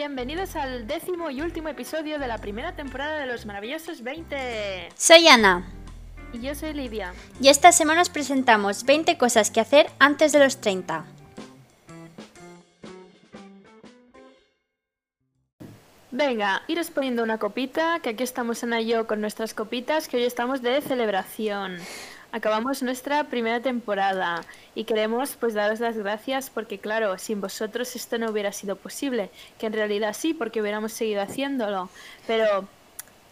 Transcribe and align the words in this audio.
bienvenidos 0.00 0.56
al 0.56 0.86
décimo 0.86 1.28
y 1.28 1.42
último 1.42 1.68
episodio 1.68 2.18
de 2.18 2.26
la 2.26 2.38
primera 2.38 2.74
temporada 2.74 3.18
de 3.18 3.26
Los 3.26 3.44
Maravillosos 3.44 4.02
20. 4.02 4.88
Soy 4.96 5.28
Ana. 5.28 5.62
Y 6.32 6.40
yo 6.40 6.54
soy 6.54 6.72
Lidia. 6.72 7.12
Y 7.38 7.48
esta 7.48 7.70
semana 7.70 8.00
os 8.00 8.08
presentamos 8.08 8.86
20 8.86 9.18
cosas 9.18 9.50
que 9.50 9.60
hacer 9.60 9.90
antes 9.98 10.32
de 10.32 10.38
los 10.38 10.58
30. 10.62 11.04
Venga, 16.10 16.62
iros 16.66 16.88
poniendo 16.88 17.22
una 17.22 17.36
copita, 17.36 18.00
que 18.00 18.08
aquí 18.08 18.22
estamos 18.22 18.64
Ana 18.64 18.80
y 18.80 18.86
yo 18.86 19.06
con 19.06 19.20
nuestras 19.20 19.52
copitas, 19.52 20.08
que 20.08 20.16
hoy 20.16 20.24
estamos 20.24 20.62
de 20.62 20.80
celebración. 20.80 21.76
Acabamos 22.32 22.82
nuestra 22.82 23.24
primera 23.24 23.60
temporada 23.60 24.44
y 24.76 24.84
queremos 24.84 25.34
pues 25.34 25.54
daros 25.54 25.80
las 25.80 25.96
gracias 25.96 26.48
porque 26.48 26.78
claro, 26.78 27.18
sin 27.18 27.40
vosotros 27.40 27.96
esto 27.96 28.18
no 28.18 28.30
hubiera 28.30 28.52
sido 28.52 28.76
posible, 28.76 29.30
que 29.58 29.66
en 29.66 29.72
realidad 29.72 30.14
sí, 30.16 30.32
porque 30.32 30.60
hubiéramos 30.60 30.92
seguido 30.92 31.22
haciéndolo, 31.22 31.88
pero 32.28 32.68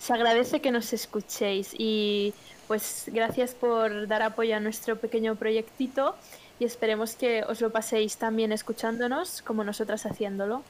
se 0.00 0.12
agradece 0.12 0.60
que 0.60 0.72
nos 0.72 0.92
escuchéis 0.92 1.74
y 1.78 2.34
pues 2.66 3.04
gracias 3.08 3.54
por 3.54 4.08
dar 4.08 4.22
apoyo 4.22 4.56
a 4.56 4.60
nuestro 4.60 4.96
pequeño 4.96 5.36
proyectito 5.36 6.16
y 6.58 6.64
esperemos 6.64 7.14
que 7.14 7.44
os 7.44 7.60
lo 7.60 7.70
paséis 7.70 8.16
también 8.16 8.50
escuchándonos 8.50 9.42
como 9.42 9.62
nosotras 9.62 10.06
haciéndolo. 10.06 10.62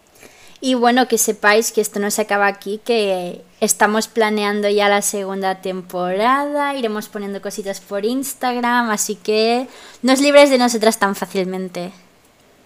Y 0.61 0.75
bueno, 0.75 1.07
que 1.07 1.19
sepáis 1.19 1.71
que 1.71 1.81
esto 1.81 2.01
no 2.01 2.11
se 2.11 2.23
acaba 2.23 2.49
aquí, 2.49 2.81
que 2.85 3.43
estamos 3.61 4.09
planeando 4.09 4.69
ya 4.69 4.89
la 4.89 5.03
segunda 5.03 5.61
temporada, 5.61 6.75
iremos 6.75 7.09
poniendo 7.09 7.41
cositas 7.41 7.81
por 7.81 8.05
Instagram, 8.05 8.91
así 8.91 9.15
que 9.15 9.69
no 10.03 10.13
os 10.13 10.21
libres 10.21 10.51
de 10.51 10.59
nosotras 10.59 10.99
tan 10.99 11.15
fácilmente. 11.15 11.93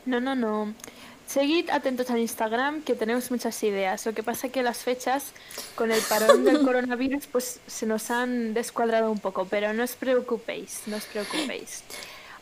No, 0.07 0.21
no, 0.21 0.35
no. 0.35 0.73
Seguid 1.27 1.71
atentos 1.71 2.11
al 2.11 2.19
Instagram, 2.19 2.83
que 2.83 2.95
tenemos 2.95 3.31
muchas 3.31 3.63
ideas. 3.63 4.05
Lo 4.05 4.13
que 4.15 4.23
pasa 4.23 4.47
es 4.47 4.53
que 4.53 4.63
las 4.63 4.79
fechas, 4.79 5.33
con 5.75 5.93
el 5.93 6.01
parón 6.03 6.45
del 6.45 6.61
coronavirus, 6.65 7.27
pues 7.27 7.61
se 7.67 7.87
nos 7.87 8.11
han 8.11 8.55
descuadrado 8.55 9.11
un 9.11 9.19
poco, 9.19 9.47
pero 9.49 9.73
no 9.75 9.85
os 9.85 9.95
preocupéis, 9.97 10.81
no 10.87 10.97
os 10.97 11.05
preocupéis. 11.05 11.85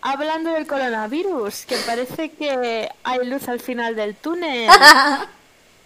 Hablando 0.00 0.52
del 0.52 0.67
coronavirus, 0.67 1.67
que 1.67 1.77
parece 1.86 2.30
que 2.30 2.89
hay 3.02 3.27
luz 3.27 3.48
al 3.48 3.61
final 3.61 3.96
del 3.96 4.14
túnel. 4.14 4.70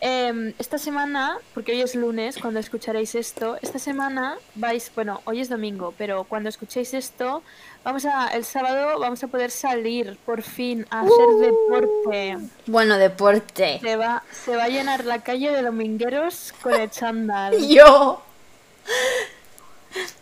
Em, 0.06 0.52
esta 0.58 0.76
semana, 0.76 1.38
porque 1.54 1.72
hoy 1.72 1.80
es 1.80 1.94
lunes, 1.94 2.36
cuando 2.38 2.60
escucharéis 2.60 3.14
esto, 3.14 3.56
esta 3.62 3.78
semana 3.78 4.36
vais, 4.54 4.92
bueno, 4.94 5.22
hoy 5.24 5.40
es 5.40 5.48
domingo, 5.48 5.94
pero 5.96 6.24
cuando 6.24 6.50
escuchéis 6.50 6.92
esto, 6.92 7.42
vamos 7.84 8.04
a, 8.04 8.28
el 8.34 8.44
sábado 8.44 8.98
vamos 8.98 9.24
a 9.24 9.28
poder 9.28 9.50
salir 9.50 10.18
por 10.26 10.42
fin 10.42 10.84
a 10.90 11.00
hacer 11.00 11.26
Uh. 11.26 11.40
deporte. 11.40 12.36
Bueno, 12.66 12.98
deporte. 12.98 13.78
Se 13.80 13.96
va, 13.96 14.22
se 14.44 14.54
va 14.54 14.64
a 14.64 14.68
llenar 14.68 15.06
la 15.06 15.20
calle 15.22 15.50
de 15.50 15.62
domingueros 15.62 16.52
con 16.62 16.74
el 16.74 16.90
chándal. 16.90 17.56
Yo. 17.66 18.20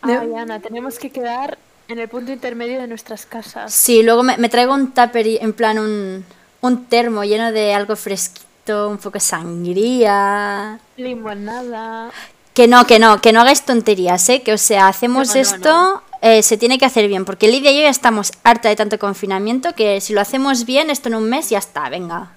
Ay, 0.01 0.33
Ana, 0.37 0.61
tenemos 0.61 0.97
que 0.97 1.09
quedar 1.09 1.57
en 1.89 1.99
el 1.99 2.07
punto 2.07 2.31
intermedio 2.31 2.79
de 2.79 2.87
nuestras 2.87 3.25
casas. 3.25 3.73
Sí, 3.73 4.01
luego 4.01 4.23
me, 4.23 4.37
me 4.37 4.47
traigo 4.47 4.73
un 4.73 4.93
tupper, 4.93 5.27
y- 5.27 5.37
en 5.41 5.51
plan 5.51 5.77
un, 5.77 6.23
un 6.61 6.85
termo 6.85 7.25
lleno 7.25 7.51
de 7.51 7.73
algo 7.73 7.97
fresquito, 7.97 8.45
un 8.67 8.97
poco 8.97 9.13
de 9.13 9.19
sangría. 9.19 10.79
Limonada. 10.97 12.11
Que 12.53 12.67
no, 12.67 12.85
que 12.85 12.99
no, 12.99 13.19
que 13.19 13.33
no 13.33 13.41
hagáis 13.41 13.63
tonterías, 13.63 14.27
¿eh? 14.29 14.41
Que 14.43 14.53
o 14.53 14.57
sea, 14.57 14.87
hacemos 14.87 15.29
No, 15.29 15.33
no, 15.35 15.39
esto, 15.41 15.69
no. 15.69 16.03
eh, 16.21 16.43
se 16.43 16.57
tiene 16.57 16.77
que 16.77 16.85
hacer 16.85 17.07
bien, 17.07 17.25
porque 17.25 17.47
Lidia 17.47 17.71
y 17.71 17.77
yo 17.77 17.81
ya 17.81 17.89
estamos 17.89 18.31
harta 18.43 18.69
de 18.69 18.75
tanto 18.75 18.99
confinamiento 18.99 19.73
que 19.73 19.99
si 20.01 20.13
lo 20.13 20.21
hacemos 20.21 20.65
bien, 20.65 20.89
esto 20.89 21.09
en 21.09 21.15
un 21.15 21.29
mes 21.29 21.49
ya 21.49 21.57
está, 21.57 21.89
venga. 21.89 22.31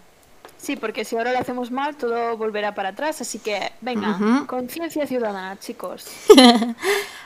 Sí, 0.67 0.75
porque 0.75 1.05
si 1.05 1.17
ahora 1.17 1.33
lo 1.33 1.39
hacemos 1.39 1.71
mal, 1.71 1.95
todo 1.95 2.37
volverá 2.37 2.75
para 2.75 2.89
atrás. 2.89 3.21
Así 3.21 3.39
que, 3.39 3.71
venga, 3.83 4.19
conciencia 4.49 5.07
ciudadana, 5.07 5.57
chicos. 5.61 6.07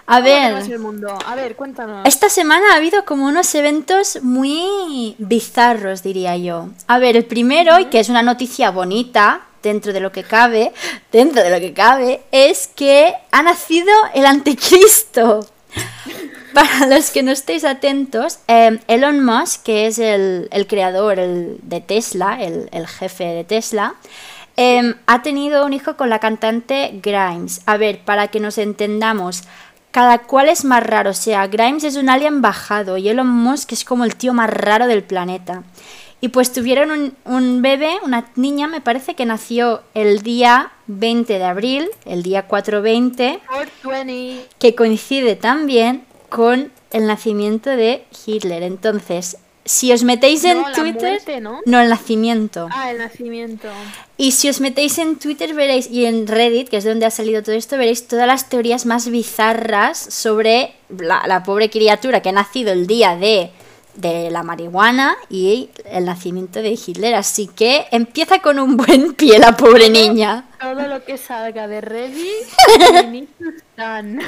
A 0.06 0.16
¿Cómo 0.16 0.24
ver, 0.24 0.70
el 0.70 0.78
mundo? 0.78 1.18
A 1.24 1.34
ver, 1.36 1.56
cuéntanos. 1.56 2.06
esta 2.06 2.28
semana 2.28 2.66
ha 2.72 2.76
habido 2.76 3.06
como 3.06 3.26
unos 3.26 3.54
eventos 3.54 4.18
muy 4.20 5.14
bizarros, 5.16 6.02
diría 6.02 6.36
yo. 6.36 6.68
A 6.86 6.98
ver, 6.98 7.16
el 7.16 7.24
primero, 7.24 7.80
y 7.80 7.86
que 7.86 8.00
es 8.00 8.10
una 8.10 8.22
noticia 8.22 8.70
bonita, 8.70 9.46
dentro 9.62 9.94
de 9.94 10.00
lo 10.00 10.12
que 10.12 10.22
cabe, 10.22 10.74
dentro 11.10 11.42
de 11.42 11.48
lo 11.48 11.60
que 11.60 11.72
cabe, 11.72 12.20
es 12.32 12.66
que 12.66 13.14
ha 13.30 13.42
nacido 13.42 13.90
el 14.12 14.26
anticristo. 14.26 15.46
Para 16.54 16.86
los 16.86 17.10
que 17.10 17.22
no 17.22 17.30
estéis 17.30 17.64
atentos, 17.64 18.40
eh, 18.48 18.78
Elon 18.88 19.24
Musk, 19.24 19.62
que 19.62 19.86
es 19.86 19.98
el, 19.98 20.48
el 20.50 20.66
creador 20.66 21.18
el 21.18 21.58
de 21.62 21.80
Tesla, 21.80 22.42
el, 22.42 22.68
el 22.72 22.86
jefe 22.86 23.24
de 23.24 23.44
Tesla, 23.44 23.94
eh, 24.56 24.94
ha 25.06 25.22
tenido 25.22 25.64
un 25.64 25.72
hijo 25.72 25.96
con 25.96 26.10
la 26.10 26.18
cantante 26.18 26.98
Grimes. 27.02 27.62
A 27.66 27.76
ver, 27.76 28.00
para 28.04 28.28
que 28.28 28.40
nos 28.40 28.58
entendamos, 28.58 29.42
cada 29.90 30.18
cual 30.18 30.48
es 30.48 30.64
más 30.64 30.82
raro. 30.82 31.10
O 31.10 31.14
sea, 31.14 31.46
Grimes 31.46 31.84
es 31.84 31.96
un 31.96 32.08
alien 32.08 32.42
bajado 32.42 32.96
y 32.96 33.08
Elon 33.08 33.28
Musk 33.28 33.72
es 33.72 33.84
como 33.84 34.04
el 34.04 34.16
tío 34.16 34.32
más 34.34 34.50
raro 34.50 34.86
del 34.86 35.02
planeta. 35.02 35.62
Y 36.22 36.28
pues 36.28 36.52
tuvieron 36.52 36.90
un, 36.90 37.14
un 37.24 37.62
bebé, 37.62 37.94
una 38.04 38.26
niña, 38.36 38.68
me 38.68 38.82
parece 38.82 39.14
que 39.14 39.24
nació 39.24 39.82
el 39.94 40.20
día 40.20 40.72
20 40.86 41.38
de 41.38 41.44
abril, 41.44 41.88
el 42.04 42.22
día 42.22 42.46
420 42.46 43.40
420. 43.46 44.46
que 44.58 44.74
coincide 44.74 45.36
también 45.36 46.04
con 46.30 46.72
el 46.90 47.06
nacimiento 47.06 47.70
de 47.70 48.04
Hitler. 48.26 48.62
Entonces, 48.62 49.36
si 49.64 49.92
os 49.92 50.02
metéis 50.02 50.42
en 50.44 50.62
No, 50.62 50.72
Twitter, 50.72 51.10
muerte, 51.10 51.40
¿no? 51.40 51.60
el 51.80 51.88
nacimiento. 51.90 52.68
Ah, 52.72 52.90
el 52.90 52.98
nacimiento. 52.98 53.68
Y 54.16 54.32
si 54.32 54.48
os 54.48 54.60
metéis 54.60 54.98
en 54.98 55.16
Twitter 55.18 55.54
veréis 55.54 55.88
y 55.90 56.06
en 56.06 56.26
Reddit, 56.26 56.68
que 56.68 56.78
es 56.78 56.84
donde 56.84 57.06
ha 57.06 57.10
salido 57.10 57.42
todo 57.42 57.54
esto, 57.54 57.76
veréis 57.76 58.08
todas 58.08 58.26
las 58.26 58.48
teorías 58.48 58.86
más 58.86 59.08
bizarras 59.10 59.98
sobre 59.98 60.72
la, 60.88 61.22
la 61.26 61.42
pobre 61.42 61.68
criatura 61.70 62.20
que 62.22 62.30
ha 62.30 62.32
nacido 62.32 62.72
el 62.72 62.86
día 62.86 63.16
de, 63.16 63.50
de 63.94 64.30
la 64.30 64.42
marihuana 64.42 65.16
y 65.28 65.68
el 65.84 66.06
nacimiento 66.06 66.62
de 66.62 66.70
Hitler. 66.70 67.14
Así 67.14 67.46
que 67.46 67.86
empieza 67.92 68.40
con 68.40 68.58
un 68.58 68.76
buen 68.76 69.12
pie 69.14 69.38
la 69.38 69.56
pobre 69.56 69.90
niña. 69.90 70.46
Todo 70.58 70.86
lo 70.88 71.04
que 71.04 71.16
salga 71.18 71.68
de 71.68 71.80
Reddit, 71.80 73.28
Tan. 73.76 74.20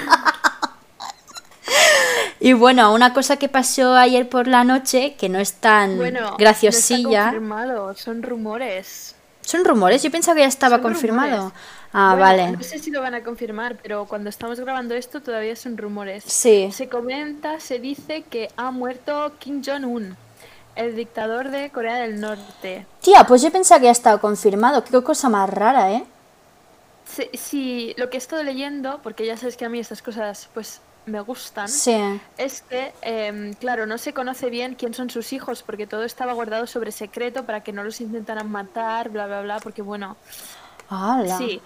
Y 2.44 2.54
bueno, 2.54 2.92
una 2.92 3.14
cosa 3.14 3.36
que 3.36 3.48
pasó 3.48 3.94
ayer 3.94 4.28
por 4.28 4.48
la 4.48 4.64
noche, 4.64 5.14
que 5.16 5.28
no 5.28 5.38
es 5.38 5.52
tan 5.54 5.96
Bueno, 5.96 6.20
no 6.20 6.26
está 6.26 6.36
graciosilla. 6.38 7.24
confirmado, 7.26 7.94
son 7.94 8.22
rumores. 8.22 9.14
Son 9.42 9.64
rumores, 9.64 10.02
yo 10.02 10.10
pensaba 10.10 10.34
que 10.34 10.40
ya 10.42 10.48
estaba 10.48 10.76
Son 10.76 10.82
confirmado. 10.82 11.36
rumores. 11.36 11.54
Ah, 11.92 12.16
Bueno, 12.18 12.20
vale. 12.20 12.52
No 12.52 12.62
sé 12.64 12.80
si 12.80 12.90
lo 12.90 13.00
van 13.00 13.14
a 13.14 13.22
confirmar, 13.22 13.76
pero 13.80 14.06
cuando 14.06 14.28
estamos 14.28 14.58
grabando 14.58 14.94
esto 14.94 15.20
todavía 15.20 15.54
son 15.54 15.76
rumores. 15.78 16.24
Sí. 16.26 16.68
Se 16.72 16.88
comenta, 16.88 17.60
se 17.60 17.78
dice 17.78 18.22
que 18.28 18.48
ha 18.56 18.72
muerto 18.72 19.32
Kim 19.38 19.62
Jong-un, 19.64 20.16
el 20.74 20.96
dictador 20.96 21.48
de 21.50 21.70
Corea 21.70 21.96
del 21.96 22.20
Norte. 22.20 22.86
Tía, 23.02 23.24
pues 23.24 23.42
yo 23.42 23.52
pensaba 23.52 23.78
que 23.78 23.86
ya 23.86 23.92
estaba 23.92 24.18
confirmado. 24.20 24.82
Qué 24.82 25.00
cosa 25.02 25.28
más 25.28 25.48
rara, 25.48 25.92
¿eh? 25.92 26.04
Si, 27.04 27.28
si 27.36 27.94
lo 27.98 28.10
que 28.10 28.16
he 28.16 28.18
estado 28.18 28.42
leyendo, 28.42 28.98
porque 29.04 29.26
ya 29.26 29.36
sabes 29.36 29.56
que 29.56 29.64
a 29.64 29.68
mí 29.68 29.78
estas 29.78 30.02
cosas 30.02 30.48
pues 30.54 30.80
me 31.06 31.20
gustan, 31.20 31.68
Sí. 31.68 32.20
es 32.38 32.62
que, 32.62 32.92
em, 33.02 33.54
claro, 33.54 33.86
no 33.86 33.98
se 33.98 34.12
conoce 34.12 34.50
bien 34.50 34.74
quién 34.76 34.94
son 34.94 35.10
sus 35.10 35.32
hijos, 35.32 35.62
porque 35.62 35.86
todo 35.86 36.04
estaba 36.04 36.32
guardado 36.32 36.66
sobre 36.66 36.92
secreto 36.92 37.44
para 37.44 37.62
que 37.62 37.72
no 37.72 37.82
los 37.84 38.00
intentaran 38.00 38.50
matar, 38.50 39.08
bla, 39.10 39.26
bla, 39.26 39.42
bla, 39.42 39.60
porque 39.60 39.82
bueno, 39.82 40.16
sí. 41.38 41.60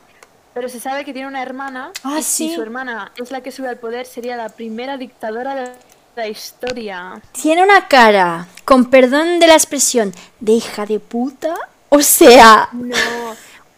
Pero 0.54 0.68
se 0.70 0.80
sabe 0.80 1.04
que 1.04 1.12
tiene 1.12 1.28
una 1.28 1.42
hermana, 1.42 1.90
Ah, 2.02 2.16
y 2.18 2.22
si 2.22 2.48
sí. 2.48 2.54
su 2.54 2.62
hermana 2.62 3.12
es 3.16 3.30
la 3.30 3.42
que 3.42 3.52
sube 3.52 3.68
al 3.68 3.76
poder, 3.76 4.06
sería 4.06 4.36
la 4.36 4.48
primera 4.48 4.96
dictadora 4.96 5.54
de 5.54 5.72
la 6.16 6.28
historia. 6.28 7.20
Tiene 7.32 7.62
una 7.62 7.88
cara, 7.88 8.46
con 8.64 8.86
perdón 8.88 9.38
de 9.38 9.48
la 9.48 9.52
expresión, 9.54 10.14
de 10.40 10.52
hija 10.52 10.86
de 10.86 10.98
puta. 10.98 11.54
O 11.90 12.00
sea, 12.00 12.70
No, 12.72 12.96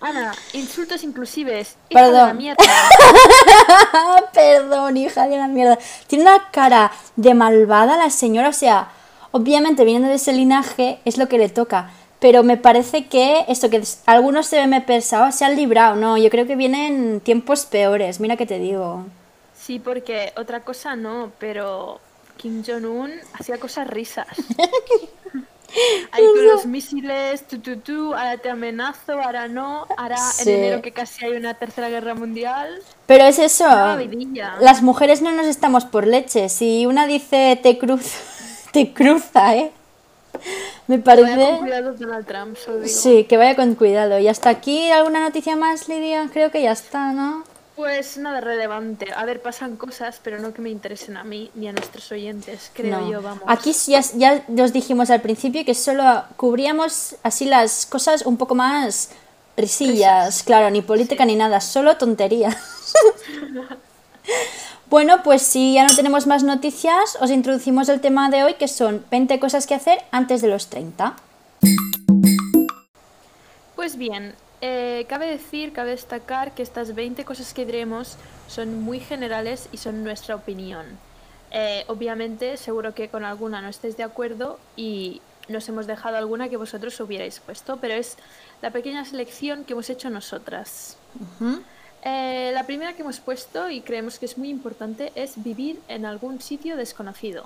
Ana, 0.01 0.33
insultos 0.53 1.03
inclusives. 1.03 1.77
Hija 1.89 2.07
de 2.07 2.13
la 2.13 2.33
mierda. 2.33 2.65
perdón, 4.33 4.97
hija 4.97 5.27
de 5.27 5.37
la 5.37 5.49
mierda. 5.49 5.77
Tiene 6.07 6.23
una 6.23 6.51
cara 6.51 6.93
de 7.17 7.35
malvada 7.35 7.97
la 7.97 8.11
señora. 8.11 8.49
O 8.49 8.53
sea, 8.53 8.91
obviamente 9.33 9.85
viniendo 9.85 10.09
de 10.09 10.15
ese 10.15 10.33
linaje 10.33 11.01
es 11.05 11.19
lo 11.19 11.29
que 11.29 11.39
le 11.39 11.49
toca. 11.49 11.91
Pero 12.21 12.43
me 12.43 12.57
parece 12.57 13.07
que 13.07 13.45
esto 13.49 13.71
que 13.71 13.83
algunos 14.07 14.47
se 14.47 14.67
me 14.69 14.81
pensaba 14.81 15.33
se 15.33 15.45
han 15.45 15.57
librado. 15.57 15.97
No, 15.97 16.17
yo 16.17 16.31
creo 16.31 16.47
que 16.47 16.57
vienen 16.57 17.21
tiempos 17.21 17.67
peores. 17.67 18.21
Mira 18.21 18.37
que 18.37 18.47
te 18.47 18.59
digo. 18.59 19.05
Sí, 19.57 19.81
porque 19.81 20.33
otra 20.37 20.61
cosa 20.61 20.95
no, 20.95 21.33
pero 21.39 22.01
Kim 22.37 22.63
Jong-un 22.65 23.13
hacía 23.35 23.59
cosas 23.59 23.89
risas. 23.89 24.29
Ahí 26.13 26.25
con 26.25 26.47
los 26.47 26.67
misiles, 26.67 27.47
tu, 27.47 27.59
tu, 27.59 27.77
tu, 27.79 28.15
ahora 28.15 28.39
te 28.39 28.49
amenazo, 28.51 29.21
ahora 29.21 29.49
no, 29.49 29.87
ahora 29.97 30.17
Sí. 30.17 30.51
en 30.51 30.59
enero 30.59 30.83
que 30.83 30.93
casi 30.93 31.27
hay 31.27 31.33
una 31.33 31.55
tercera 31.55 31.89
guerra 31.91 32.15
mundial. 32.15 32.81
Pero 33.07 33.25
es 33.25 33.39
eso. 33.39 33.67
Las 34.61 34.83
mujeres 34.83 35.21
no 35.21 35.31
nos 35.33 35.47
estamos 35.47 35.85
por 35.85 36.07
leche. 36.07 36.49
Si 36.49 36.87
una 36.87 37.07
dice 37.07 37.59
te 37.63 37.77
cruz, 37.79 38.13
te 38.73 38.93
cruza, 38.95 39.57
¿eh? 39.57 39.73
Me 40.87 40.99
Vaya 40.99 41.23
con 41.23 41.35
parece... 41.35 41.59
cuidado 41.59 41.93
Donald 41.95 42.27
Trump, 42.27 42.57
digo. 42.67 42.87
Sí, 42.87 43.25
que 43.25 43.37
vaya 43.37 43.57
con 43.57 43.75
cuidado. 43.75 44.19
¿Y 44.19 44.29
hasta 44.29 44.49
aquí 44.51 44.91
alguna 44.91 45.21
noticia 45.21 45.57
más, 45.57 45.89
Lidia? 45.89 46.29
Creo 46.33 46.51
que 46.51 46.63
ya 46.63 46.73
está, 46.73 47.13
¿no? 47.13 47.45
Pues 47.79 48.19
nada 48.19 48.41
relevante. 48.41 49.07
A 49.15 49.25
ver, 49.25 49.41
pasan 49.41 49.77
cosas, 49.77 50.19
pero 50.21 50.41
no 50.41 50.53
que 50.53 50.61
me 50.61 50.69
interesen 50.69 51.17
a 51.17 51.23
mí 51.23 51.49
ni 51.55 51.69
a 51.69 51.73
nuestros 51.73 52.11
oyentes, 52.11 52.73
creo 52.75 52.99
No. 52.99 53.09
yo, 53.09 53.23
vamos. 53.23 53.45
Aquí 53.47 53.73
ya, 53.87 54.03
ya 54.49 54.65
os 54.65 54.73
dijimos 54.73 55.11
al 55.11 55.21
principio 55.21 55.65
que 55.65 55.75
solo 55.77 56.25
cubríamos 56.37 57.15
así 57.23 57.45
las 57.45 57.87
cosas 57.87 58.23
un 58.27 58.37
poco 58.37 58.57
más 58.57 59.11
risillas, 59.57 60.43
claro, 60.43 60.71
ni 60.71 60.83
política 60.83 61.25
ni 61.25 61.37
nada, 61.37 61.61
solo 61.61 61.97
tonterías. 61.97 62.57
bueno, 64.91 65.23
pues 65.23 65.43
si 65.43 65.75
ya 65.75 65.87
no 65.87 65.95
tenemos 65.95 66.27
más 66.27 66.43
noticias, 66.43 67.17
os 67.21 67.31
introducimos 67.31 67.89
el 67.89 68.01
tema 68.01 68.29
de 68.29 68.43
hoy 68.43 68.55
que 68.55 68.67
son 68.67 69.05
20 69.09 69.39
cosas 69.39 69.69
que 69.69 69.77
hacer 69.77 70.03
antes 70.11 70.43
de 70.43 70.49
los 70.49 70.67
30. 70.67 71.15
Pues 73.77 73.97
bien, 73.97 74.35
eh, 74.61 75.07
cabe 75.09 75.27
decir, 75.27 75.73
cabe 75.73 75.91
destacar 75.91 76.53
que 76.53 76.63
estas 76.63 76.95
20 76.95 77.25
cosas 77.25 77.55
que 77.55 77.65
diremos 77.65 78.17
son 78.49 78.83
muy 78.83 79.01
generales 79.01 79.69
y 79.73 79.77
son 79.77 80.03
nuestra 80.03 80.35
opinión. 80.35 80.87
Eh, 81.51 81.85
obviamente, 81.87 82.57
seguro 82.57 82.95
que 82.95 83.09
con 83.09 83.25
alguna 83.25 83.63
no 83.63 83.69
estéis 83.69 83.97
de 83.97 84.03
acuerdo 84.03 84.59
y 84.77 85.23
nos 85.49 85.69
hemos 85.69 85.87
dejado 85.87 86.17
alguna 86.17 86.49
que 86.49 86.57
vosotros 86.57 86.99
hubierais 87.01 87.41
puesto, 87.41 87.79
pero 87.79 87.95
es 87.95 88.17
la 88.61 88.71
pequeña 88.71 89.05
selección 89.05 89.65
que 89.65 89.73
hemos 89.73 89.89
hecho 89.89 90.11
nosotras. 90.11 90.97
Eh, 92.05 92.51
la 92.55 92.65
primera 92.65 92.93
que 92.93 93.03
hemos 93.03 93.19
puesto 93.19 93.71
y 93.71 93.81
creemos 93.81 94.19
que 94.19 94.27
es 94.27 94.39
muy 94.39 94.51
importante 94.51 95.11
es 95.15 95.43
vivir 95.43 95.81
en 95.89 96.05
algún 96.05 96.41
sitio 96.41 96.77
desconocido. 96.77 97.45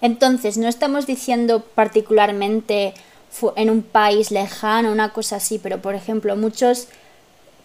Entonces, 0.00 0.58
no 0.58 0.68
estamos 0.68 1.06
diciendo 1.06 1.60
particularmente 1.60 2.94
en 3.56 3.70
un 3.70 3.82
país 3.82 4.30
lejano, 4.30 4.92
una 4.92 5.12
cosa 5.12 5.36
así, 5.36 5.58
pero 5.58 5.80
por 5.80 5.94
ejemplo, 5.94 6.36
muchos, 6.36 6.88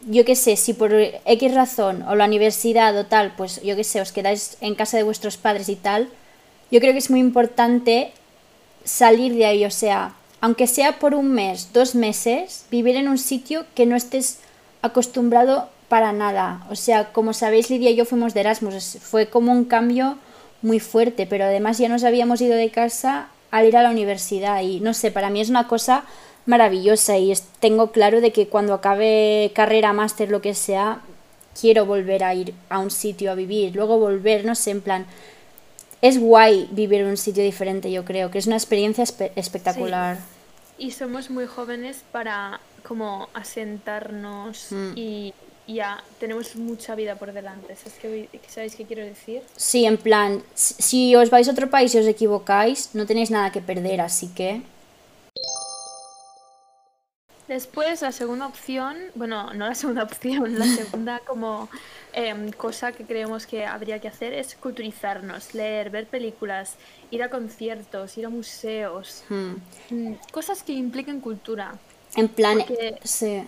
yo 0.08 0.26
qué 0.26 0.36
sé, 0.36 0.56
si 0.56 0.74
por 0.74 0.94
X 0.94 1.54
razón 1.54 2.04
o 2.04 2.16
la 2.16 2.26
universidad 2.26 2.98
o 2.98 3.06
tal, 3.06 3.34
pues 3.36 3.62
yo 3.62 3.76
qué 3.76 3.84
sé, 3.84 4.02
os 4.02 4.12
quedáis 4.12 4.58
en 4.62 4.76
casa 4.76 4.98
de 4.98 5.04
vuestros 5.04 5.38
padres 5.38 5.70
y 5.70 5.76
tal, 5.76 6.10
yo 6.72 6.80
creo 6.80 6.94
que 6.94 7.00
es 7.00 7.10
muy 7.10 7.20
importante 7.20 8.12
salir 8.84 9.36
de 9.36 9.46
ahí, 9.46 9.66
o 9.66 9.72
sea, 9.72 10.16
aunque 10.42 10.68
sea 10.68 11.00
por 11.00 11.14
un 11.14 11.32
mes, 11.32 11.74
dos 11.74 11.96
meses, 11.96 12.66
vivir 12.72 12.96
en 12.96 13.08
un 13.08 13.18
sitio 13.18 13.66
que 13.76 13.86
no 13.86 13.96
estés 13.96 14.40
acostumbrado 14.82 15.70
para 15.90 16.14
nada. 16.14 16.66
O 16.70 16.76
sea, 16.76 17.12
como 17.12 17.34
sabéis, 17.34 17.70
Lidia 17.70 17.90
y 17.90 17.96
yo 17.96 18.06
fuimos 18.06 18.34
de 18.34 18.42
Erasmus, 18.42 18.98
fue 19.02 19.30
como 19.30 19.52
un 19.52 19.66
cambio 19.66 20.18
muy 20.62 20.80
fuerte, 20.80 21.26
pero 21.26 21.46
además 21.46 21.78
ya 21.78 21.90
nos 21.90 22.04
habíamos 22.04 22.40
ido 22.42 22.56
de 22.56 22.70
casa 22.70 23.28
al 23.52 23.66
ir 23.66 23.78
a 23.78 23.84
la 23.84 23.90
universidad 23.92 24.62
y 24.62 24.80
no 24.80 24.94
sé, 24.94 25.12
para 25.12 25.30
mí 25.30 25.42
es 25.42 25.50
una 25.50 25.68
cosa 25.68 26.04
maravillosa 26.46 27.18
y 27.18 27.32
es- 27.32 27.44
tengo 27.60 27.92
claro 27.92 28.22
de 28.22 28.32
que 28.32 28.48
cuando 28.48 28.74
acabe 28.74 29.52
carrera, 29.54 29.94
máster, 29.94 30.30
lo 30.30 30.42
que 30.42 30.54
sea, 30.54 31.02
quiero 31.60 31.86
volver 31.86 32.24
a 32.24 32.34
ir 32.34 32.54
a 32.70 32.80
un 32.80 32.92
sitio 32.92 33.32
a 33.32 33.36
vivir, 33.36 33.76
luego 33.76 33.98
volver, 34.00 34.46
no 34.46 34.56
sé, 34.56 34.72
en 34.72 34.82
plan, 34.82 35.06
es 36.02 36.18
guay 36.20 36.68
vivir 36.72 37.02
en 37.02 37.08
un 37.08 37.18
sitio 37.18 37.44
diferente, 37.44 37.92
yo 37.92 38.06
creo, 38.06 38.32
que 38.32 38.38
es 38.38 38.48
una 38.48 38.56
experiencia 38.56 39.04
espe- 39.04 39.32
espectacular. 39.36 40.18
Y 40.78 40.92
somos 40.92 41.30
muy 41.30 41.46
jóvenes 41.46 42.04
para 42.12 42.62
como 42.88 43.28
asentarnos 43.34 44.68
Mm. 44.72 44.92
y 44.96 45.34
ya 45.74 46.04
tenemos 46.20 46.56
mucha 46.56 46.96
vida 46.96 47.16
por 47.16 47.32
delante. 47.34 47.76
¿Sabes 47.76 47.94
qué, 48.02 48.30
¿Sabéis 48.48 48.76
qué 48.76 48.86
quiero 48.86 49.04
decir? 49.04 49.44
Sí, 49.56 49.86
en 49.86 49.98
plan, 49.98 50.44
si 50.56 51.16
os 51.16 51.30
vais 51.30 51.48
a 51.48 51.52
otro 51.52 51.70
país 51.70 51.94
y 51.96 52.00
os 52.00 52.08
equivocáis, 52.08 52.90
no 52.94 53.06
tenéis 53.06 53.32
nada 53.32 53.52
que 53.52 53.62
perder, 53.62 54.02
así 54.02 54.28
que... 54.30 54.62
Después, 57.48 58.04
la 58.04 58.12
segunda 58.12 58.46
opción, 58.46 58.96
bueno, 59.16 59.52
no 59.56 59.66
la 59.68 59.74
segunda 59.74 60.04
opción, 60.10 60.60
la 60.60 60.66
segunda 60.66 61.20
como 61.26 61.68
em, 62.14 62.52
cosa 62.52 62.92
que 62.92 63.06
creemos 63.06 63.48
que 63.48 63.66
habría 63.66 64.00
que 64.00 64.08
hacer 64.08 64.34
es 64.34 64.54
culturizarnos, 64.56 65.56
leer, 65.56 65.90
ver 65.90 66.06
películas, 66.06 66.76
ir 67.10 67.24
a 67.24 67.30
conciertos, 67.30 68.16
ir 68.20 68.28
a 68.28 68.30
museos, 68.30 69.24
hmm, 69.30 69.54
mm, 69.90 70.14
cosas 70.32 70.62
que 70.62 70.74
impliquen 70.74 71.22
cultura. 71.22 71.74
En 72.16 72.28
plan, 72.28 72.60
Porque- 72.60 73.00
sí. 73.04 73.44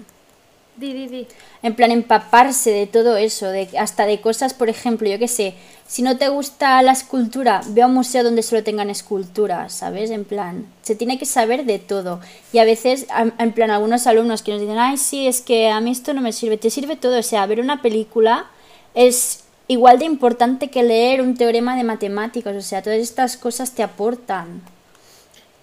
Di, 0.75 0.93
di, 0.93 1.07
di. 1.07 1.27
En 1.63 1.75
plan, 1.75 1.91
empaparse 1.91 2.71
de 2.71 2.87
todo 2.87 3.17
eso, 3.17 3.47
de, 3.47 3.67
hasta 3.77 4.05
de 4.05 4.21
cosas, 4.21 4.53
por 4.53 4.69
ejemplo, 4.69 5.07
yo 5.07 5.19
qué 5.19 5.27
sé, 5.27 5.53
si 5.85 6.01
no 6.01 6.17
te 6.17 6.29
gusta 6.29 6.81
la 6.81 6.93
escultura, 6.93 7.61
ve 7.67 7.81
a 7.81 7.87
un 7.87 7.93
museo 7.93 8.23
donde 8.23 8.41
solo 8.41 8.63
tengan 8.63 8.89
esculturas, 8.89 9.73
¿sabes? 9.73 10.09
En 10.09 10.23
plan, 10.23 10.65
se 10.81 10.95
tiene 10.95 11.19
que 11.19 11.25
saber 11.25 11.65
de 11.65 11.79
todo. 11.79 12.21
Y 12.53 12.59
a 12.59 12.63
veces, 12.63 13.07
en 13.37 13.51
plan, 13.51 13.69
algunos 13.69 14.07
alumnos 14.07 14.41
que 14.41 14.53
nos 14.53 14.61
dicen, 14.61 14.77
ay, 14.77 14.95
sí, 14.95 15.27
es 15.27 15.41
que 15.41 15.69
a 15.69 15.81
mí 15.81 15.91
esto 15.91 16.13
no 16.13 16.21
me 16.21 16.31
sirve, 16.31 16.55
te 16.55 16.69
sirve 16.69 16.95
todo. 16.95 17.19
O 17.19 17.23
sea, 17.23 17.45
ver 17.45 17.59
una 17.59 17.81
película 17.81 18.49
es 18.93 19.43
igual 19.67 19.99
de 19.99 20.05
importante 20.05 20.69
que 20.69 20.83
leer 20.83 21.21
un 21.21 21.35
teorema 21.35 21.75
de 21.75 21.83
matemáticas. 21.83 22.55
O 22.55 22.61
sea, 22.61 22.81
todas 22.81 22.99
estas 22.99 23.35
cosas 23.35 23.75
te 23.75 23.83
aportan. 23.83 24.61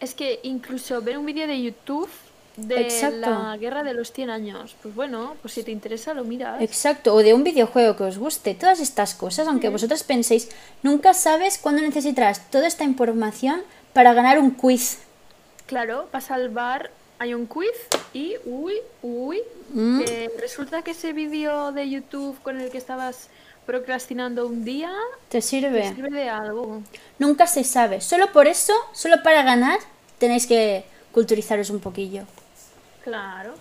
Es 0.01 0.13
que 0.13 0.41
incluso 0.43 1.01
ver 1.01 1.17
un 1.17 1.25
vídeo 1.25 1.47
de 1.47 1.63
YouTube 1.63 2.11
de 2.59 2.81
Exacto. 2.83 3.31
la 3.31 3.57
guerra 3.57 3.83
de 3.83 3.95
los 3.95 4.13
100 4.13 4.31
años, 4.31 4.75
pues 4.83 4.95
bueno, 4.95 5.37
pues 5.41 5.55
si 5.55 5.63
te 5.63 5.71
interesa 5.71 6.13
lo 6.15 6.25
miras. 6.25 6.61
Exacto, 6.61 7.15
o 7.15 7.23
de 7.23 7.33
un 7.35 7.45
videojuego 7.45 7.97
que 7.97 8.05
os 8.05 8.19
guste, 8.19 8.55
todas 8.55 8.81
estas 8.81 9.15
cosas, 9.15 9.47
aunque 9.49 9.69
vosotros 9.69 10.03
penséis, 10.03 10.49
nunca 10.83 11.15
sabes 11.15 11.59
cuándo 11.59 11.81
necesitarás 11.83 12.51
toda 12.51 12.67
esta 12.67 12.85
información 12.85 13.63
para 13.93 14.13
ganar 14.13 14.39
un 14.39 14.51
quiz. 14.51 14.99
Claro, 15.67 16.09
vas 16.13 16.31
al 16.31 16.49
bar, 16.49 16.91
hay 17.19 17.35
un 17.35 17.47
quiz 17.47 17.71
y 18.13 18.35
uy, 18.45 18.75
uy, 19.03 19.41
Mm. 19.71 20.01
eh, 20.09 20.31
resulta 20.41 20.81
que 20.81 20.93
ese 20.93 21.13
vídeo 21.13 21.73
de 21.73 21.91
YouTube 21.91 22.41
con 22.43 22.59
el 22.59 22.71
que 22.71 22.79
estabas 22.79 23.29
procrastinando 23.67 24.47
un 24.47 24.65
día 24.65 24.91
¿Te 25.29 25.39
te 25.39 25.43
sirve? 25.43 25.95
sirve 25.95 26.09
de 26.11 26.29
algo. 26.31 26.81
Nunca 27.19 27.47
se 27.47 27.65
sabe. 27.65 28.01
Solo 28.01 28.33
por 28.33 28.47
eso, 28.47 28.73
solo 28.95 29.17
para 29.23 29.43
ganar, 29.43 29.79
tenéis 30.17 30.47
que 30.47 30.85
culturizaros 31.13 31.69
un 31.69 31.81
poquillo. 31.81 32.23
Claro. 33.09 33.55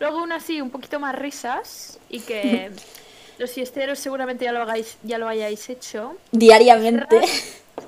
Luego 0.00 0.22
una 0.22 0.36
así, 0.36 0.60
un 0.60 0.70
poquito 0.70 0.98
más 0.98 1.14
risas 1.14 1.98
y 2.10 2.20
que 2.20 2.70
los 3.38 3.50
fiesteros 3.52 3.98
seguramente 3.98 4.44
ya 4.44 4.52
lo 4.52 4.62
hagáis, 4.62 4.96
ya 5.02 5.18
lo 5.18 5.28
hayáis 5.28 5.68
hecho. 5.68 6.16
Diariamente. 6.32 7.20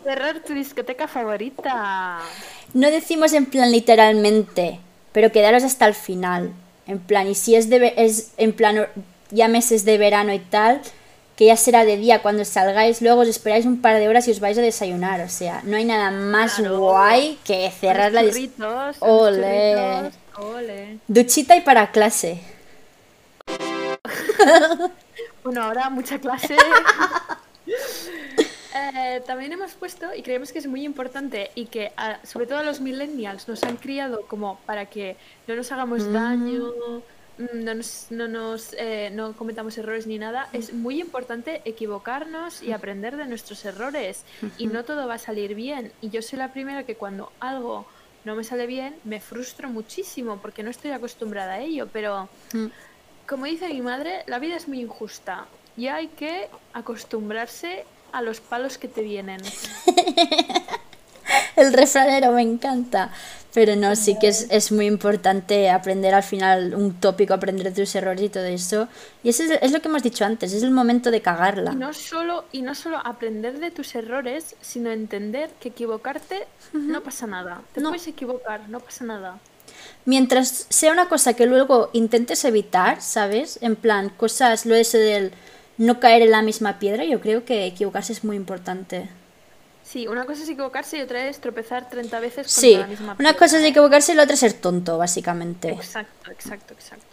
Cerrar 0.05 0.41
tu 0.41 0.53
discoteca 0.53 1.09
favorita. 1.09 2.19
No 2.75 2.91
decimos 2.91 3.33
en 3.33 3.47
plan 3.47 3.71
literalmente, 3.73 4.79
pero 5.13 5.33
quedaros 5.33 5.63
hasta 5.65 5.87
el 5.87 5.95
final. 5.95 6.53
En 6.87 6.99
plan, 7.01 7.27
y 7.27 7.35
si 7.35 7.55
es, 7.57 7.69
de, 7.71 7.95
es 7.97 8.33
en 8.37 8.53
plan 8.53 8.87
ya 9.31 9.49
meses 9.49 9.85
de 9.85 9.99
verano 9.99 10.33
y 10.33 10.39
tal, 10.39 10.81
que 11.37 11.47
ya 11.47 11.57
será 11.57 11.85
de 11.85 11.97
día 11.97 12.23
cuando 12.23 12.45
salgáis, 12.45 13.03
luego 13.03 13.23
os 13.23 13.29
esperáis 13.29 13.67
un 13.67 13.81
par 13.83 13.97
de 13.99 14.09
horas 14.09 14.27
y 14.29 14.31
os 14.31 14.41
vais 14.41 14.57
a 14.59 14.63
desayunar. 14.63 15.21
O 15.21 15.29
sea, 15.29 15.61
no 15.65 15.77
hay 15.77 15.85
nada 15.85 16.11
más 16.11 16.55
Claro. 16.55 16.79
guay 16.79 17.39
que 17.45 17.71
cerrar 17.73 18.13
la 18.13 18.21
Unos 18.23 18.35
dis- 18.35 18.51
churritos, 18.57 18.97
unos 19.03 20.15
Ole. 20.39 20.99
Duchita 21.09 21.57
y 21.57 21.61
para 21.63 21.91
clase. 21.91 22.41
Bueno, 25.45 25.63
ahora 25.63 25.89
mucha 25.91 26.19
clase. 26.19 26.57
Eh, 28.79 29.23
también 29.27 29.51
hemos 29.53 29.73
puesto, 29.73 30.15
y 30.15 30.23
creemos 30.23 30.53
que 30.53 30.59
es 30.59 30.67
muy 30.67 30.85
importante, 30.85 31.51
y 31.55 31.65
que 31.67 31.93
a- 31.97 32.19
sobre 32.27 32.47
todo 32.47 32.59
a 32.59 32.63
los 32.63 32.81
millennials 32.81 33.49
nos 33.49 33.63
han 33.63 33.79
criado 33.79 34.27
como 34.29 34.61
para 34.67 34.85
que 34.87 35.17
no 35.47 35.57
nos 35.57 35.73
hagamos 35.73 36.13
daño, 36.13 36.73
mm, 37.39 37.65
no 37.65 37.75
nos, 37.75 38.07
no, 38.11 38.29
nos, 38.29 38.75
eh, 38.79 39.11
no 39.15 39.33
cometamos 39.33 39.79
errores 39.79 40.07
ni 40.07 40.19
nada, 40.19 40.49
es 40.53 40.75
muy 40.75 41.01
importante 41.01 41.63
equivocarnos 41.65 42.63
y 42.63 42.73
aprender 42.73 43.17
de 43.17 43.25
nuestros 43.27 43.65
errores. 43.65 44.25
Y 44.59 44.67
no 44.67 44.85
todo 44.85 45.07
va 45.09 45.15
a 45.15 45.19
salir 45.19 45.55
bien. 45.55 45.91
Y 46.03 46.11
yo 46.11 46.21
soy 46.21 46.39
la 46.39 46.53
primera 46.53 46.85
que 46.85 46.97
cuando 46.97 47.33
algo 47.41 47.87
no 48.27 48.35
me 48.35 48.43
sale 48.43 48.67
bien, 48.67 48.97
me 49.05 49.21
frustro 49.21 49.71
muchísimo 49.71 50.39
porque 50.43 50.65
no 50.65 50.71
estoy 50.71 50.91
acostumbrada 50.91 51.55
a 51.55 51.61
ello, 51.61 51.89
pero... 51.91 52.29
Mm. 52.53 52.67
Como 53.27 53.47
dice 53.47 53.69
mi 53.69 53.81
madre, 53.81 54.23
la 54.27 54.39
vida 54.39 54.55
es 54.55 54.69
muy 54.69 54.81
injusta 54.81 55.47
y 55.77 55.89
hay 55.89 56.07
que 56.07 56.49
acostumbrarse 56.73 57.85
a 58.13 58.23
los 58.23 58.41
palos 58.41 58.79
que 58.79 58.87
te 58.87 59.03
vienen. 59.03 59.41
El 61.57 61.73
refranero 61.73 62.31
me 62.31 62.43
encanta. 62.43 63.11
Pero 63.57 63.75
no, 63.75 63.97
sí 63.97 64.19
que 64.21 64.29
es, 64.29 64.47
es 64.51 64.71
muy 64.71 64.85
importante 64.85 65.71
aprender 65.71 66.13
al 66.13 66.23
final 66.23 66.75
un 66.75 67.01
tópico, 67.01 67.33
aprender 67.33 67.73
de 67.73 67.81
tus 67.81 67.95
errores 67.95 68.23
y 68.23 68.29
todo 68.29 68.45
eso. 68.45 68.87
Y 69.23 69.31
eso 69.31 69.45
es, 69.45 69.59
es 69.63 69.73
lo 69.73 69.81
que 69.81 69.89
hemos 69.89 70.03
dicho 70.03 70.27
antes, 70.27 70.53
es 70.53 70.63
el 70.63 70.73
momento 70.73 71.11
de 71.11 71.23
cagarla. 71.23 71.73
Y 71.73 71.77
no 71.77 71.95
solo, 71.95 72.45
y 72.53 72.61
no 72.61 72.75
solo 72.75 72.99
aprender 73.03 73.59
de 73.59 73.71
tus 73.71 73.95
errores, 73.95 74.57
sino 74.61 74.91
entender 74.91 75.49
que 75.59 75.71
equivocarte 75.71 76.47
no 76.75 77.03
pasa 77.03 77.27
nada. 77.27 77.63
Te 77.73 77.81
No. 77.81 77.89
puedes 77.89 78.07
equivocar, 78.07 78.69
no 78.69 78.79
pasa 78.81 79.05
nada. 79.05 79.39
Mientras 80.05 80.67
sea 80.69 80.93
una 80.93 81.09
cosa 81.09 81.33
que 81.33 81.47
luego 81.47 81.89
intentes 81.95 82.45
evitar, 82.45 83.01
¿sabes? 83.01 83.59
En 83.63 83.75
plan, 83.75 84.11
cosas, 84.11 84.67
lo 84.67 84.75
ese 84.75 84.99
del 84.99 85.33
no 85.79 85.99
caer 85.99 86.21
en 86.23 86.31
la 86.31 86.43
misma 86.43 86.79
piedra, 86.79 87.05
yo 87.05 87.23
creo 87.23 87.47
que 87.47 87.65
equivocarse 87.65 88.13
es 88.13 88.23
muy 88.23 88.37
importante. 88.37 89.09
Sí, 89.89 90.09
una 90.09 90.25
cosa 90.25 90.43
es 90.43 90.49
equivocarse 90.49 90.99
y 90.99 91.03
otra 91.03 91.27
es 91.29 91.41
tropezar 91.41 91.89
30 91.89 92.19
veces 92.21 92.51
Sí, 92.51 92.77
la 92.77 92.87
misma 92.89 93.17
una 93.19 93.35
cosa 93.35 93.59
es 93.59 93.65
equivocarse 93.65 94.13
y 94.13 94.15
la 94.17 94.25
otra 94.25 94.35
es 94.35 94.41
ser 94.41 94.55
tonto, 94.55 94.99
básicamente. 94.99 95.71
Exacto, 95.71 96.31
exacto, 96.33 96.75
exacto. 96.75 97.07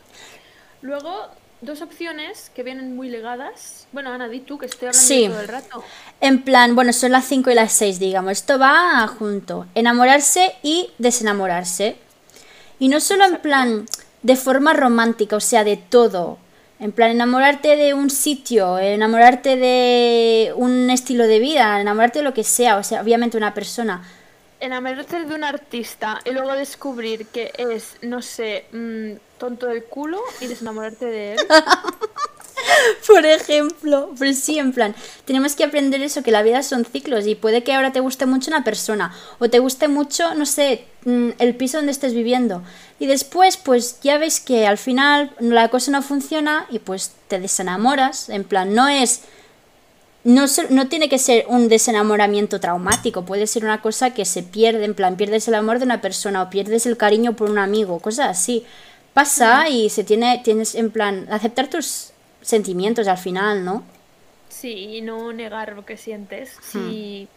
Luego, 0.82 1.28
dos 1.62 1.82
opciones 1.82 2.52
que 2.56 2.64
vienen 2.64 2.96
muy 2.96 3.10
ligadas. 3.10 3.88
Bueno, 3.92 4.12
Ana, 4.12 4.28
di 4.28 4.40
tú 4.40 4.58
que 4.58 4.66
estoy 4.66 4.88
hablando 4.88 5.08
Sí. 5.08 5.28
todo 5.30 5.40
el 5.42 5.48
rato. 5.48 5.84
En 6.20 6.44
plan, 6.44 6.74
bueno, 6.76 6.92
son 6.94 7.12
las 7.12 7.26
5 7.26 7.52
y 7.52 7.54
las 7.54 7.72
6, 7.74 8.00
digamos. 8.00 8.32
Esto 8.34 8.58
va 8.58 9.08
junto. 9.08 9.68
Enamorarse 9.76 10.56
y 10.64 10.90
desenamorarse. 10.98 11.96
Y 12.80 12.88
no 12.90 13.00
solo 13.00 13.26
en 13.26 13.38
plan 13.38 13.86
de 14.24 14.36
forma 14.36 14.74
romántica, 14.74 15.36
o 15.36 15.40
sea, 15.40 15.64
de 15.64 15.78
todo. 15.78 16.40
En 16.80 16.92
plan, 16.92 17.12
enamorarte 17.12 17.76
de 17.76 17.94
un 17.94 18.10
sitio, 18.10 18.78
enamorarte 18.78 19.56
de 19.56 20.54
un 20.56 20.90
estilo 20.90 21.28
de 21.28 21.40
vida, 21.40 21.80
enamorarte 21.80 22.20
de 22.20 22.26
lo 22.26 22.34
que 22.34 22.44
sea, 22.44 22.78
o 22.78 22.84
sea, 22.84 23.02
obviamente 23.02 23.38
una 23.38 23.54
persona. 23.54 24.04
Enamorarte 24.60 25.26
de 25.26 25.36
un 25.36 25.44
artista 25.44 26.20
y 26.26 26.32
luego 26.32 26.54
descubrir 26.54 27.28
que 27.28 27.54
es, 27.58 27.98
no 28.02 28.22
sé, 28.22 28.66
mm, 28.72 29.38
tonto 29.38 29.68
del 29.68 29.84
culo 29.86 30.20
y 30.42 30.48
desenamorarte 30.48 31.06
de 31.06 31.34
él. 31.34 31.40
Por 33.08 33.26
ejemplo, 33.26 34.12
pues 34.18 34.40
sí, 34.40 34.60
en 34.60 34.74
plan, 34.74 34.96
tenemos 35.26 35.56
que 35.56 35.64
aprender 35.64 36.02
eso, 36.02 36.24
que 36.24 36.32
la 36.32 36.44
vida 36.44 36.64
son 36.64 36.86
ciclos 36.86 37.28
y 37.28 37.36
puede 37.36 37.64
que 37.64 37.74
ahora 37.74 37.92
te 37.92 38.00
guste 38.00 38.26
mucho 38.26 38.52
una 38.52 38.64
persona 38.64 39.14
o 39.40 39.50
te 39.50 39.60
guste 39.60 39.88
mucho, 39.88 40.34
no 40.36 40.46
sé, 40.46 40.86
mm, 41.06 41.30
el 41.40 41.56
piso 41.56 41.78
donde 41.78 41.92
estés 41.92 42.14
viviendo 42.14 42.64
y 43.00 43.06
después 43.06 43.58
pues 43.58 44.00
ya 44.02 44.18
ves 44.18 44.40
que 44.40 44.66
al 44.66 44.78
final 44.78 45.32
la 45.40 45.70
cosa 45.70 45.92
no 45.92 46.02
funciona 46.02 46.68
y 46.70 46.80
pues 46.80 47.12
te 47.28 47.40
desenamoras, 47.40 48.30
en 48.30 48.44
plan, 48.44 48.74
no 48.74 48.88
es... 48.88 49.22
No, 50.26 50.46
no 50.70 50.88
tiene 50.88 51.10
que 51.10 51.20
ser 51.20 51.44
un 51.50 51.68
desenamoramiento 51.68 52.62
traumático, 52.62 53.26
puede 53.26 53.46
ser 53.46 53.66
una 53.66 53.82
cosa 53.82 54.14
que 54.14 54.24
se 54.24 54.42
pierde, 54.42 54.86
en 54.86 54.94
plan, 54.94 55.18
pierdes 55.18 55.50
el 55.50 55.56
amor 55.56 55.80
de 55.80 55.84
una 55.84 56.00
persona 56.00 56.42
o 56.42 56.50
pierdes 56.50 56.86
el 56.86 56.96
cariño 56.96 57.36
por 57.36 57.50
un 57.50 57.58
amigo, 57.58 58.00
cosas 58.00 58.30
así. 58.30 58.64
Pasa 59.14 59.68
y 59.68 59.90
se 59.90 60.06
tiene, 60.06 60.40
tienes, 60.42 60.76
en 60.76 60.92
plan, 60.92 61.28
aceptar 61.30 61.68
tus 61.68 62.13
sentimientos 62.44 63.08
al 63.08 63.18
final, 63.18 63.66
¿no? 63.66 63.84
Sí, 64.50 64.98
y 64.98 65.02
no 65.02 65.34
negar 65.34 65.74
lo 65.74 65.84
que 65.86 65.98
sientes. 65.98 66.56
Si, 66.62 67.28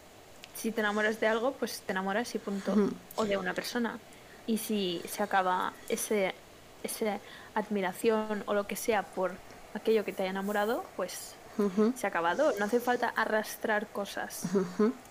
si 0.55 0.71
te 0.71 0.81
enamoras 0.81 1.19
de 1.19 1.27
algo, 1.29 1.53
pues 1.53 1.81
te 1.87 1.93
enamoras 1.93 2.35
y 2.35 2.39
punto. 2.39 2.75
O 3.17 3.25
de 3.25 3.39
una 3.39 3.55
persona. 3.55 3.99
Y 4.47 4.59
si 4.59 5.01
se 5.09 5.23
acaba 5.23 5.73
ese, 5.89 6.35
ese 6.83 7.19
admiración 7.55 8.45
o 8.47 8.53
lo 8.55 8.67
que 8.67 8.77
sea 8.77 9.03
por 9.03 9.33
aquello 9.75 10.05
que 10.05 10.13
te 10.13 10.23
haya 10.23 10.31
enamorado, 10.31 10.85
pues 10.97 11.35
se 11.97 12.07
ha 12.07 12.11
acabado. 12.11 12.53
No 12.59 12.67
hace 12.67 12.81
falta 12.81 13.09
arrastrar 13.17 13.87
cosas. 13.87 14.43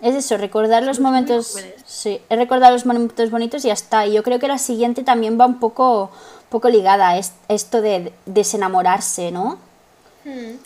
Es 0.00 0.14
eso, 0.14 0.36
recordar 0.36 0.84
los 0.84 0.98
Somos 0.98 1.10
muy 1.10 1.20
momentos. 1.22 1.56
Sí, 1.84 2.20
es 2.28 2.38
recordar 2.38 2.72
los 2.72 2.86
momentos 2.86 3.30
bonitos 3.32 3.64
y 3.64 3.68
ya 3.68 3.74
está. 3.74 4.06
Y 4.06 4.12
yo 4.12 4.22
creo 4.22 4.38
que 4.38 4.46
la 4.46 4.58
siguiente 4.58 5.02
también 5.02 5.40
va 5.40 5.46
un 5.46 5.58
poco, 5.58 6.12
poco 6.48 6.68
ligada 6.68 7.08
a 7.08 7.18
es- 7.18 7.32
esto 7.48 7.82
de 7.82 8.12
desenamorarse, 8.26 9.32
¿no? 9.32 9.58
Hmm. 10.26 10.56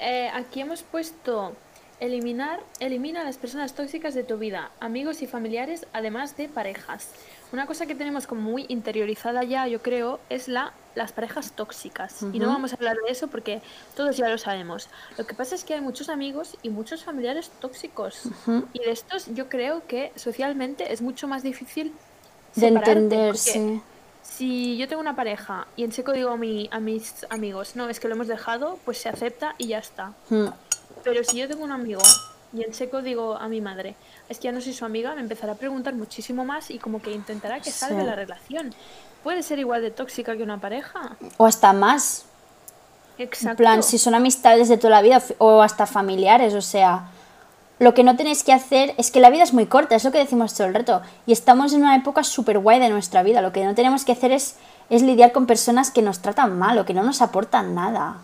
Eh, 0.00 0.30
aquí 0.34 0.60
hemos 0.60 0.82
puesto 0.82 1.54
eliminar, 2.00 2.60
elimina 2.80 3.22
a 3.22 3.24
las 3.24 3.38
personas 3.38 3.74
tóxicas 3.74 4.14
de 4.14 4.24
tu 4.24 4.38
vida, 4.38 4.70
amigos 4.80 5.22
y 5.22 5.26
familiares, 5.26 5.86
además 5.92 6.36
de 6.36 6.48
parejas. 6.48 7.10
Una 7.52 7.66
cosa 7.66 7.86
que 7.86 7.94
tenemos 7.94 8.26
como 8.26 8.42
muy 8.42 8.66
interiorizada 8.68 9.44
ya, 9.44 9.66
yo 9.66 9.80
creo, 9.82 10.20
es 10.28 10.48
la 10.48 10.72
las 10.98 11.12
parejas 11.12 11.52
tóxicas. 11.52 12.22
Y 12.32 12.40
no 12.40 12.48
vamos 12.48 12.72
a 12.72 12.76
hablar 12.76 12.96
de 13.06 13.12
eso 13.12 13.28
porque 13.28 13.62
todos 13.94 14.16
ya 14.16 14.28
lo 14.28 14.36
sabemos. 14.36 14.88
Lo 15.16 15.26
que 15.26 15.32
pasa 15.32 15.54
es 15.54 15.62
que 15.62 15.74
hay 15.74 15.80
muchos 15.80 16.08
amigos 16.08 16.56
y 16.62 16.70
muchos 16.70 17.04
familiares 17.04 17.50
tóxicos. 17.60 18.24
Y 18.72 18.80
de 18.80 18.90
estos 18.90 19.32
yo 19.32 19.48
creo 19.48 19.86
que 19.86 20.12
socialmente 20.16 20.92
es 20.92 21.00
mucho 21.00 21.28
más 21.28 21.42
difícil 21.44 21.94
De 22.56 22.60
separarte, 22.62 22.90
entender, 22.90 23.26
porque 23.28 23.38
sí. 23.38 23.80
Si 24.28 24.76
yo 24.76 24.86
tengo 24.88 25.00
una 25.00 25.16
pareja 25.16 25.66
y 25.76 25.84
en 25.84 25.92
seco 25.92 26.12
digo 26.12 26.30
a, 26.30 26.36
mi, 26.36 26.68
a 26.70 26.80
mis 26.80 27.26
amigos, 27.30 27.76
no, 27.76 27.88
es 27.88 27.98
que 28.00 28.08
lo 28.08 28.14
hemos 28.14 28.28
dejado, 28.28 28.78
pues 28.84 28.98
se 28.98 29.08
acepta 29.08 29.54
y 29.58 29.68
ya 29.68 29.78
está. 29.78 30.12
Mm, 30.30 30.46
Pero 31.02 31.24
si 31.24 31.38
yo 31.38 31.48
tengo 31.48 31.64
un 31.64 31.72
amigo 31.72 32.02
y 32.52 32.62
en 32.62 32.72
seco 32.74 33.02
digo 33.02 33.36
a 33.36 33.48
mi 33.48 33.60
madre, 33.60 33.94
es 34.28 34.38
que 34.38 34.44
ya 34.44 34.52
no 34.52 34.60
soy 34.60 34.72
su 34.74 34.84
amiga, 34.84 35.14
me 35.14 35.20
empezará 35.20 35.52
a 35.54 35.56
preguntar 35.56 35.94
muchísimo 35.94 36.44
más 36.44 36.70
y 36.70 36.78
como 36.78 37.02
que 37.02 37.12
intentará 37.12 37.60
que 37.60 37.70
salve 37.70 38.00
Sí. 38.02 38.06
la 38.06 38.14
relación. 38.14 38.74
Puede 39.24 39.42
ser 39.42 39.58
igual 39.58 39.82
de 39.82 39.90
tóxica 39.90 40.36
que 40.36 40.42
una 40.42 40.60
pareja. 40.60 41.16
O 41.38 41.46
hasta 41.46 41.72
más. 41.72 42.24
Exacto. 43.18 43.50
En 43.50 43.56
plan, 43.56 43.82
si 43.82 43.98
son 43.98 44.14
amistades 44.14 44.68
de 44.68 44.76
toda 44.78 44.90
la 44.90 45.02
vida 45.02 45.20
o 45.38 45.60
hasta 45.60 45.86
familiares, 45.86 46.54
o 46.54 46.62
sea, 46.62 47.08
lo 47.78 47.94
que 47.94 48.02
no 48.02 48.16
tenéis 48.16 48.42
que 48.42 48.52
hacer 48.52 48.94
es 48.98 49.10
que 49.10 49.20
la 49.20 49.30
vida 49.30 49.44
es 49.44 49.52
muy 49.52 49.66
corta, 49.66 49.94
es 49.94 50.04
lo 50.04 50.10
que 50.12 50.18
decimos 50.18 50.54
todo 50.54 50.66
el 50.66 50.74
rato. 50.74 51.02
Y 51.26 51.32
estamos 51.32 51.72
en 51.72 51.82
una 51.82 51.96
época 51.96 52.24
súper 52.24 52.58
guay 52.58 52.80
de 52.80 52.88
nuestra 52.88 53.22
vida. 53.22 53.40
Lo 53.42 53.52
que 53.52 53.64
no 53.64 53.74
tenemos 53.74 54.04
que 54.04 54.12
hacer 54.12 54.32
es, 54.32 54.56
es 54.90 55.02
lidiar 55.02 55.32
con 55.32 55.46
personas 55.46 55.90
que 55.90 56.02
nos 56.02 56.20
tratan 56.20 56.58
mal 56.58 56.78
o 56.78 56.84
que 56.84 56.94
no 56.94 57.02
nos 57.02 57.22
aportan 57.22 57.74
nada. 57.74 58.18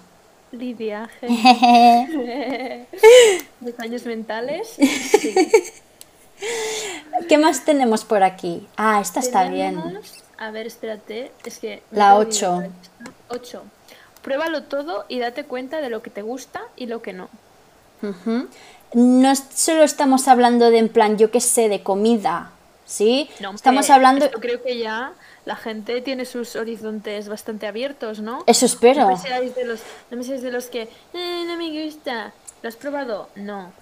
Lidia, 0.52 1.08
je- 1.20 2.86
los 3.60 3.78
años 3.80 4.04
mentales. 4.06 4.68
Sí. 4.76 5.34
¿Qué 7.28 7.38
más 7.38 7.64
tenemos 7.64 8.04
por 8.04 8.22
aquí? 8.22 8.66
Ah, 8.76 9.00
esta 9.00 9.20
está 9.20 9.48
bien. 9.48 9.80
A 10.38 10.50
ver, 10.50 10.66
espérate, 10.66 11.30
es 11.44 11.58
que... 11.58 11.82
La 11.90 12.10
he 12.10 12.14
ocho. 12.18 12.58
perdido. 12.58 12.72
8. 13.28 13.62
Pruébalo 14.22 14.64
todo 14.64 15.04
y 15.08 15.18
date 15.20 15.44
cuenta 15.44 15.80
de 15.80 15.90
lo 15.90 16.02
que 16.02 16.10
te 16.10 16.22
gusta 16.22 16.62
y 16.76 16.86
lo 16.86 17.02
que 17.02 17.12
no. 17.12 17.28
Ujú. 18.02 18.48
No 18.94 19.34
solo 19.36 19.82
estamos 19.82 20.28
hablando 20.28 20.70
de 20.70 20.78
en 20.78 20.88
plan, 20.88 21.18
yo 21.18 21.30
qué 21.30 21.40
sé, 21.40 21.68
de 21.68 21.82
comida, 21.82 22.50
¿sí? 22.86 23.28
No, 23.40 23.52
estamos 23.52 23.90
hablando... 23.90 24.30
Yo 24.30 24.40
creo 24.40 24.62
que 24.62 24.78
ya 24.78 25.12
la 25.44 25.56
gente 25.56 26.00
tiene 26.00 26.24
sus 26.24 26.56
horizontes 26.56 27.28
bastante 27.28 27.66
abiertos, 27.66 28.20
¿no? 28.20 28.44
Eso 28.46 28.66
espero. 28.66 29.02
No 29.02 29.08
me 29.08 29.18
seáis 29.18 29.54
de 29.54 29.64
los, 29.64 29.80
no 30.10 30.16
me 30.16 30.24
seáis 30.24 30.42
de 30.42 30.50
los 30.52 30.66
que 30.66 30.88
"Eh, 31.12 31.44
no 31.46 31.56
me 31.56 31.84
gusta. 31.84 32.32
¿Lo 32.62 32.68
has 32.68 32.76
probado? 32.76 33.28
No. 33.34 33.72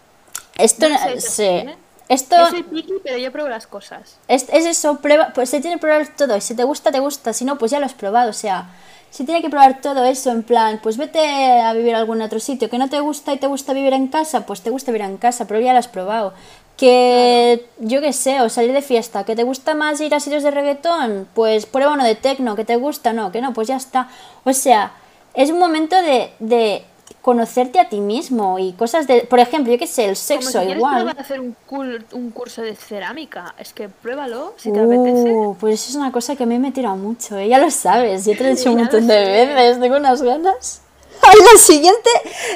Esto, 0.57 0.89
no 0.89 0.97
sí. 1.19 1.43
¿eh? 1.45 1.77
Esto 2.09 2.37
Yo 2.37 2.47
soy 2.51 2.63
picky, 2.65 2.95
pero 3.05 3.17
yo 3.17 3.31
pruebo 3.33 3.49
las 3.49 3.67
cosas. 3.67 4.17
es, 4.29 4.47
es 4.51 4.67
eso, 4.67 4.97
prueba, 4.99 5.33
pues 5.35 5.49
se 5.51 5.61
tiene 5.61 5.77
que 5.77 5.81
probar 5.83 6.09
todo. 6.17 6.37
Y 6.37 6.41
si 6.41 6.55
te 6.55 6.65
gusta, 6.65 6.91
te 6.91 6.99
gusta. 6.99 7.33
Si 7.33 7.45
no, 7.45 7.57
pues 7.59 7.71
ya 7.71 7.79
lo 7.79 7.87
has 7.87 7.95
probado. 7.95 8.31
O 8.31 8.35
sea, 8.35 8.67
se 9.13 9.25
tiene 9.25 9.43
que 9.43 9.51
probar 9.51 9.83
todo 9.83 10.05
eso. 10.05 10.31
En 10.31 10.43
plan, 10.43 10.81
pues 10.83 10.97
vete 10.97 11.61
a 11.61 11.73
vivir 11.75 11.95
a 11.95 11.99
algún 11.99 12.23
otro 12.23 12.41
sitio. 12.41 12.71
Que 12.71 12.79
no 12.79 12.89
te 12.89 12.99
gusta 13.01 13.35
y 13.35 13.37
te 13.37 13.47
gusta 13.47 13.75
vivir 13.75 13.93
en 13.93 14.09
casa, 14.09 14.47
pues 14.47 14.63
te 14.63 14.71
gusta 14.71 14.91
vivir 14.91 15.07
en 15.07 15.19
casa, 15.19 15.47
pero 15.47 15.61
ya 15.61 15.75
lo 15.75 15.79
has 15.79 15.87
probado. 15.87 16.33
Que 16.79 17.67
yo 17.79 18.01
qué 18.01 18.15
sé, 18.15 18.41
o 18.41 18.49
salir 18.49 18.73
de 18.73 18.81
fiesta, 18.81 19.25
que 19.25 19.37
te 19.37 19.43
gusta 19.43 19.75
más 19.75 20.01
ir 20.01 20.15
a 20.15 20.21
sitios 20.21 20.43
de 20.43 20.51
reggaetón, 20.51 21.29
pues 21.35 21.67
prueba 21.67 21.93
uno 21.93 22.05
de 22.05 22.15
tecno, 22.15 22.57
que 22.57 22.65
te 22.65 22.77
gusta, 22.77 23.13
no, 23.13 23.31
que 23.31 23.43
no, 23.43 23.53
pues 23.53 23.69
ya 23.69 23.77
está. 23.77 24.09
O 24.45 24.55
sea, 24.55 24.93
es 25.35 25.51
un 25.51 25.59
momento 25.59 26.01
de, 26.01 26.31
de 26.39 26.83
conocerte 27.23 27.79
a 27.81 27.89
ti 27.89 28.01
mismo 28.01 28.59
y 28.59 28.73
cosas 28.73 29.07
de, 29.07 29.23
por 29.23 29.39
ejemplo, 29.39 29.73
yo 29.73 29.79
qué 29.79 29.87
sé, 29.87 30.03
el 30.07 30.09
Como 30.09 30.17
si 30.17 30.23
sexo 30.27 30.63
igual. 30.63 30.97
probar 30.97 31.21
hacer 31.21 31.41
un, 31.41 31.57
cul- 31.71 32.05
un 32.13 32.31
curso 32.31 32.63
de 32.63 32.75
cerámica, 32.75 33.55
es 33.59 33.73
que 33.73 33.89
pruébalo 33.89 34.55
si 34.57 34.73
te 34.73 34.81
apetece. 34.81 35.31
Uh, 35.31 35.57
pues 35.59 35.89
es 35.89 35.95
una 35.95 36.11
cosa 36.13 36.35
que 36.37 36.43
a 36.43 36.47
mí 36.47 36.59
me 36.59 36.73
tira 36.73 36.95
mucho, 36.95 37.39
¿eh? 37.39 37.49
ya 37.49 37.59
lo 37.59 37.71
sabes, 37.71 38.25
yo 38.27 38.37
te 38.37 38.43
lo 38.43 38.49
he 38.51 38.55
dicho 38.57 38.71
un 38.73 38.79
montón 38.79 39.07
de 39.07 39.15
veces, 39.15 39.81
tengo 39.81 39.97
unas 39.97 40.21
ganas. 40.21 40.81
Ay, 41.23 41.39
la 41.53 41.59
siguiente 41.59 42.11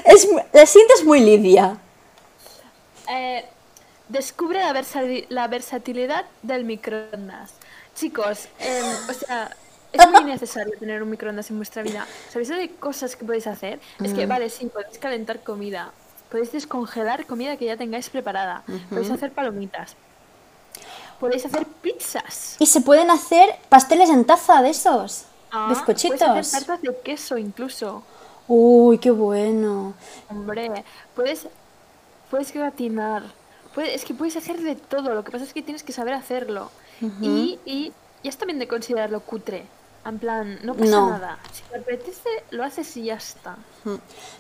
es, 0.05 0.29
la 0.53 0.67
siguiente 0.67 0.95
es 0.99 1.05
muy 1.05 1.21
Lidia. 1.21 1.79
Eh, 3.09 3.45
descubre 4.09 4.59
la, 4.61 4.73
versati- 4.73 5.27
la 5.29 5.47
versatilidad 5.49 6.25
del 6.43 6.65
microondas. 6.65 7.53
Chicos, 7.95 8.49
em, 8.59 8.85
o 9.09 9.13
sea, 9.15 9.57
es 9.97 10.11
muy 10.11 10.25
necesario 10.25 10.73
tener 10.79 11.03
un 11.03 11.11
microondas 11.11 11.51
en 11.51 11.57
vuestra 11.57 11.83
vida. 11.83 12.07
¿Sabéis 12.31 12.49
de 12.49 12.71
cosas 12.71 13.17
que 13.17 13.25
podéis 13.25 13.47
hacer? 13.47 13.81
Es 14.03 14.13
que, 14.15 14.27
vale, 14.27 14.49
sí, 14.51 14.67
podéis 14.67 14.99
calentar 14.99 15.43
comida, 15.43 15.93
podéis 16.31 16.53
descongelar 16.53 17.27
comida 17.27 17.57
que 17.57 17.65
ya 17.67 17.77
tengáis 17.77 18.09
preparada, 18.11 18.63
podéis 18.91 19.11
hacer 19.11 19.33
palomitas, 19.33 19.97
podéis 21.21 21.45
hacer 21.47 21.67
pizzas. 21.67 22.57
Y 22.59 22.67
se 22.67 22.81
pueden 22.81 23.11
hacer 23.11 23.49
pasteles 23.69 24.11
en 24.11 24.25
taza 24.25 24.63
de 24.63 24.71
esos, 24.71 25.25
Ah, 25.51 25.69
bizcochitos. 25.71 26.19
Puedes 26.19 26.55
hacer 26.55 26.67
tartas 26.67 26.83
de 26.83 27.01
queso 27.03 27.39
incluso. 27.39 28.03
Uy, 28.49 28.99
qué 28.99 29.11
bueno. 29.11 29.95
Hombre, 30.29 30.85
puedes, 31.15 31.47
puedes 32.31 32.53
gratinar. 32.53 33.23
Puedes, 33.75 33.95
es 33.95 34.05
que 34.05 34.15
puedes 34.15 34.37
hacer 34.37 34.59
de 34.61 34.75
todo. 34.75 35.15
Lo 35.15 35.23
que 35.25 35.31
pasa 35.31 35.45
es 35.45 35.53
que 35.53 35.63
tienes 35.63 35.83
que 35.83 35.93
saber 35.93 36.15
hacerlo. 36.15 36.71
y, 37.21 37.59
y, 37.65 37.93
y 38.23 38.29
es 38.29 38.37
también 38.37 38.59
de 38.59 38.67
considerarlo 38.69 39.21
cutre. 39.21 39.65
En 40.09 40.19
plan, 40.19 40.59
no 40.63 40.75
pasa 40.75 40.91
No. 40.91 41.11
nada. 41.11 41.39
Si 41.53 41.63
te 41.65 41.77
apetece, 41.79 42.29
lo 42.51 42.63
haces 42.65 42.97
y 42.97 43.05
ya 43.05 43.15
está. 43.15 43.57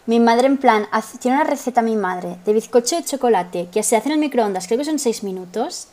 Mi 0.06 0.20
madre, 0.20 0.46
en 0.46 0.58
plan, 0.58 0.86
hace- 0.92 1.18
tiene 1.18 1.36
una 1.38 1.44
receta, 1.46 1.82
mi 1.82 1.96
madre, 1.96 2.36
de 2.44 2.52
bizcocho 2.52 2.96
de 2.96 3.04
chocolate 3.04 3.68
que 3.72 3.82
se 3.82 3.96
hace 3.96 4.08
en 4.08 4.12
el 4.14 4.18
microondas, 4.20 4.66
creo 4.66 4.78
que 4.78 4.84
son 4.84 4.98
6 4.98 5.22
minutos. 5.24 5.88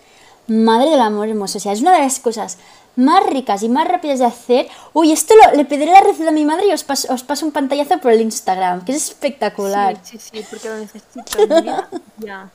Madre 0.47 0.89
del 0.91 0.99
amor 1.01 1.27
hermoso, 1.29 1.57
o 1.57 1.61
sea, 1.61 1.71
es 1.71 1.81
una 1.81 1.93
de 1.93 1.99
las 2.03 2.19
cosas 2.19 2.57
más 2.95 3.25
ricas 3.25 3.63
y 3.63 3.69
más 3.69 3.87
rápidas 3.87 4.19
de 4.19 4.25
hacer. 4.25 4.67
Uy, 4.93 5.11
esto 5.11 5.33
lo- 5.35 5.55
le 5.57 5.65
pediré 5.65 5.91
la 5.91 6.01
receta 6.01 6.29
a 6.29 6.33
mi 6.33 6.45
madre 6.45 6.67
y 6.67 6.71
os 6.73 6.83
paso, 6.83 7.11
os 7.13 7.23
paso 7.23 7.45
un 7.45 7.51
pantallazo 7.51 7.97
por 7.99 8.11
el 8.11 8.21
Instagram, 8.21 8.83
que 8.85 8.91
es 8.91 9.07
espectacular. 9.09 9.97
Sí, 10.03 10.19
sí, 10.19 10.29
sí, 10.41 10.45
porque 10.49 10.69
lo 10.69 10.75
necesito. 10.77 11.47
vida. 11.61 11.89
ya. 12.19 12.49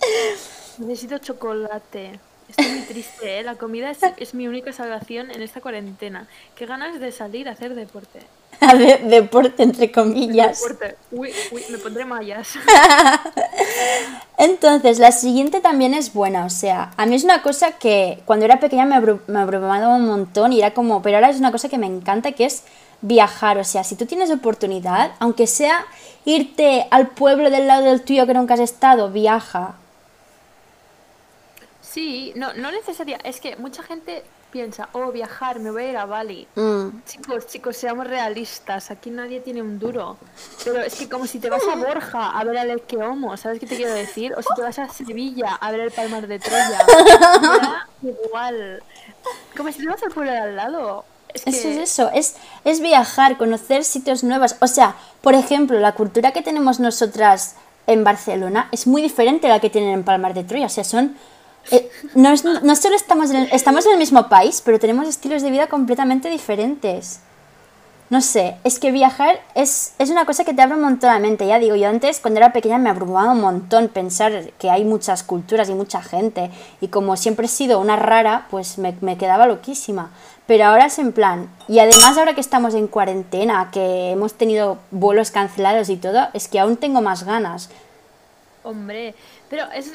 Necesito 0.78 1.18
chocolate. 1.18 2.18
Estoy 2.56 2.66
muy 2.76 2.80
triste, 2.86 3.38
¿eh? 3.38 3.42
La 3.42 3.54
comida 3.56 3.90
es, 3.90 3.98
es 4.16 4.34
mi 4.34 4.46
única 4.48 4.72
salvación 4.72 5.30
en 5.30 5.42
esta 5.42 5.60
cuarentena. 5.60 6.26
Qué 6.54 6.66
ganas 6.66 7.00
de 7.00 7.10
salir 7.12 7.48
a 7.48 7.52
hacer 7.52 7.74
deporte. 7.74 8.20
De, 8.60 8.98
deporte, 9.08 9.62
entre 9.62 9.90
comillas. 9.90 10.60
Deporte. 10.62 10.96
Uy, 11.10 11.32
uy, 11.50 11.62
me 11.70 11.78
pondré 11.78 12.04
mallas. 12.04 12.48
Entonces, 14.38 14.98
la 14.98 15.12
siguiente 15.12 15.60
también 15.60 15.94
es 15.94 16.12
buena, 16.12 16.44
o 16.44 16.50
sea, 16.50 16.90
a 16.96 17.06
mí 17.06 17.14
es 17.14 17.24
una 17.24 17.42
cosa 17.42 17.72
que 17.72 18.22
cuando 18.24 18.44
era 18.44 18.58
pequeña 18.60 18.84
me, 18.84 18.96
abru- 18.96 19.20
me 19.26 19.38
abrumaba 19.40 19.88
un 19.88 20.06
montón 20.06 20.52
y 20.52 20.58
era 20.58 20.74
como, 20.74 21.00
pero 21.02 21.16
ahora 21.16 21.30
es 21.30 21.38
una 21.38 21.52
cosa 21.52 21.68
que 21.68 21.78
me 21.78 21.86
encanta, 21.86 22.32
que 22.32 22.44
es 22.46 22.64
viajar, 23.02 23.58
o 23.58 23.64
sea, 23.64 23.84
si 23.84 23.94
tú 23.94 24.06
tienes 24.06 24.30
oportunidad, 24.30 25.12
aunque 25.18 25.46
sea 25.46 25.84
irte 26.24 26.86
al 26.90 27.08
pueblo 27.08 27.50
del 27.50 27.66
lado 27.66 27.84
del 27.84 28.02
tuyo 28.02 28.26
que 28.26 28.34
nunca 28.34 28.54
has 28.54 28.60
estado, 28.60 29.10
viaja. 29.10 29.74
Sí, 31.92 32.32
no, 32.36 32.54
no 32.54 32.72
necesaria. 32.72 33.18
Es 33.22 33.38
que 33.38 33.56
mucha 33.56 33.82
gente 33.82 34.22
piensa, 34.50 34.88
oh, 34.92 35.12
viajar, 35.12 35.58
me 35.58 35.70
voy 35.70 35.84
a 35.84 35.90
ir 35.90 35.96
a 35.96 36.06
Bali. 36.06 36.46
Mm, 36.54 37.02
Chicos, 37.04 37.46
chicos, 37.46 37.76
seamos 37.76 38.06
realistas. 38.06 38.90
Aquí 38.90 39.10
nadie 39.10 39.40
tiene 39.40 39.60
un 39.60 39.78
duro. 39.78 40.16
Pero 40.64 40.80
es 40.80 40.94
que 40.94 41.08
como 41.08 41.26
si 41.26 41.38
te 41.38 41.50
vas 41.50 41.62
a 41.70 41.76
Borja 41.76 42.30
a 42.30 42.44
ver 42.44 42.56
al 42.56 42.70
Elque 42.70 42.96
Homo, 42.96 43.36
¿sabes 43.36 43.58
qué 43.58 43.66
te 43.66 43.76
quiero 43.76 43.92
decir? 43.92 44.34
O 44.34 44.42
si 44.42 44.48
te 44.54 44.62
vas 44.62 44.78
a 44.78 44.88
Sevilla 44.88 45.54
a 45.54 45.70
ver 45.70 45.80
el 45.80 45.90
Palmar 45.90 46.26
de 46.26 46.38
Troya. 46.38 46.78
Igual. 48.02 48.82
Como 49.56 49.70
si 49.70 49.80
te 49.80 49.88
vas 49.88 50.02
al 50.02 50.12
pueblo 50.12 50.32
de 50.32 50.38
al 50.38 50.56
lado. 50.56 51.04
Es 51.34 51.44
que... 51.44 51.50
Eso 51.50 51.68
es 51.68 51.76
eso, 51.76 52.10
es, 52.14 52.36
es 52.64 52.80
viajar, 52.80 53.36
conocer 53.36 53.84
sitios 53.84 54.24
nuevos. 54.24 54.56
O 54.60 54.66
sea, 54.66 54.96
por 55.20 55.34
ejemplo, 55.34 55.78
la 55.78 55.92
cultura 55.92 56.32
que 56.32 56.40
tenemos 56.40 56.80
nosotras 56.80 57.56
en 57.86 58.04
Barcelona 58.04 58.68
es 58.70 58.86
muy 58.86 59.02
diferente 59.02 59.46
a 59.46 59.50
la 59.50 59.60
que 59.60 59.68
tienen 59.68 59.90
en 59.90 60.04
Palmar 60.04 60.32
de 60.32 60.44
Troya. 60.44 60.66
O 60.66 60.70
sea, 60.70 60.84
son... 60.84 61.16
eh, 61.70 61.88
no, 62.14 62.30
es- 62.32 62.44
no 62.44 62.76
solo 62.76 62.96
estamos 62.96 63.30
en, 63.30 63.36
el, 63.36 63.48
estamos 63.52 63.86
en 63.86 63.92
el 63.92 63.98
mismo 63.98 64.28
país, 64.28 64.62
pero 64.64 64.78
tenemos 64.78 65.08
estilos 65.08 65.42
de 65.42 65.50
vida 65.50 65.66
completamente 65.68 66.28
diferentes. 66.28 67.20
No 68.10 68.20
sé, 68.20 68.56
es 68.62 68.78
que 68.78 68.90
viajar 68.92 69.40
es, 69.54 69.94
es 69.98 70.10
una 70.10 70.26
cosa 70.26 70.44
que 70.44 70.52
te 70.52 70.60
abre 70.60 70.74
un 70.74 70.82
montón 70.82 71.10
la 71.10 71.18
mente. 71.18 71.46
Ya 71.46 71.58
digo, 71.58 71.76
yo 71.76 71.88
antes 71.88 72.20
cuando 72.20 72.40
era 72.40 72.52
pequeña 72.52 72.76
me 72.76 72.90
abrumaba 72.90 73.32
un 73.32 73.40
montón 73.40 73.88
pensar 73.88 74.50
que 74.58 74.68
hay 74.68 74.84
muchas 74.84 75.22
culturas 75.22 75.70
y 75.70 75.74
mucha 75.74 76.02
gente. 76.02 76.50
Y 76.82 76.88
como 76.88 77.16
siempre 77.16 77.46
he 77.46 77.48
sido 77.48 77.80
una 77.80 77.96
rara, 77.96 78.48
pues 78.50 78.76
me, 78.76 78.94
me 79.00 79.16
quedaba 79.16 79.46
loquísima. 79.46 80.10
Pero 80.46 80.66
ahora 80.66 80.86
es 80.86 80.98
en 80.98 81.12
plan, 81.12 81.48
y 81.68 81.78
además 81.78 82.18
ahora 82.18 82.34
que 82.34 82.42
estamos 82.42 82.74
en 82.74 82.86
cuarentena, 82.88 83.70
que 83.72 84.10
hemos 84.10 84.34
tenido 84.34 84.76
vuelos 84.90 85.30
cancelados 85.30 85.88
y 85.88 85.96
todo, 85.96 86.28
es 86.34 86.48
que 86.48 86.58
aún 86.60 86.76
tengo 86.76 87.00
más 87.00 87.22
ganas. 87.24 87.70
Hombre, 88.64 89.14
pero 89.48 89.64
es, 89.74 89.92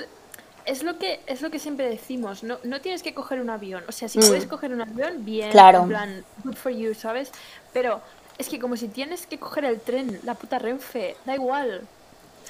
es 0.67 0.83
lo 0.83 0.99
que 0.99 1.19
es 1.25 1.41
lo 1.41 1.49
que 1.49 1.59
siempre 1.59 1.89
decimos, 1.89 2.43
no, 2.43 2.57
no 2.63 2.81
tienes 2.81 3.01
que 3.01 3.13
coger 3.13 3.39
un 3.41 3.49
avión, 3.49 3.83
o 3.87 3.91
sea, 3.91 4.07
si 4.09 4.19
Mm. 4.19 4.27
puedes 4.27 4.45
coger 4.45 4.71
un 4.73 4.81
avión, 4.81 5.25
bien, 5.25 5.51
Claro. 5.51 5.79
en 5.83 5.87
plan, 5.87 6.25
good 6.43 6.55
for 6.55 6.71
you, 6.71 6.93
¿sabes? 6.93 7.31
Pero 7.73 8.01
es 8.37 8.49
que 8.49 8.59
como 8.59 8.75
si 8.77 8.87
tienes 8.87 9.25
que 9.25 9.39
coger 9.39 9.65
el 9.65 9.79
tren, 9.79 10.19
la 10.23 10.35
puta 10.35 10.59
Renfe, 10.59 11.15
da 11.25 11.33
igual, 11.33 11.81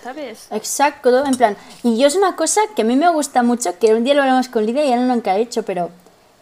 ¿sabes? 0.03 0.47
Exacto, 0.51 1.25
en 1.25 1.36
plan. 1.38 1.55
Y 1.83 1.97
yo 1.97 2.07
es 2.07 2.15
una 2.15 2.36
cosa 2.36 2.62
que 2.75 2.81
a 2.81 2.86
mí 2.86 2.95
me 2.95 3.09
gusta 3.09 3.43
mucho, 3.43 3.77
que 3.79 3.93
un 3.93 4.03
día 4.03 4.13
lo 4.13 4.21
hablamos 4.24 4.50
con 4.50 4.65
Lidia 4.65 4.83
y 4.86 4.89
ya 4.89 4.97
no 4.97 5.13
nunca 5.13 5.38
he 5.38 5.41
hecho, 5.41 5.63
pero 5.63 5.89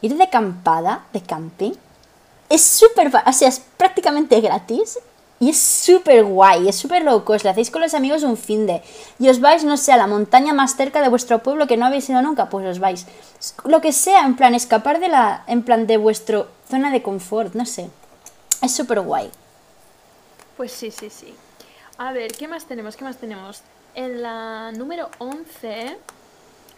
ir 0.02 0.16
de 0.16 0.24
acampada, 0.24 1.06
de 1.14 1.22
camping, 1.22 1.74
es 2.50 2.62
súper, 2.64 3.12
o 3.26 3.34
sea, 3.34 3.48
es 3.50 3.60
prácticamente 3.78 4.40
gratis 4.42 4.98
y 5.40 5.50
es 5.50 5.60
súper 5.60 6.24
guay, 6.24 6.70
es 6.70 6.78
súper 6.78 7.04
low 7.04 7.24
cost. 7.26 7.44
Lo 7.44 7.52
hacéis 7.52 7.70
con 7.70 7.82
los 7.82 7.94
amigos 7.94 8.24
un 8.24 8.38
fin 8.38 8.66
de. 8.66 8.82
Y 9.20 9.28
os 9.28 9.42
vais, 9.42 9.64
no 9.66 9.76
sé, 9.76 9.92
a 9.92 9.98
la 9.98 10.08
montaña 10.08 10.54
más 10.54 10.76
cerca 10.76 11.02
de 11.02 11.10
vuestro 11.10 11.44
pueblo 11.44 11.68
que 11.68 11.76
no 11.76 11.86
habéis 11.86 12.10
ido 12.10 12.22
nunca, 12.22 12.50
pues 12.50 12.66
os 12.66 12.80
vais. 12.80 13.06
Lo 13.66 13.82
que 13.82 13.92
sea, 13.92 14.26
en 14.26 14.36
plan, 14.36 14.56
escapar 14.56 15.00
de 15.00 15.10
la, 15.10 15.44
en 15.48 15.64
plan, 15.64 15.88
de 15.88 15.98
vuestro 15.98 16.48
zona 16.70 16.90
de 16.92 17.02
confort, 17.02 17.54
no 17.54 17.66
sé. 17.66 17.90
Es 18.62 18.74
súper 18.74 19.02
guay. 19.02 19.30
Pues 20.56 20.72
sí, 20.72 20.90
sí, 20.90 21.10
sí. 21.10 21.36
A 21.98 22.14
ver, 22.14 22.32
¿qué 22.32 22.48
más 22.48 22.66
tenemos? 22.66 22.96
¿Qué 22.96 23.04
más 23.04 23.18
tenemos? 23.18 23.62
En 23.94 24.22
la 24.22 24.72
número 24.72 25.10
11 25.20 25.98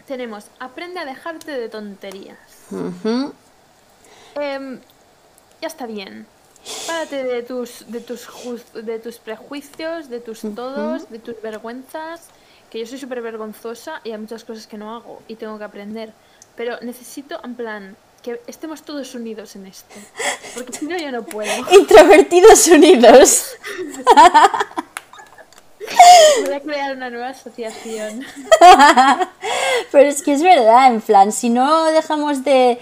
tenemos 0.06 0.46
aprende 0.58 0.98
a 0.98 1.04
dejarte 1.04 1.52
de 1.52 1.68
tonterías. 1.68 2.38
Em, 4.34 4.80
ya 5.60 5.68
está 5.68 5.86
bien. 5.86 6.26
Párate 6.86 7.24
de 7.24 7.42
tus, 7.42 7.90
de 7.90 8.00
tus, 8.00 8.28
de 8.74 8.98
tus 8.98 9.18
prejuicios, 9.18 10.08
de 10.08 10.20
tus 10.20 10.40
todos, 10.54 11.10
de 11.10 11.18
tus 11.18 11.40
vergüenzas. 11.40 12.28
Que 12.70 12.80
yo 12.80 12.86
soy 12.86 12.98
súper 12.98 13.22
vergonzosa 13.22 14.00
y 14.04 14.10
hay 14.10 14.18
muchas 14.18 14.44
cosas 14.44 14.66
que 14.66 14.76
no 14.76 14.94
hago 14.94 15.22
y 15.28 15.36
tengo 15.36 15.56
que 15.58 15.64
aprender. 15.64 16.12
Pero 16.54 16.78
necesito, 16.82 17.40
en 17.42 17.54
plan, 17.54 17.96
que 18.22 18.40
estemos 18.46 18.82
todos 18.82 19.14
unidos 19.14 19.56
en 19.56 19.66
esto. 19.66 19.94
Porque 20.54 20.72
si 20.72 20.86
no, 20.86 20.96
yo 20.96 21.10
no 21.10 21.24
puedo. 21.24 21.50
Introvertidos 21.72 22.66
unidos. 22.68 23.56
Voy 26.44 26.54
a 26.54 26.60
crear 26.60 26.96
una 26.96 27.10
nueva 27.10 27.28
asociación. 27.28 28.24
Pero 29.92 30.08
es 30.08 30.22
que 30.22 30.32
es 30.32 30.42
verdad, 30.42 30.88
en 30.88 31.00
plan, 31.00 31.32
si 31.32 31.48
no 31.48 31.86
dejamos 31.86 32.44
de 32.44 32.78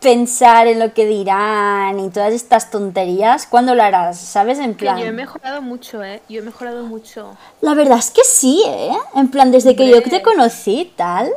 pensar 0.00 0.66
en 0.68 0.78
lo 0.78 0.94
que 0.94 1.06
dirán 1.06 1.98
y 1.98 2.08
todas 2.10 2.32
estas 2.32 2.70
tonterías, 2.70 3.46
¿cuándo 3.46 3.74
lo 3.74 3.82
harás? 3.82 4.18
¿Sabes? 4.18 4.58
En 4.58 4.74
Que 4.74 4.84
yo 4.86 4.92
he 4.92 4.94
plan. 5.02 5.16
mejorado 5.16 5.60
mucho, 5.62 6.02
¿eh? 6.04 6.22
Yo 6.28 6.40
he 6.40 6.42
mejorado 6.44 6.84
mucho. 6.84 7.36
La 7.60 7.74
verdad 7.74 7.98
es 7.98 8.10
que 8.10 8.22
sí, 8.24 8.62
¿eh? 8.66 8.92
En 9.16 9.28
plan, 9.28 9.50
desde 9.50 9.74
que 9.74 9.88
yo 9.88 10.02
te 10.02 10.22
conocí 10.22 10.92
tal. 10.96 11.30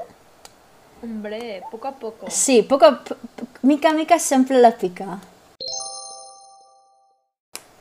Hombre, 1.03 1.63
poco 1.71 1.87
a 1.87 1.91
poco. 1.93 2.27
Sí, 2.29 2.61
poco 2.61 2.85
a 2.85 3.03
po- 3.03 3.15
mica 3.63 3.91
mica 3.93 4.19
siempre 4.19 4.59
la 4.59 4.71
pica. 4.71 5.17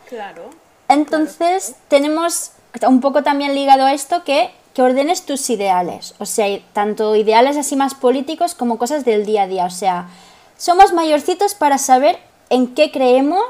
Claro. 0.08 0.50
Entonces, 0.88 1.74
tenemos 1.88 2.52
un 2.86 3.00
poco 3.00 3.22
también 3.22 3.54
ligado 3.54 3.84
a 3.84 3.92
esto 3.92 4.24
que, 4.24 4.50
que 4.74 4.82
ordenes 4.82 5.22
tus 5.26 5.50
ideales. 5.50 6.14
O 6.18 6.26
sea, 6.26 6.46
tanto 6.72 7.14
ideales 7.14 7.56
así 7.56 7.76
más 7.76 7.94
políticos 7.94 8.54
como 8.54 8.78
cosas 8.78 9.04
del 9.04 9.26
día 9.26 9.42
a 9.42 9.46
día. 9.46 9.64
O 9.66 9.70
sea, 9.70 10.08
somos 10.60 10.92
mayorcitos 10.92 11.54
para 11.54 11.78
saber 11.78 12.18
en 12.50 12.74
qué 12.74 12.90
creemos 12.92 13.42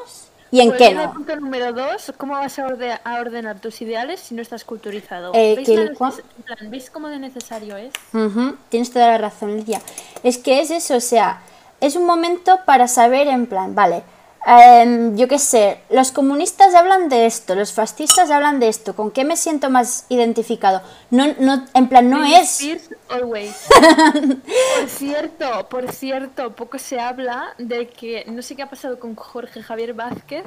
y 0.52 0.60
en 0.60 0.68
Pues 0.68 0.78
qué 0.78 0.94
no. 0.94 1.12
punto 1.12 1.34
número 1.36 1.72
dos, 1.72 2.12
¿cómo 2.16 2.34
vas 2.34 2.56
a, 2.60 2.66
orde- 2.68 3.00
a 3.02 3.20
ordenar 3.20 3.58
tus 3.60 3.80
ideales 3.82 4.20
si 4.20 4.34
no 4.36 4.42
estás 4.42 4.64
culturizado? 4.64 5.32
Eh, 5.34 5.54
¿Veis, 5.56 5.66
que 5.68 5.74
la 5.76 5.82
el 5.82 5.96
cua- 5.98 6.10
neces- 6.12 6.22
en 6.36 6.42
plan, 6.44 6.70
¿Veis 6.70 6.88
cómo 6.90 7.08
de 7.08 7.18
necesario 7.18 7.76
es? 7.76 7.92
Ujú, 8.14 8.56
Tienes 8.68 8.92
toda 8.92 9.08
la 9.08 9.18
razón, 9.18 9.56
Lidia. 9.56 9.80
Es 10.22 10.38
que 10.38 10.60
es 10.60 10.70
eso, 10.70 10.94
o 10.96 11.00
sea, 11.00 11.40
es 11.80 11.96
un 11.96 12.06
momento 12.06 12.60
para 12.64 12.86
saber 12.86 13.26
en 13.26 13.46
plan, 13.46 13.74
vale, 13.74 14.04
em, 14.46 15.16
yo 15.16 15.28
qué 15.28 15.38
sé, 15.38 15.80
los 15.90 16.12
comunistas 16.12 16.74
hablan 16.74 17.08
de 17.08 17.26
esto, 17.26 17.54
los 17.54 17.72
fascistas 17.72 18.30
hablan 18.30 18.60
de 18.60 18.68
esto, 18.68 18.94
¿con 18.94 19.10
qué 19.10 19.24
me 19.24 19.36
siento 19.36 19.70
más 19.70 20.06
identificado? 20.08 20.82
No, 21.10 21.26
no, 21.38 21.66
en 21.74 21.88
plan, 21.88 22.08
no 22.08 22.24
es... 22.24 22.60
Always. 23.08 23.66
por 24.78 24.88
cierto, 24.88 25.68
por 25.68 25.92
cierto, 25.92 26.54
poco 26.54 26.78
se 26.78 27.00
habla 27.00 27.54
de 27.58 27.88
que 27.88 28.24
no 28.26 28.40
sé 28.42 28.54
qué 28.54 28.62
ha 28.62 28.70
pasado 28.70 28.98
con 28.98 29.16
Jorge 29.16 29.62
Javier 29.62 29.94
Vázquez, 29.94 30.44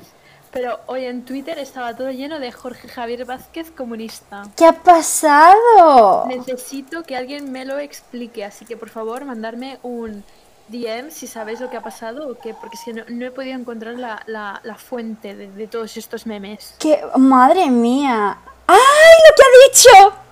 pero 0.53 0.79
hoy 0.86 1.06
en 1.06 1.25
Twitter 1.25 1.58
estaba 1.58 1.95
todo 1.95 2.12
lleno 2.12 2.39
de 2.39 2.51
Jorge 2.51 2.88
Javier 2.88 3.25
Vázquez 3.25 3.71
comunista. 3.71 4.43
¿Qué 4.56 4.65
ha 4.65 4.84
pasado? 4.84 6.25
Necesito 6.27 7.03
que 7.03 7.17
alguien 7.17 7.51
me 7.51 7.65
lo 7.65 7.79
explique, 7.79 8.45
así 8.45 8.63
que 8.63 8.77
por 8.77 8.89
favor 8.89 9.25
mandarme 9.25 9.79
un 9.82 10.23
DM 10.67 11.10
si 11.12 11.28
sabéis 11.28 11.60
lo 11.60 11.69
que 11.69 11.76
ha 11.78 11.82
pasado 11.82 12.28
o 12.30 12.38
qué, 12.39 12.54
porque 12.54 12.78
si 12.78 12.93
no, 12.93 13.04
no 13.10 13.26
he 13.26 13.32
podido 13.32 13.56
encontrar 13.60 13.95
la, 13.95 14.21
la- 14.28 14.62
la 14.63 14.76
fuente 14.76 15.36
de, 15.36 15.52
de 15.52 15.67
todos 15.67 15.97
estos 15.97 16.26
memes. 16.26 16.76
¿Qué? 16.80 17.02
Madre 17.17 17.69
mía. 17.69 18.38
¡Ay, 18.67 18.78
lo 18.78 19.36
que 19.36 19.43
ha 19.43 19.52
dicho! 19.67 19.89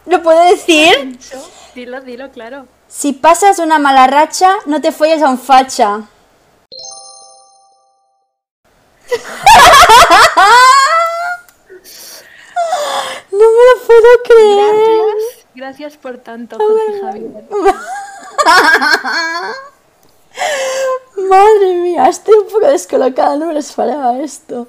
¿Lo 0.07 0.23
puedo 0.23 0.41
decir? 0.49 1.19
Dilo, 1.75 2.01
dilo, 2.01 2.31
claro. 2.31 2.65
Si 2.87 3.13
pasas 3.13 3.59
una 3.59 3.77
mala 3.79 4.07
racha, 4.07 4.55
no 4.65 4.81
te 4.81 4.91
folles 4.91 5.21
a 5.21 5.29
un 5.29 5.37
facha. 5.37 6.01
No 13.31 13.37
me 13.37 13.45
lo 13.45 13.75
puedo 13.87 14.09
creer. 14.25 14.75
Gracias, 14.75 15.45
gracias 15.55 15.95
por 15.97 16.17
tanto, 16.17 16.57
Jorge 16.57 16.99
Javier. 17.01 17.45
Madre 21.29 21.75
mía, 21.75 22.07
estoy 22.07 22.35
un 22.35 22.45
poco 22.47 22.67
descolocada, 22.67 23.35
no 23.37 23.47
me 23.47 23.53
lo 23.53 23.59
esperaba 23.59 24.19
esto. 24.19 24.67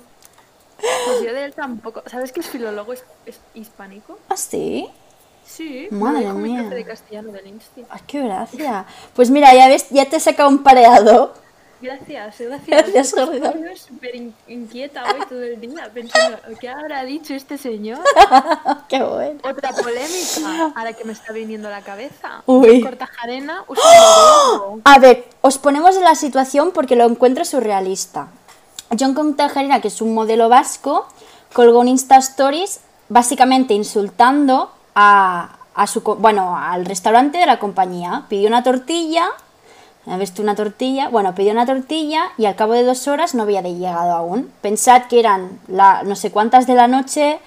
Pues 1.07 1.23
yo 1.25 1.33
de 1.33 1.45
él 1.45 1.55
tampoco. 1.55 2.03
¿Sabes 2.07 2.33
que 2.33 2.41
es 2.41 2.47
filólogo 2.49 2.93
es, 2.93 3.05
es 3.27 3.39
hispánico? 3.55 4.19
¿Ah, 4.29 4.37
sí? 4.37 4.89
Sí, 5.47 5.89
Madre 5.91 6.33
mi 6.33 6.51
mía. 6.51 6.61
profe 6.63 6.75
de 6.77 6.85
castellano 6.85 7.33
del 7.33 7.47
Insti. 7.47 7.85
Ay, 7.89 8.01
qué 8.07 8.23
gracia. 8.23 8.85
Pues 9.15 9.31
mira, 9.31 9.55
ya 9.55 9.69
ves, 9.69 9.87
ya 9.91 10.09
te 10.09 10.17
he 10.17 10.21
sacado 10.21 10.49
un 10.49 10.63
pareado. 10.63 11.35
Gracias, 11.83 12.39
gracias. 12.39 12.93
Gracias, 12.93 13.13
Jorge. 13.13 13.37
Estoy 13.39 13.77
súper 13.77 14.15
in- 14.15 14.35
inquieta 14.47 15.03
hoy 15.05 15.27
todo 15.29 15.43
el 15.43 15.61
día 15.61 15.91
pensando, 15.93 16.39
¿qué 16.61 16.69
habrá 16.69 17.03
dicho 17.05 17.35
este 17.35 17.59
señor? 17.59 17.99
Qué 18.89 19.03
bueno. 19.03 19.41
Otra 19.43 19.71
polémica, 19.73 20.73
ahora 20.77 20.93
que 20.93 21.05
me 21.05 21.13
está 21.13 21.33
viniendo 21.33 21.67
a 21.69 21.73
la 21.73 21.81
cabeza. 21.83 22.43
Uy. 22.47 22.81
Cortajarena 22.83 23.65
globo. 23.67 24.81
A 24.85 24.99
ver, 25.01 25.25
os 25.41 25.59
ponemos 25.59 25.97
en 25.97 26.05
la 26.05 26.15
situación 26.15 26.71
porque 26.73 26.95
lo 26.97 27.05
encuentro 27.05 27.45
surrealista. 27.45 28.29
John 28.99 29.15
Contajarena, 29.15 29.81
que 29.81 29.89
es 29.89 30.01
un 30.01 30.15
modelo 30.15 30.49
vasco, 30.49 31.09
colgó 31.53 31.81
un 31.81 31.89
Insta 31.89 32.17
Stories 32.19 32.81
básicamente 33.09 33.75
insultando 33.75 34.71
a, 34.95 35.59
a 35.75 35.87
su, 35.87 36.01
bueno, 36.03 36.57
al 36.57 36.85
restaurante 36.85 37.39
de 37.39 37.47
la 37.47 37.59
compañía. 37.59 38.25
Pidió 38.29 38.49
una 38.49 38.63
tortilla, 38.63 39.27
¿has 39.27 39.33
visto 40.19 40.43
una 40.43 40.55
tortilla? 40.55 41.09
Bueno, 41.09 41.35
pidió 41.35 41.53
una 41.53 41.67
tortilla 41.67 42.33
y 42.37 42.47
al 42.47 42.57
cabo 42.57 42.73
de 42.73 42.83
dos 42.83 43.07
horas 43.09 43.35
no 43.35 43.45
había 43.45 43.63
llegado 43.63 44.13
aún. 44.13 44.51
Pensad 44.61 45.05
que 45.05 45.21
eran 45.21 45.61
la, 45.69 46.03
no 46.03 46.17
sé 46.17 46.31
cuántas 46.31 46.67
de 46.67 46.75
la 46.75 46.89
noche, 46.89 47.39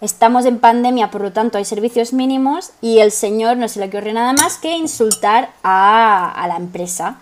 estamos 0.00 0.44
en 0.44 0.58
pandemia, 0.58 1.10
por 1.10 1.22
lo 1.22 1.32
tanto 1.32 1.58
hay 1.58 1.64
servicios 1.64 2.12
mínimos 2.12 2.72
y 2.80 2.98
el 2.98 3.10
señor 3.10 3.56
no 3.56 3.68
se 3.68 3.80
le 3.80 3.86
ocurrió 3.86 4.12
nada 4.12 4.32
más 4.32 4.58
que 4.58 4.76
insultar 4.76 5.50
a, 5.62 6.30
a 6.30 6.48
la 6.48 6.56
empresa. 6.56 7.18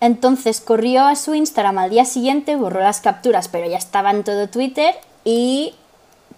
Entonces 0.00 0.60
corrió 0.60 1.04
a 1.04 1.16
su 1.16 1.34
Instagram 1.34 1.78
al 1.78 1.90
día 1.90 2.04
siguiente, 2.04 2.56
borró 2.56 2.80
las 2.80 3.00
capturas, 3.00 3.48
pero 3.48 3.68
ya 3.68 3.76
estaba 3.76 4.10
en 4.10 4.24
todo 4.24 4.48
Twitter 4.48 4.94
y 5.24 5.74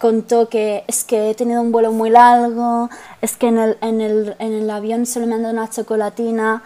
contó 0.02 0.48
que 0.48 0.82
es 0.88 1.04
que 1.04 1.30
he 1.30 1.34
tenido 1.36 1.62
un 1.62 1.70
vuelo 1.70 1.92
muy 1.92 2.10
largo, 2.10 2.90
es 3.20 3.36
que 3.36 3.46
en 3.46 3.58
el, 3.58 3.78
en 3.80 4.00
el, 4.00 4.34
en 4.40 4.52
el 4.52 4.68
avión 4.68 5.06
solo 5.06 5.28
me 5.28 5.36
han 5.36 5.42
dado 5.42 5.54
una 5.54 5.70
chocolatina. 5.70 6.64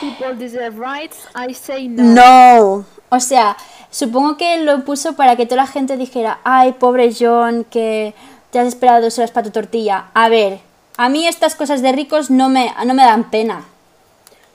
People 0.00 0.36
deserve 0.36 0.78
rights, 0.78 1.16
I 1.34 1.52
say 1.52 1.88
no. 1.88 2.04
No, 2.04 2.84
o 3.08 3.18
sea, 3.18 3.56
supongo 3.90 4.36
que 4.36 4.58
lo 4.58 4.84
puso 4.84 5.14
para 5.14 5.34
que 5.34 5.44
toda 5.44 5.62
la 5.62 5.66
gente 5.66 5.96
dijera, 5.96 6.38
ay, 6.44 6.74
pobre 6.74 7.12
John, 7.12 7.64
que 7.64 8.14
te 8.52 8.60
has 8.60 8.68
esperado 8.68 9.02
dos 9.02 9.18
horas 9.18 9.32
para 9.32 9.46
tu 9.46 9.50
tortilla. 9.50 10.10
A 10.14 10.28
ver, 10.28 10.60
a 10.96 11.08
mí 11.08 11.26
estas 11.26 11.56
cosas 11.56 11.82
de 11.82 11.90
ricos 11.90 12.30
no 12.30 12.50
me, 12.50 12.72
no 12.86 12.94
me 12.94 13.02
dan 13.02 13.30
pena. 13.30 13.64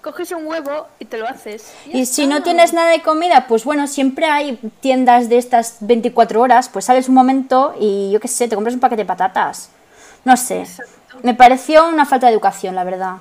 Coges 0.01 0.31
un 0.31 0.45
huevo 0.45 0.88
y 0.99 1.05
te 1.05 1.17
lo 1.17 1.27
haces. 1.27 1.73
Y 1.88 2.05
si 2.05 2.27
no 2.27 2.43
tienes 2.43 2.71
nada 2.73 2.91
de 2.91 3.01
comida, 3.01 3.45
pues 3.47 3.65
bueno, 3.65 3.88
siempre 3.88 4.25
hay 4.27 4.57
tiendas 4.79 5.27
de 5.27 5.38
estas 5.38 5.77
24 5.81 6.41
horas, 6.41 6.69
pues 6.69 6.86
sales 6.86 7.10
un 7.10 7.15
momento 7.15 7.75
y 7.79 8.12
yo 8.12 8.19
qué 8.19 8.27
sé, 8.27 8.47
te 8.47 8.55
compras 8.55 8.75
un 8.75 8.79
paquete 8.79 9.01
de 9.01 9.05
patatas. 9.05 9.69
No 10.23 10.38
sé. 10.38 10.62
Exacto. 10.62 11.17
Me 11.23 11.33
pareció 11.33 11.88
una 11.88 12.05
falta 12.05 12.27
de 12.27 12.33
educación, 12.33 12.75
la 12.75 12.83
verdad. 12.83 13.17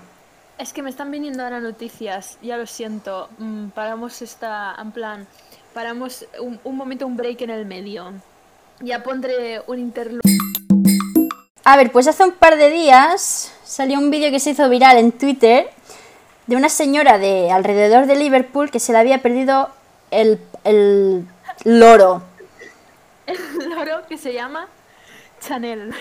Es 0.58 0.72
que 0.72 0.82
me 0.82 0.90
están 0.90 1.10
viniendo 1.10 1.42
ahora 1.42 1.60
noticias, 1.60 2.38
ya 2.42 2.56
lo 2.56 2.66
siento. 2.66 3.28
mm, 3.38 3.68
paramos 3.68 4.22
esta, 4.22 4.74
en 4.80 4.92
plan, 4.92 5.26
paramos 5.74 6.24
un, 6.40 6.60
un 6.62 6.76
momento, 6.76 7.06
un 7.06 7.16
break 7.16 7.42
en 7.42 7.50
el 7.50 7.66
medio. 7.66 8.12
Ya 8.80 9.02
pondré 9.02 9.62
un 9.66 9.78
interludio. 9.78 10.20
A 11.64 11.76
ver, 11.76 11.90
pues 11.90 12.06
hace 12.06 12.22
un 12.22 12.32
par 12.32 12.56
de 12.56 12.70
días 12.70 13.52
salió 13.64 13.98
un 13.98 14.10
vídeo 14.10 14.30
que 14.30 14.38
se 14.38 14.50
hizo 14.50 14.68
viral 14.68 14.98
en 14.98 15.12
Twitter 15.12 15.70
de 16.46 16.56
una 16.56 16.68
señora 16.68 17.18
de 17.18 17.50
alrededor 17.50 18.06
de 18.06 18.16
Liverpool 18.16 18.70
que 18.70 18.80
se 18.80 18.92
le 18.92 18.98
había 18.98 19.22
perdido 19.22 19.70
el, 20.11 20.40
el 20.64 21.26
loro. 21.64 22.22
El 23.26 23.70
loro 23.70 24.06
que 24.09 24.16
se 24.16 24.32
llama 24.32 24.68
Chanel. 25.40 25.92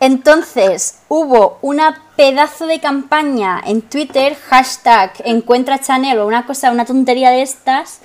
Entonces 0.00 1.00
hubo 1.08 1.58
una 1.60 2.02
pedazo 2.16 2.66
de 2.66 2.80
campaña 2.80 3.60
en 3.66 3.82
Twitter, 3.82 4.36
hashtag 4.36 5.12
encuentra 5.24 5.80
Chanel 5.80 6.18
o 6.18 6.26
una 6.26 6.46
cosa, 6.46 6.70
una 6.70 6.84
tontería 6.84 7.30
de 7.30 7.42
estas, 7.42 8.00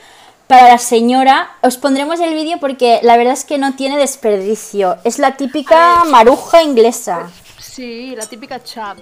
para 0.48 0.70
la 0.70 0.78
señora. 0.80 1.52
Os 1.62 1.78
pondremos 1.78 2.20
el 2.20 2.34
vídeo 2.34 2.58
porque 2.60 3.00
la 3.04 3.16
verdad 3.18 3.34
es 3.34 3.46
que 3.46 3.60
no 3.60 3.76
tiene 3.76 3.98
desperdicio. 3.98 4.98
Es 5.04 5.20
la 5.20 5.38
típica 5.38 6.04
maruja 6.06 6.64
inglesa. 6.64 7.30
Sí, 7.60 8.16
la 8.16 8.26
típica 8.26 8.64
chap. 8.64 8.98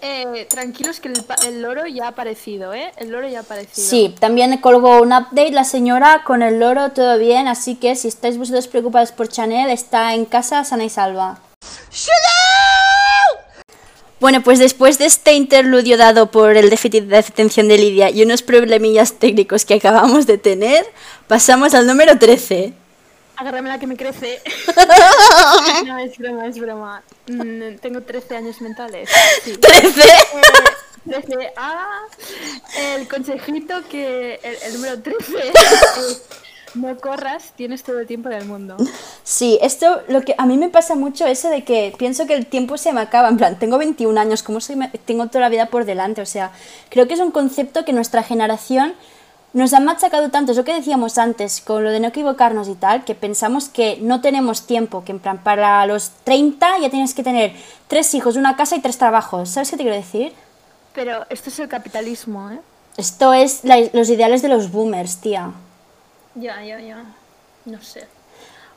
Eh, 0.00 0.46
tranquilos 0.48 1.00
que 1.00 1.08
el, 1.08 1.24
pa- 1.24 1.36
el 1.46 1.60
loro 1.62 1.86
ya 1.86 2.04
ha 2.04 2.08
aparecido, 2.08 2.72
¿eh? 2.72 2.92
El 2.98 3.10
loro 3.10 3.26
ya 3.28 3.38
ha 3.38 3.42
aparecido. 3.42 3.86
Sí, 3.88 4.14
también 4.20 4.56
colgó 4.58 5.00
un 5.02 5.12
update 5.12 5.50
la 5.50 5.64
señora 5.64 6.22
con 6.24 6.42
el 6.42 6.60
loro, 6.60 6.90
todo 6.90 7.18
bien, 7.18 7.48
así 7.48 7.74
que 7.74 7.96
si 7.96 8.08
estáis 8.08 8.38
vosotros 8.38 8.68
preocupados 8.68 9.12
por 9.12 9.28
Chanel, 9.28 9.70
está 9.70 10.14
en 10.14 10.24
casa 10.24 10.62
sana 10.64 10.84
y 10.84 10.90
salva. 10.90 11.40
Bueno, 14.20 14.42
pues 14.42 14.58
después 14.58 14.98
de 14.98 15.06
este 15.06 15.34
interludio 15.34 15.96
dado 15.96 16.30
por 16.30 16.56
el 16.56 16.70
déficit 16.70 17.04
de 17.04 17.18
atención 17.18 17.68
de 17.68 17.78
Lidia 17.78 18.10
y 18.10 18.22
unos 18.24 18.42
problemillas 18.42 19.12
técnicos 19.14 19.64
que 19.64 19.74
acabamos 19.74 20.26
de 20.26 20.38
tener, 20.38 20.84
pasamos 21.28 21.72
al 21.74 21.86
número 21.86 22.18
13. 22.18 22.72
Agárrame 23.38 23.68
la 23.68 23.78
que 23.78 23.86
me 23.86 23.96
crece. 23.96 24.40
no, 25.86 25.98
es 25.98 26.18
broma, 26.18 26.46
es 26.46 26.58
broma. 26.58 27.02
Mm, 27.28 27.76
tengo 27.80 28.02
13 28.02 28.36
años 28.36 28.60
mentales. 28.60 29.08
Sí. 29.44 29.52
¿13? 29.52 30.02
Eh, 30.02 31.20
13. 31.22 31.52
Ah, 31.56 32.00
el 32.96 33.08
consejito 33.08 33.74
que 33.88 34.40
el, 34.42 34.56
el 34.66 34.74
número 34.74 35.00
13 35.00 35.48
es 35.48 36.22
no 36.74 36.96
corras, 36.98 37.52
tienes 37.56 37.82
todo 37.82 37.98
el 38.00 38.06
tiempo 38.06 38.28
del 38.28 38.44
mundo. 38.44 38.76
Sí, 39.24 39.58
esto 39.62 40.02
lo 40.08 40.20
que 40.20 40.34
a 40.36 40.44
mí 40.44 40.58
me 40.58 40.68
pasa 40.68 40.94
mucho 40.96 41.26
eso 41.26 41.48
de 41.48 41.64
que 41.64 41.94
pienso 41.96 42.26
que 42.26 42.34
el 42.34 42.44
tiempo 42.46 42.76
se 42.76 42.92
me 42.92 43.00
acaba, 43.00 43.28
en 43.28 43.36
plan, 43.38 43.58
tengo 43.58 43.78
21 43.78 44.20
años, 44.20 44.42
¿cómo 44.42 44.60
se 44.60 44.76
me- 44.76 44.88
tengo 44.88 45.26
toda 45.28 45.40
la 45.40 45.48
vida 45.48 45.66
por 45.66 45.86
delante? 45.86 46.20
O 46.20 46.26
sea, 46.26 46.52
creo 46.90 47.08
que 47.08 47.14
es 47.14 47.20
un 47.20 47.30
concepto 47.30 47.84
que 47.86 47.92
nuestra 47.94 48.22
generación 48.22 48.94
nos 49.58 49.74
ha 49.74 49.80
machacado 49.80 50.30
tanto, 50.30 50.52
es 50.52 50.58
lo 50.58 50.64
que 50.64 50.72
decíamos 50.74 51.18
antes, 51.18 51.60
con 51.60 51.84
lo 51.84 51.90
de 51.90 52.00
no 52.00 52.08
equivocarnos 52.08 52.68
y 52.68 52.74
tal, 52.74 53.04
que 53.04 53.14
pensamos 53.14 53.68
que 53.68 53.98
no 54.00 54.20
tenemos 54.20 54.66
tiempo, 54.66 55.04
que 55.04 55.12
en 55.12 55.18
plan, 55.18 55.38
para 55.38 55.84
los 55.86 56.10
30 56.24 56.78
ya 56.80 56.90
tienes 56.90 57.12
que 57.14 57.22
tener 57.22 57.52
tres 57.88 58.14
hijos, 58.14 58.36
una 58.36 58.56
casa 58.56 58.76
y 58.76 58.80
tres 58.80 58.98
trabajos. 58.98 59.50
¿Sabes 59.50 59.70
qué 59.70 59.76
te 59.76 59.82
quiero 59.82 59.96
decir? 59.96 60.32
Pero 60.94 61.26
esto 61.28 61.50
es 61.50 61.58
el 61.58 61.68
capitalismo, 61.68 62.50
¿eh? 62.50 62.60
Esto 62.96 63.32
es 63.34 63.64
la- 63.64 63.88
los 63.92 64.08
ideales 64.10 64.42
de 64.42 64.48
los 64.48 64.72
boomers, 64.72 65.18
tía. 65.20 65.52
Ya, 66.34 66.62
ya, 66.62 66.80
ya. 66.80 67.04
No 67.64 67.80
sé. 67.82 68.06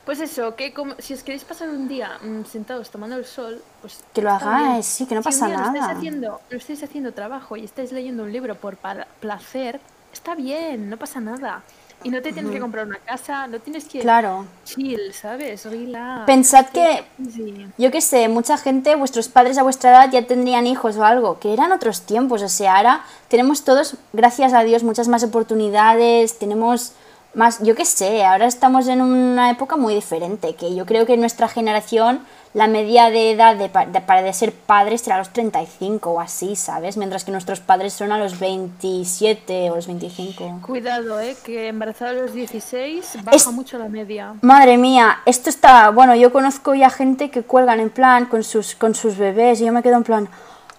Pues 0.06 0.20
eso, 0.20 0.56
que 0.56 0.74
como- 0.74 0.96
si 1.00 1.14
os 1.14 1.22
queréis 1.24 1.44
pasar 1.44 1.70
un 1.70 1.88
día 1.88 2.18
mm, 2.22 2.44
sentados 2.46 2.90
tomando 2.90 3.16
el 3.18 3.26
sol, 3.26 3.62
pues... 3.82 4.00
Que 4.14 4.22
lo 4.22 4.32
hagáis, 4.32 4.86
sí, 4.86 5.06
que 5.06 5.14
no 5.16 5.22
Si 5.22 5.28
un 5.30 5.34
pasa 5.34 5.46
día 5.48 5.58
Lo 5.58 5.64
estáis, 5.66 5.82
nada. 5.82 5.94
haciendo, 5.98 6.42
lo 6.50 6.58
estáis 6.58 6.84
haciendo 6.84 7.14
trabajo 7.14 7.56
y 7.56 7.64
estáis 7.66 7.92
leyendo 7.92 8.24
un 8.24 8.32
libro 8.32 8.56
por 8.56 8.78
placer, 9.20 9.80
está 10.14 10.36
bien, 10.36 10.90
no 10.90 10.98
pasa 10.98 11.20
nada. 11.20 11.64
Y 12.04 12.10
no 12.10 12.22
te 12.22 12.34
tienes 12.34 12.52
que 12.52 12.60
comprar 12.60 12.88
una 12.88 12.98
casa, 12.98 13.46
no 13.46 13.60
tienes 13.60 13.86
que... 13.86 14.00
Claro. 14.00 14.48
Chill, 14.66 15.14
¿sabes? 15.14 15.66
Relax. 15.66 16.26
Pensad 16.26 16.66
que 16.68 17.04
Sí. 17.30 17.68
Yo 17.78 17.92
qué 17.92 18.02
sé, 18.02 18.28
mucha 18.28 18.58
gente, 18.58 18.96
vuestros 18.96 19.28
padres 19.28 19.60
a 19.60 19.64
vuestra 19.64 19.92
edad 19.92 20.12
ya 20.12 20.26
tendrían 20.26 20.66
hijos 20.66 20.98
o 20.98 21.04
algo, 21.04 21.38
que 21.40 21.54
eran 21.54 21.72
otros 21.72 22.02
tiempos, 22.02 22.42
o 22.42 22.50
sea, 22.50 22.78
ahora 22.78 23.06
tenemos 23.28 23.64
todos, 23.64 23.98
gracias 24.14 24.54
a 24.54 24.64
Dios, 24.64 24.82
muchas 24.84 25.08
más 25.08 25.24
oportunidades, 25.24 26.40
tenemos 26.40 26.94
más, 27.36 27.60
yo 27.62 27.76
qué 27.76 27.86
sé, 27.86 28.26
ahora 28.26 28.48
estamos 28.48 28.88
en 28.88 29.02
una 29.02 29.52
época 29.52 29.78
muy 29.78 29.94
diferente, 29.94 30.56
que 30.56 30.76
yo 30.76 30.86
creo 30.88 31.06
que 31.06 31.18
nuestra 31.18 31.48
generación 31.48 32.22
la 32.54 32.68
media 32.68 33.10
de 33.10 33.32
edad 33.32 33.56
de, 33.56 33.70
de- 33.70 34.02
para 34.02 34.22
de 34.22 34.34
ser 34.34 34.52
padres 34.52 35.02
será 35.02 35.16
a 35.16 35.20
los 35.20 35.30
35 35.32 36.12
o 36.12 36.20
así, 36.20 36.56
¿sabes? 36.58 36.98
Mientras 36.98 37.24
que 37.24 37.32
nuestros 37.32 37.62
padres 37.62 37.94
son 37.94 38.12
a 38.12 38.18
los 38.18 38.40
27 38.40 39.72
o 39.72 39.76
los 39.76 39.88
25. 39.88 40.60
Cuidado, 40.66 41.20
¿eh? 41.22 41.38
Que 41.46 41.70
embarazada 41.70 42.12
a 42.12 42.14
los 42.16 42.34
16 42.34 43.20
baja 43.24 43.38
Es- 43.38 43.48
mucho 43.48 43.78
la 43.78 43.88
media. 43.88 44.34
Madre 44.42 44.78
mía, 44.78 45.20
esto 45.26 45.50
está, 45.50 45.90
bueno, 45.92 46.14
yo 46.16 46.34
conozco 46.34 46.76
ya 46.76 46.90
gente 46.90 47.30
que 47.32 47.44
cuelgan 47.44 47.80
en 47.80 47.90
plan 47.90 48.26
con 48.26 48.44
sus, 48.44 48.76
con 48.76 48.96
sus 48.96 49.18
bebés 49.18 49.62
y 49.62 49.66
yo 49.66 49.72
me 49.72 49.82
quedo 49.82 49.96
en 49.96 50.04
plan, 50.04 50.30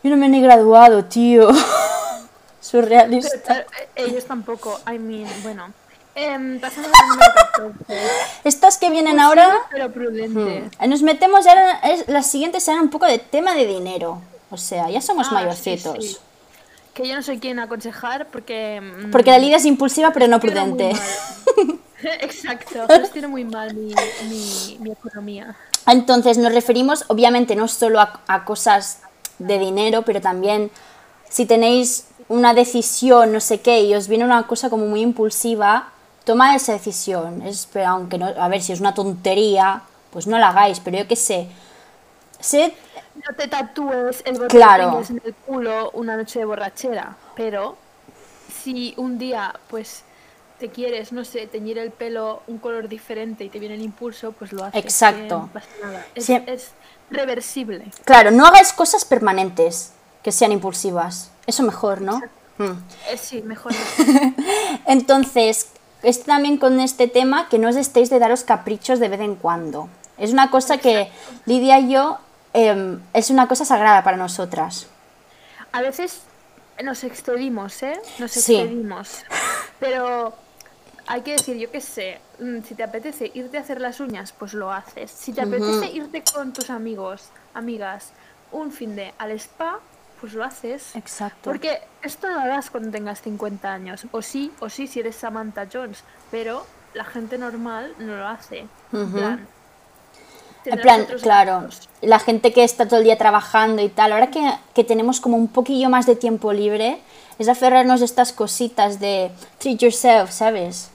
yo 0.02 0.10
no 0.10 0.16
me 0.18 0.26
he 0.26 0.28
ni 0.28 0.42
graduado, 0.42 1.04
tío. 1.06 1.48
Surrealista. 2.60 3.38
Pero, 3.46 3.60
eh, 3.60 3.88
ellos 3.96 4.24
tampoco, 4.24 4.78
I 4.92 4.98
mean, 4.98 5.28
bueno. 5.42 5.72
Em, 6.14 6.60
pasamos 6.60 6.90
al 6.92 7.08
número 7.08 7.32
14. 7.78 7.96
Estas 8.44 8.76
que 8.78 8.90
vienen 8.90 9.14
Pues 9.14 9.24
ahora, 9.24 9.54
pero 9.70 9.90
prudente. 9.90 10.68
eh, 10.78 10.86
nos 10.86 11.02
metemos 11.02 11.46
es- 11.84 12.06
las 12.08 12.30
siguientes 12.30 12.62
serán 12.62 12.82
un 12.82 12.90
poco 12.90 13.06
de 13.06 13.18
tema 13.18 13.54
de 13.54 13.66
dinero. 13.66 14.20
O 14.50 14.56
sea, 14.58 14.90
ya 14.90 15.00
somos 15.00 15.28
Ah, 15.30 15.34
mayorcitos. 15.34 15.96
sí, 16.00 16.08
sí. 16.12 16.16
Que 16.92 17.08
yo 17.08 17.14
no 17.14 17.22
soy 17.22 17.38
quien 17.38 17.58
aconsejar 17.58 18.26
porque... 18.26 18.80
mm, 18.82 19.10
Porque 19.10 19.30
la 19.30 19.38
Lidia 19.38 19.56
es 19.56 19.64
impulsiva 19.64 20.12
pero 20.12 20.28
no 20.28 20.38
prudente. 20.40 20.92
Exacto, 22.20 22.86
gestiono 22.88 23.28
muy 23.30 23.44
mal 23.44 23.72
mi, 23.74 23.94
mi, 24.28 24.76
mi 24.80 24.90
economía. 24.90 25.56
Entonces 25.86 26.36
nos 26.36 26.52
referimos 26.52 27.04
obviamente 27.08 27.56
no 27.56 27.68
solo 27.68 28.00
a, 28.00 28.20
a 28.26 28.44
cosas 28.44 28.98
de 29.38 29.58
dinero, 29.58 30.02
pero 30.02 30.20
también 30.20 30.70
si 31.30 31.46
tenéis 31.46 32.04
una 32.28 32.52
decisión, 32.54 33.32
no 33.32 33.40
sé 33.40 33.60
qué, 33.60 33.80
y 33.82 33.94
os 33.94 34.08
viene 34.08 34.24
una 34.24 34.46
cosa 34.46 34.68
como 34.68 34.86
muy 34.86 35.00
impulsiva, 35.00 35.91
tomad 36.24 36.54
esa 36.56 36.72
decisión. 36.72 37.42
Es, 37.42 37.68
pero 37.72 37.88
aunque 37.88 38.18
no, 38.18 38.26
a 38.26 38.48
ver, 38.48 38.62
si 38.62 38.72
es 38.72 38.80
una 38.80 38.94
tontería, 38.94 39.82
pues 40.10 40.26
no 40.26 40.38
la 40.38 40.48
hagáis, 40.48 40.80
pero 40.80 40.98
yo 40.98 41.08
qué 41.08 41.16
sé. 41.16 41.48
Sed, 42.40 42.72
No 43.14 43.34
te 43.36 43.46
tatúes 43.46 44.22
el 44.24 44.34
bote 44.34 44.48
Claro. 44.48 45.02
en 45.08 45.20
el 45.24 45.34
culo 45.34 45.90
una 45.92 46.16
noche 46.16 46.38
de 46.38 46.44
borrachera, 46.46 47.16
pero 47.36 47.76
si 48.62 48.94
un 48.96 49.18
día, 49.18 49.54
pues, 49.68 50.02
te 50.58 50.70
quieres, 50.70 51.12
no 51.12 51.24
sé, 51.24 51.46
teñir 51.46 51.76
el 51.78 51.90
pelo 51.90 52.42
un 52.46 52.58
color 52.58 52.88
diferente 52.88 53.44
y 53.44 53.48
te 53.48 53.58
viene 53.58 53.74
el 53.74 53.82
impulso, 53.82 54.32
pues 54.32 54.52
lo 54.52 54.64
haces. 54.64 54.82
Exacto. 54.82 55.20
que 55.28 55.34
no 55.34 55.48
pasa 55.52 55.68
nada. 55.82 56.06
Es, 56.14 56.24
Sí. 56.26 56.42
es 56.46 56.70
reversible. 57.10 57.84
Claro, 58.04 58.30
no 58.30 58.46
hagáis 58.46 58.72
cosas 58.72 59.04
permanentes 59.04 59.92
que 60.22 60.32
sean 60.32 60.52
impulsivas. 60.52 61.30
Eso 61.46 61.62
mejor, 61.64 62.00
¿no? 62.00 62.18
Mm. 62.58 62.70
Eh, 63.10 63.18
sí, 63.18 63.42
mejor. 63.42 63.72
Entonces, 64.86 65.68
es 66.02 66.24
también 66.24 66.56
con 66.58 66.80
este 66.80 67.08
tema 67.08 67.48
que 67.48 67.58
no 67.58 67.68
os 67.68 67.76
estéis 67.76 68.10
de 68.10 68.18
daros 68.18 68.44
caprichos 68.44 68.98
de 68.98 69.08
vez 69.08 69.20
en 69.20 69.36
cuando. 69.36 69.88
Es 70.18 70.32
una 70.32 70.50
cosa 70.50 70.78
que 70.78 71.10
Lidia 71.46 71.78
y 71.80 71.92
yo 71.92 72.18
em, 72.54 73.00
es 73.14 73.30
una 73.30 73.48
cosa 73.48 73.64
sagrada 73.64 74.04
para 74.04 74.16
nosotras. 74.16 74.86
A 75.72 75.80
veces 75.80 76.20
nos 76.82 77.02
excedimos, 77.04 77.82
¿eh? 77.82 77.98
Nos 78.18 78.30
Sí. 78.32 78.56
excedimos. 78.56 79.22
Pero 79.80 80.34
hay 81.06 81.22
que 81.22 81.32
decir, 81.32 81.56
yo 81.56 81.70
qué 81.70 81.80
sé, 81.80 82.20
mm, 82.38 82.62
si 82.62 82.74
te 82.74 82.82
apetece 82.82 83.30
irte 83.34 83.56
a 83.58 83.62
hacer 83.62 83.80
las 83.80 84.00
uñas, 84.00 84.32
pues 84.38 84.52
lo 84.54 84.70
haces. 84.70 85.10
Si 85.10 85.32
te 85.32 85.40
apetece 85.40 85.90
irte 85.92 86.22
con 86.34 86.52
tus 86.52 86.68
amigos, 86.70 87.30
amigas, 87.54 88.10
un 88.52 88.70
fin 88.70 88.94
de 88.94 89.14
al 89.18 89.30
spa, 89.32 89.80
pues 90.22 90.34
lo 90.34 90.44
haces. 90.44 90.94
Exacto. 90.94 91.40
Porque 91.42 91.80
esto 92.00 92.28
no 92.28 92.36
lo 92.36 92.40
harás 92.42 92.70
cuando 92.70 92.92
tengas 92.92 93.20
50 93.22 93.72
años. 93.72 94.06
O 94.12 94.22
sí, 94.22 94.52
o 94.60 94.70
sí, 94.70 94.86
si 94.86 95.00
eres 95.00 95.16
Samantha 95.16 95.66
Jones. 95.70 96.04
Pero 96.30 96.64
la 96.94 97.04
gente 97.04 97.38
normal 97.38 97.92
no 97.98 98.16
lo 98.16 98.28
hace. 98.28 98.66
En 98.92 99.10
plan, 99.12 99.48
En 100.64 101.18
claro, 101.18 101.68
la 102.02 102.20
gente 102.20 102.52
que 102.52 102.62
está 102.62 102.86
todo 102.86 103.00
el 103.00 103.04
día 103.04 103.18
trabajando 103.18 103.82
y 103.82 103.88
tal, 103.88 104.12
ahora 104.12 104.28
que, 104.28 104.48
que 104.76 104.84
tenemos 104.84 105.20
como 105.20 105.36
un 105.36 105.48
poquillo 105.48 105.90
más 105.90 106.06
de 106.06 106.14
tiempo 106.14 106.52
libre, 106.52 107.00
es 107.40 107.48
aferrarnos 107.48 108.00
a 108.00 108.04
estas 108.04 108.32
cositas 108.32 109.00
de 109.00 109.32
treat 109.58 109.80
yourself, 109.80 110.30
¿sabes? 110.30 110.88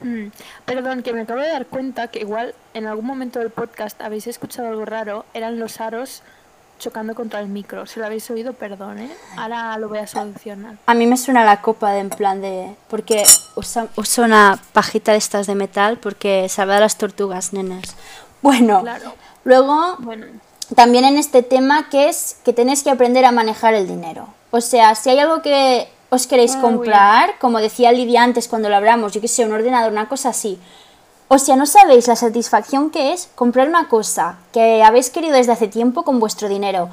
Mm, 0.00 0.30
Perdón, 0.64 1.04
que 1.04 1.12
me 1.12 1.20
acabo 1.20 1.40
de 1.40 1.50
dar 1.50 1.66
cuenta 1.66 2.08
que 2.08 2.18
igual 2.18 2.52
en 2.74 2.86
algún 2.88 3.06
momento 3.06 3.38
del 3.38 3.50
podcast 3.50 4.00
habéis 4.00 4.26
escuchado 4.26 4.66
algo 4.66 4.84
raro. 4.86 5.24
Eran 5.34 5.60
los 5.60 5.80
aros 5.80 6.24
chocando 6.80 7.14
contra 7.14 7.38
el 7.38 7.46
micro. 7.46 7.86
Si 7.86 8.00
lo 8.00 8.06
habéis 8.06 8.28
oído, 8.30 8.54
perdón, 8.54 8.98
¿eh? 8.98 9.10
Ahora 9.36 9.78
lo 9.78 9.88
voy 9.88 9.98
a 9.98 10.06
solucionar. 10.08 10.76
A 10.86 10.94
mí 10.94 11.06
me 11.06 11.16
suena 11.16 11.44
la 11.44 11.60
copa 11.62 11.92
de 11.92 12.00
en 12.00 12.10
plan 12.10 12.40
de... 12.40 12.74
Porque 12.88 13.22
usa, 13.54 13.86
uso 13.96 14.22
una 14.22 14.58
pajita 14.72 15.12
de 15.12 15.18
estas 15.18 15.46
de 15.46 15.54
metal 15.54 15.98
porque 15.98 16.48
salva 16.48 16.78
a 16.78 16.80
las 16.80 16.98
tortugas, 16.98 17.52
nenas. 17.52 17.94
Bueno, 18.42 18.80
Claro. 18.82 19.12
luego 19.44 19.96
Bueno, 20.00 20.26
también 20.74 21.04
en 21.04 21.18
este 21.18 21.42
tema 21.42 21.88
que 21.88 22.08
es 22.08 22.38
que 22.44 22.52
tenéis 22.52 22.82
que 22.82 22.90
aprender 22.90 23.24
a 23.24 23.30
manejar 23.32 23.74
el 23.74 23.86
dinero. 23.86 24.26
O 24.50 24.60
sea, 24.60 24.94
si 24.96 25.10
hay 25.10 25.18
algo 25.20 25.42
que 25.42 25.88
os 26.08 26.26
queréis 26.26 26.56
comprar, 26.56 27.38
como 27.38 27.58
decía 27.60 27.92
Lidia 27.92 28.24
antes 28.24 28.48
cuando 28.48 28.68
lo 28.68 28.74
hablamos, 28.76 29.12
yo 29.12 29.20
que 29.20 29.28
sé, 29.28 29.44
un 29.44 29.52
ordenador, 29.52 29.92
una 29.92 30.08
cosa 30.08 30.30
así. 30.30 30.58
O 31.32 31.38
sea, 31.38 31.54
no 31.54 31.64
sabéis 31.64 32.08
la 32.08 32.16
satisfacción 32.16 32.90
que 32.90 33.12
es 33.12 33.28
comprar 33.36 33.68
una 33.68 33.88
cosa 33.88 34.38
que 34.52 34.82
habéis 34.82 35.10
querido 35.10 35.36
desde 35.36 35.52
hace 35.52 35.68
tiempo 35.68 36.02
con 36.02 36.18
vuestro 36.18 36.48
dinero. 36.48 36.88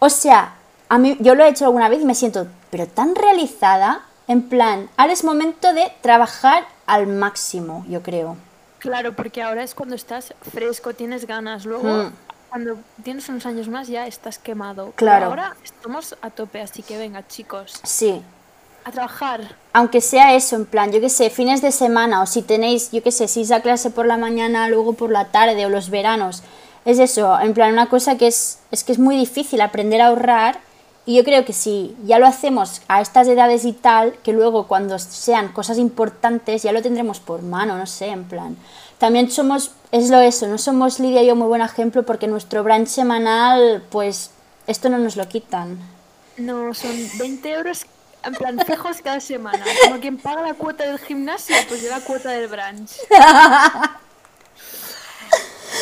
O 0.00 0.10
sea, 0.10 0.54
a 0.88 0.98
mí 0.98 1.16
yo 1.20 1.36
lo 1.36 1.44
he 1.44 1.48
hecho 1.48 1.66
alguna 1.66 1.88
vez 1.88 2.00
y 2.02 2.04
me 2.04 2.16
siento 2.16 2.48
pero 2.70 2.88
tan 2.88 3.14
realizada, 3.14 4.00
en 4.26 4.42
plan, 4.48 4.88
ahora 4.96 5.12
es 5.12 5.22
momento 5.22 5.72
de 5.72 5.92
trabajar 6.00 6.66
al 6.86 7.06
máximo, 7.06 7.84
yo 7.88 8.02
creo. 8.02 8.36
claro, 8.80 9.14
porque 9.14 9.40
ahora 9.42 9.62
es 9.62 9.74
cuando 9.74 9.94
estás 9.94 10.34
fresco, 10.52 10.92
tienes 10.94 11.26
ganas. 11.26 11.64
Luego, 11.64 11.88
Mm. 11.88 12.12
cuando 12.50 12.76
tienes 13.04 13.28
unos 13.28 13.46
años 13.46 13.68
más, 13.68 13.86
ya 13.88 14.06
estás 14.08 14.38
quemado. 14.38 14.86
Pero 14.86 14.96
Claro. 14.96 15.26
ahora 15.26 15.56
estamos 15.64 16.16
a 16.22 16.30
tope, 16.30 16.60
así 16.60 16.82
que 16.82 16.98
venga, 16.98 17.26
chicos, 17.26 17.80
Sí, 17.84 18.20
a 18.86 18.92
trabajar. 18.92 19.40
aunque 19.72 20.00
sea 20.00 20.34
eso, 20.34 20.54
en 20.56 20.64
plan, 20.64 20.92
yo 20.92 21.00
qué 21.00 21.10
sé, 21.10 21.28
fines 21.28 21.60
de 21.60 21.72
semana, 21.72 22.22
o 22.22 22.26
si 22.26 22.40
tenéis, 22.40 22.92
yo 22.92 23.02
qué 23.02 23.10
sé, 23.10 23.26
si 23.26 23.42
es 23.42 23.50
a 23.50 23.60
clase 23.60 23.90
por 23.90 24.06
la 24.06 24.16
mañana, 24.16 24.68
luego 24.68 24.92
por 24.92 25.10
la 25.10 25.26
tarde, 25.26 25.66
o 25.66 25.68
los 25.68 25.90
veranos, 25.90 26.42
es 26.84 27.00
eso, 27.00 27.38
en 27.40 27.52
plan, 27.52 27.72
una 27.72 27.88
cosa 27.88 28.16
que 28.16 28.28
es, 28.28 28.60
es 28.70 28.84
que 28.84 28.92
es 28.92 28.98
muy 28.98 29.16
difícil 29.16 29.60
aprender 29.60 30.00
a 30.00 30.06
ahorrar, 30.06 30.60
y 31.04 31.16
yo 31.16 31.24
creo 31.24 31.44
que 31.44 31.52
si 31.52 31.96
ya 32.04 32.18
lo 32.20 32.26
hacemos 32.26 32.80
a 32.86 33.00
estas 33.00 33.26
edades 33.26 33.64
y 33.64 33.72
tal, 33.72 34.14
que 34.22 34.32
luego 34.32 34.66
cuando 34.66 34.98
sean 34.98 35.52
cosas 35.52 35.78
importantes 35.78 36.62
ya 36.62 36.72
lo 36.72 36.80
tendremos 36.80 37.18
por 37.20 37.42
mano, 37.42 37.76
no 37.76 37.86
sé, 37.86 38.06
en 38.06 38.24
plan. 38.24 38.56
También 38.98 39.30
somos, 39.30 39.72
es 39.92 40.10
lo 40.10 40.20
eso, 40.20 40.46
no 40.46 40.58
somos 40.58 41.00
Lidia 41.00 41.22
y 41.22 41.26
yo 41.26 41.36
muy 41.36 41.48
buen 41.48 41.60
ejemplo 41.60 42.04
porque 42.04 42.28
nuestro 42.28 42.62
brunch 42.64 42.88
semanal, 42.88 43.82
pues, 43.90 44.30
esto 44.66 44.88
no 44.88 44.98
nos 44.98 45.16
lo 45.16 45.28
quitan. 45.28 45.78
No, 46.38 46.72
son 46.72 46.96
20 47.18 47.52
euros 47.52 47.84
en 48.26 48.34
plan 48.34 48.58
fijos 48.66 49.00
cada 49.02 49.20
semana. 49.20 49.64
Como 49.84 50.00
quien 50.00 50.18
paga 50.18 50.42
la 50.42 50.54
cuota 50.54 50.84
del 50.84 50.98
gimnasio, 50.98 51.56
pues 51.68 51.82
yo 51.82 51.90
la 51.90 52.00
cuota 52.00 52.30
del 52.30 52.48
brunch. 52.48 52.92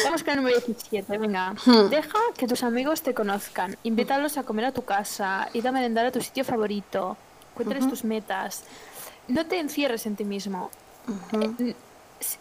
Vamos 0.04 0.22
con 0.22 0.32
el 0.32 0.36
número 0.36 0.60
17, 0.60 1.18
venga. 1.18 1.54
Deja 1.90 2.18
que 2.36 2.46
tus 2.46 2.62
amigos 2.62 3.02
te 3.02 3.14
conozcan. 3.14 3.76
Invítalos 3.84 4.36
a 4.38 4.42
comer 4.42 4.66
a 4.66 4.72
tu 4.72 4.84
casa. 4.84 5.48
Id 5.52 5.66
a 5.66 5.72
merendar 5.72 6.06
a 6.06 6.12
tu 6.12 6.20
sitio 6.20 6.44
favorito. 6.44 7.16
Cuéntales 7.54 7.88
tus 7.88 8.04
metas. 8.04 8.64
No 9.28 9.46
te 9.46 9.58
encierres 9.58 10.06
en 10.06 10.16
ti 10.16 10.24
mismo. 10.24 10.70
Eh, 11.32 11.74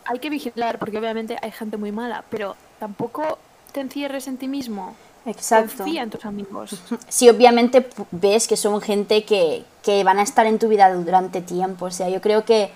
hay 0.06 0.20
que 0.20 0.30
vigilar 0.30 0.80
porque 0.80 0.98
obviamente 0.98 1.38
hay 1.42 1.52
gente 1.52 1.78
muy 1.78 1.92
mala, 1.92 2.24
pero 2.30 2.56
tampoco 2.80 3.38
te 3.72 3.82
encierres 3.82 4.28
en 4.28 4.38
ti 4.38 4.48
mismo. 4.48 4.96
Exacto. 5.26 5.78
Confía 5.78 6.04
en 6.04 6.10
tus 6.10 6.26
amigos. 6.26 6.82
Si 7.08 7.30
obviamente 7.30 7.88
ves 8.12 8.48
que 8.48 8.58
son 8.58 8.82
gente 8.82 9.24
que, 9.24 9.64
que 9.82 10.04
van 10.04 10.20
a 10.20 10.24
estar 10.24 10.46
en 10.46 10.60
tu 10.60 10.68
vida 10.68 10.94
durante 10.94 11.42
tiempo. 11.42 11.86
O 11.86 11.92
sea, 11.92 12.10
yo 12.10 12.22
creo 12.22 12.44
que 12.44 12.72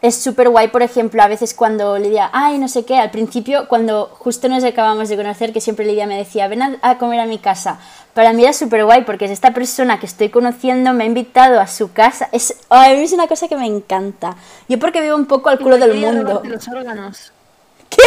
es 0.00 0.14
súper 0.14 0.48
guay, 0.48 0.68
por 0.68 0.82
ejemplo, 0.82 1.20
a 1.22 1.28
veces 1.28 1.54
cuando 1.54 1.98
Lidia, 1.98 2.30
ay, 2.32 2.58
no 2.58 2.68
sé 2.68 2.84
qué, 2.84 2.98
al 2.98 3.10
principio, 3.10 3.66
cuando 3.66 4.06
justo 4.18 4.48
nos 4.48 4.62
acabamos 4.62 5.08
de 5.08 5.16
conocer, 5.16 5.52
que 5.52 5.60
siempre 5.60 5.84
Lidia 5.84 6.06
me 6.06 6.16
decía, 6.16 6.46
ven 6.46 6.62
a, 6.62 6.78
a 6.82 6.98
comer 6.98 7.18
a 7.18 7.26
mi 7.26 7.38
casa. 7.38 7.80
Para 8.14 8.32
mí 8.32 8.44
era 8.44 8.52
súper 8.52 8.84
guay 8.84 9.04
porque 9.04 9.24
es 9.24 9.32
esta 9.32 9.52
persona 9.52 9.98
que 9.98 10.06
estoy 10.06 10.28
conociendo, 10.28 10.92
me 10.92 11.04
ha 11.04 11.06
invitado 11.06 11.58
a 11.60 11.66
su 11.66 11.92
casa. 11.92 12.28
Es, 12.30 12.54
ay, 12.68 12.92
a 12.92 12.96
mí 12.96 13.02
es 13.02 13.12
una 13.12 13.26
cosa 13.26 13.48
que 13.48 13.56
me 13.56 13.66
encanta. 13.66 14.36
Yo 14.68 14.78
porque 14.78 15.00
vivo 15.00 15.16
un 15.16 15.26
poco 15.26 15.48
al 15.48 15.58
culo 15.58 15.78
del 15.78 15.94
mundo. 15.94 16.22
robarte 16.22 16.48
los 16.48 16.68
órganos. 16.68 17.32
¿Qué? 17.90 18.02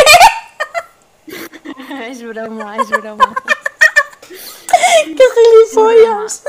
es 2.10 2.24
broma, 2.24 2.78
es 2.78 2.89
broma. 2.89 3.36
¡Qué 5.06 5.24
gilipollas! 5.70 6.44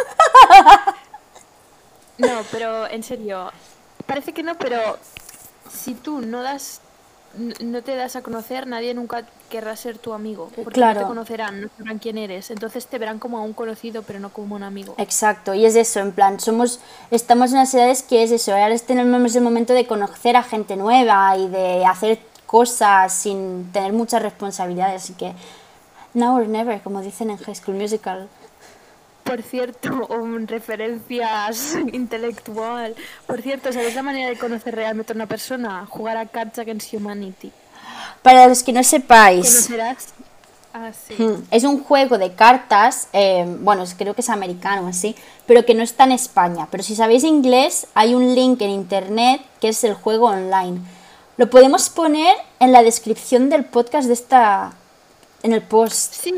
No, 2.18 2.42
pero 2.50 2.88
en 2.88 3.02
serio, 3.02 3.50
parece 4.06 4.32
que 4.32 4.42
no, 4.42 4.56
pero 4.56 4.98
si 5.70 5.94
tú 5.94 6.20
no 6.20 6.42
das, 6.42 6.80
no 7.60 7.82
te 7.82 7.96
das 7.96 8.14
a 8.16 8.22
conocer, 8.22 8.66
nadie 8.66 8.94
nunca 8.94 9.24
querrá 9.48 9.74
ser 9.76 9.98
tu 9.98 10.12
amigo, 10.12 10.50
porque 10.54 10.72
Claro. 10.74 11.00
no 11.00 11.06
te 11.06 11.08
conocerán, 11.08 11.60
no 11.62 11.68
sabrán 11.76 11.98
quién 11.98 12.18
eres, 12.18 12.50
entonces 12.50 12.86
te 12.86 12.98
verán 12.98 13.18
como 13.18 13.38
a 13.38 13.42
un 13.42 13.54
conocido, 13.54 14.02
pero 14.02 14.20
no 14.20 14.30
como 14.30 14.54
un 14.54 14.62
amigo. 14.62 14.94
Exacto, 14.98 15.54
y 15.54 15.64
es 15.64 15.74
eso, 15.74 16.00
en 16.00 16.12
plan, 16.12 16.38
somos, 16.38 16.80
estamos 17.10 17.50
en 17.50 17.56
unas 17.56 17.74
edades 17.74 18.02
que 18.02 18.22
es 18.22 18.30
eso, 18.30 18.52
ahora 18.52 18.78
tenemos 18.78 19.34
el 19.34 19.42
momento 19.42 19.72
de 19.72 19.86
conocer 19.86 20.36
a 20.36 20.42
gente 20.42 20.76
nueva 20.76 21.36
y 21.36 21.48
de 21.48 21.84
hacer 21.86 22.20
cosas 22.46 23.12
sin 23.14 23.72
tener 23.72 23.94
muchas 23.94 24.22
responsabilidades, 24.22 25.02
así 25.04 25.14
que 25.14 25.32
now 26.14 26.36
or 26.36 26.46
never, 26.46 26.80
como 26.80 27.00
dicen 27.02 27.30
en 27.30 27.38
High 27.38 27.54
School 27.54 27.76
Musical. 27.76 28.28
Por 29.24 29.42
cierto, 29.42 30.08
referencias 30.46 31.76
intelectual. 31.92 32.94
Por 33.26 33.40
cierto, 33.40 33.72
¿sabéis 33.72 33.94
la 33.94 34.02
manera 34.02 34.28
de 34.28 34.36
conocer 34.36 34.74
realmente 34.74 35.12
a 35.12 35.16
una 35.16 35.26
persona? 35.26 35.86
Jugar 35.88 36.16
a 36.16 36.26
Cards 36.26 36.58
Against 36.58 36.92
Humanity. 36.92 37.52
Para 38.22 38.48
los 38.48 38.62
que 38.62 38.72
no 38.72 38.82
sepáis, 38.82 39.46
¿Conocerás? 39.46 40.08
Ah, 40.74 40.90
sí. 40.92 41.14
mm, 41.22 41.48
es 41.50 41.64
un 41.64 41.82
juego 41.84 42.18
de 42.18 42.32
cartas, 42.34 43.08
eh, 43.12 43.44
bueno, 43.60 43.84
creo 43.98 44.14
que 44.14 44.22
es 44.22 44.30
americano 44.30 44.88
así, 44.88 45.14
pero 45.46 45.66
que 45.66 45.74
no 45.74 45.82
está 45.82 46.04
en 46.04 46.12
España. 46.12 46.66
Pero 46.70 46.82
si 46.82 46.96
sabéis 46.96 47.24
inglés, 47.24 47.86
hay 47.94 48.14
un 48.14 48.34
link 48.34 48.60
en 48.62 48.70
internet 48.70 49.42
que 49.60 49.68
es 49.68 49.84
el 49.84 49.94
juego 49.94 50.26
online. 50.26 50.80
Lo 51.36 51.50
podemos 51.50 51.90
poner 51.90 52.34
en 52.58 52.72
la 52.72 52.82
descripción 52.82 53.50
del 53.50 53.64
podcast 53.64 54.06
de 54.06 54.14
esta, 54.14 54.72
en 55.42 55.52
el 55.52 55.62
post. 55.62 56.14
Sí, 56.14 56.34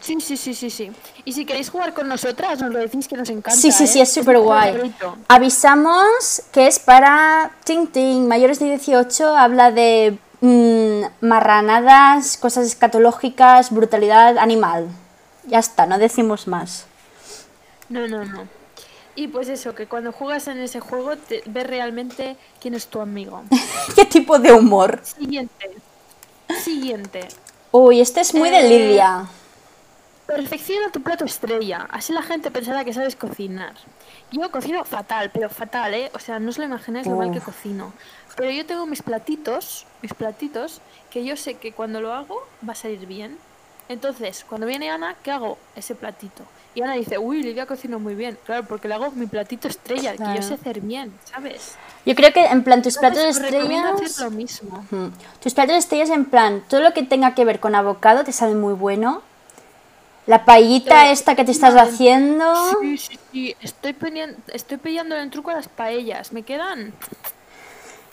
sí, 0.00 0.20
sí, 0.20 0.36
sí, 0.36 0.54
sí, 0.54 0.70
sí. 0.70 0.92
Y 1.24 1.32
si 1.32 1.44
queréis 1.44 1.70
jugar 1.70 1.94
con 1.94 2.08
nosotras, 2.08 2.60
nos 2.60 2.72
lo 2.72 2.78
decís 2.78 3.08
que 3.08 3.16
nos 3.16 3.28
encanta. 3.30 3.60
Sí, 3.60 3.72
sí, 3.72 3.86
sí, 3.86 3.98
¿eh? 3.98 4.02
es 4.02 4.12
súper 4.12 4.38
guay. 4.38 4.94
Avisamos 5.28 6.42
que 6.52 6.66
es 6.66 6.78
para 6.78 7.52
Ting 7.64 7.86
Ting, 7.88 8.26
mayores 8.26 8.58
de 8.58 8.66
18, 8.66 9.36
habla 9.36 9.70
de 9.70 10.18
mm, 10.40 11.26
marranadas, 11.26 12.36
cosas 12.36 12.66
escatológicas, 12.66 13.70
brutalidad 13.70 14.38
animal. 14.38 14.88
Ya 15.46 15.58
está, 15.58 15.86
no 15.86 15.98
decimos 15.98 16.46
más. 16.46 16.86
No, 17.88 18.06
no, 18.06 18.24
no. 18.24 18.58
Y 19.18 19.26
pues 19.26 19.48
eso, 19.48 19.74
que 19.74 19.86
cuando 19.86 20.12
juegas 20.12 20.46
en 20.46 20.58
ese 20.58 20.78
juego 20.78 21.16
te 21.16 21.42
ves 21.46 21.66
realmente 21.66 22.36
quién 22.60 22.74
es 22.74 22.86
tu 22.86 23.00
amigo. 23.00 23.42
¿Qué 23.96 24.04
tipo 24.04 24.38
de 24.38 24.52
humor? 24.52 25.00
Siguiente. 25.02 25.72
Siguiente. 26.62 27.26
Uy, 27.70 28.00
este 28.00 28.20
es 28.20 28.34
muy 28.34 28.50
de 28.50 28.60
Eh, 28.60 28.68
Lidia. 28.68 29.26
Perfecciona 30.26 30.90
tu 30.90 31.02
plato 31.02 31.24
estrella, 31.24 31.86
así 31.90 32.12
la 32.12 32.22
gente 32.22 32.50
pensará 32.50 32.84
que 32.84 32.92
sabes 32.92 33.16
cocinar. 33.16 33.74
Yo 34.30 34.50
cocino 34.50 34.84
fatal, 34.84 35.30
pero 35.32 35.48
fatal, 35.48 35.94
¿eh? 35.94 36.10
O 36.14 36.18
sea, 36.18 36.38
no 36.38 36.50
os 36.50 36.58
lo 36.58 36.64
imagináis 36.64 37.06
lo 37.06 37.16
mal 37.16 37.30
que 37.30 37.40
cocino. 37.40 37.92
Pero 38.36 38.50
yo 38.50 38.66
tengo 38.66 38.84
mis 38.84 39.02
platitos, 39.02 39.86
mis 40.02 40.12
platitos, 40.12 40.80
que 41.10 41.24
yo 41.24 41.36
sé 41.36 41.54
que 41.54 41.72
cuando 41.72 42.00
lo 42.00 42.12
hago 42.12 42.46
va 42.66 42.72
a 42.72 42.76
salir 42.76 43.06
bien. 43.06 43.38
Entonces, 43.88 44.44
cuando 44.46 44.66
viene 44.66 44.90
Ana, 44.90 45.16
¿qué 45.22 45.30
hago? 45.30 45.56
Ese 45.74 45.94
platito. 45.94 46.42
Y 46.74 46.82
Ana 46.82 46.92
dice, 46.92 47.16
uy, 47.16 47.42
Lidia 47.42 47.64
cocina 47.64 47.96
muy 47.96 48.14
bien. 48.14 48.38
Claro, 48.44 48.66
porque 48.68 48.86
le 48.86 48.94
hago 48.94 49.10
mi 49.12 49.26
platito 49.26 49.66
estrella, 49.66 50.12
que 50.14 50.36
yo 50.36 50.42
sé 50.42 50.54
hacer 50.54 50.80
bien, 50.80 51.12
¿sabes? 51.24 51.76
Yo 52.08 52.14
creo 52.14 52.32
que 52.32 52.42
en 52.46 52.64
plan 52.64 52.80
tus 52.80 52.96
platos 52.96 53.38
recomiendo 53.38 53.90
estrellas... 53.90 54.12
hacer 54.12 54.24
lo 54.24 54.30
mismo. 54.30 54.84
Tus 55.42 55.52
platos 55.52 55.76
estrellas 55.76 56.08
en 56.08 56.24
plan, 56.24 56.64
todo 56.66 56.80
lo 56.80 56.94
que 56.94 57.02
tenga 57.02 57.34
que 57.34 57.44
ver 57.44 57.60
con 57.60 57.74
avocado 57.74 58.24
te 58.24 58.32
sabe 58.32 58.54
muy 58.54 58.72
bueno. 58.72 59.20
La 60.24 60.46
paellita 60.46 61.02
Pero- 61.02 61.12
esta 61.12 61.34
que 61.34 61.44
te 61.44 61.50
estás 61.50 61.74
haciendo... 61.74 62.54
Sí, 62.80 62.96
sí, 62.96 63.18
sí. 63.30 63.56
Estoy, 63.60 63.94
estoy 64.54 64.78
pillando 64.78 65.16
el 65.16 65.28
truco 65.28 65.50
a 65.50 65.54
las 65.54 65.68
paellas. 65.68 66.32
Me 66.32 66.44
quedan 66.44 66.94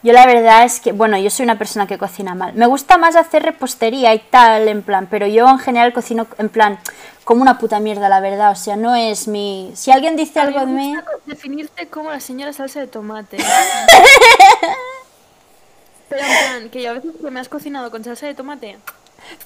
Yo 0.06 0.13
la 0.13 0.28
verdad 0.28 0.65
es 0.65 0.80
que, 0.80 0.91
bueno, 0.91 1.18
yo 1.18 1.32
soy 1.32 1.46
una 1.46 1.58
persona 1.58 1.88
que 1.88 1.98
cocina 1.98 2.36
mal. 2.36 2.54
Me 2.54 2.68
gusta 2.68 3.00
más 3.00 3.15
hacer 3.15 3.41
repostería 3.41 4.13
y 4.13 4.20
tal, 4.20 4.68
en 4.68 4.84
plan, 4.84 5.08
pero 5.10 5.26
yo 5.26 5.50
en 5.50 5.58
general 5.58 5.94
cocino 5.94 6.28
en 6.38 6.50
plan 6.50 6.78
como 7.24 7.41
una 7.41 7.58
puta 7.58 7.80
mierda, 7.80 8.08
la 8.08 8.20
verdad. 8.20 8.52
O 8.52 8.56
sea, 8.56 8.76
no 8.76 8.94
es 8.94 9.28
mi... 9.28 9.72
Si 9.74 9.89
alguien 9.89 10.15
dice 10.15 10.39
algo 10.39 10.60
de 10.60 10.68
me 10.68 10.74
mí... 10.74 10.96
gusta 10.96 11.10
definirte 11.26 11.88
como 11.88 12.12
la 12.12 12.20
señora 12.20 12.54
salsa 12.54 12.82
de 12.82 12.86
tomate. 12.86 13.38
Pero 16.10 16.22
en 16.22 16.28
plan, 16.28 16.70
que 16.70 16.84
yo 16.84 16.91
a 16.91 16.94
veces 16.94 17.13
que 17.20 17.32
me 17.32 17.39
has 17.39 17.50
cocinado 17.50 17.89
con 17.89 18.04
salsa 18.04 18.28
de 18.28 18.36
tomate. 18.36 18.78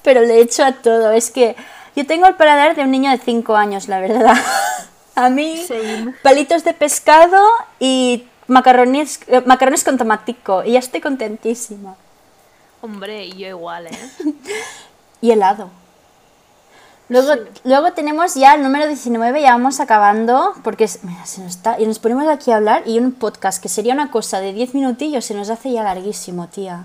Pero 0.02 0.20
le 0.20 0.42
echo 0.42 0.62
a 0.62 0.72
todo. 0.72 1.10
Es 1.12 1.30
que 1.30 1.56
yo 1.96 2.06
tengo 2.06 2.26
el 2.26 2.34
paladar 2.34 2.76
de 2.76 2.82
un 2.82 2.90
niño 2.90 3.10
de 3.10 3.16
5 3.16 3.56
años, 3.56 3.88
la 3.88 4.00
verdad. 4.00 4.36
A 5.14 5.30
mí, 5.30 5.64
Same. 5.66 6.12
palitos 6.22 6.64
de 6.64 6.74
pescado 6.74 7.42
y 7.78 8.26
macarrones, 8.50 9.20
eh, 9.28 9.42
macarrones 9.46 9.84
con 9.84 9.96
tomatico. 9.96 10.62
Y 10.64 10.72
ya 10.72 10.78
estoy 10.80 11.00
contentísima. 11.00 11.96
Hombre, 12.82 13.26
y 13.26 13.32
yo 13.38 13.48
igual, 13.48 13.86
¿eh? 13.86 14.10
Y 15.22 15.30
helado. 15.32 15.68
Luego, 17.10 17.32
luego 17.64 17.92
tenemos 17.92 18.34
ya 18.36 18.54
el 18.54 18.62
número 18.62 18.86
19, 18.86 19.42
ya 19.42 19.50
vamos 19.52 19.80
acabando, 19.80 20.54
porque 20.62 20.84
es- 20.84 21.02
mira, 21.02 21.26
se 21.26 21.40
nos 21.42 21.56
está, 21.56 21.78
y 21.80 21.84
nos 21.84 21.98
ponemos 21.98 22.26
aquí 22.28 22.52
a 22.52 22.56
hablar 22.56 22.84
y 22.86 22.98
un 22.98 23.12
podcast 23.12 23.60
que 23.60 23.68
sería 23.68 23.92
una 23.94 24.10
cosa 24.12 24.40
de 24.40 24.52
10 24.52 24.74
minutillos 24.74 25.24
se 25.24 25.34
nos 25.34 25.50
hace 25.50 25.72
ya 25.72 25.82
larguísimo, 25.82 26.46
tía. 26.46 26.84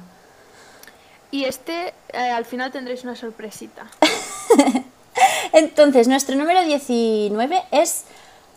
Y 1.32 1.46
este, 1.46 1.94
eh, 2.12 2.32
al 2.32 2.46
final 2.46 2.72
tendréis 2.72 3.04
una 3.04 3.16
sorpresita. 3.16 3.86
Entonces, 5.54 6.08
nuestro 6.08 6.36
número 6.36 6.64
19 6.64 7.64
es 7.72 8.06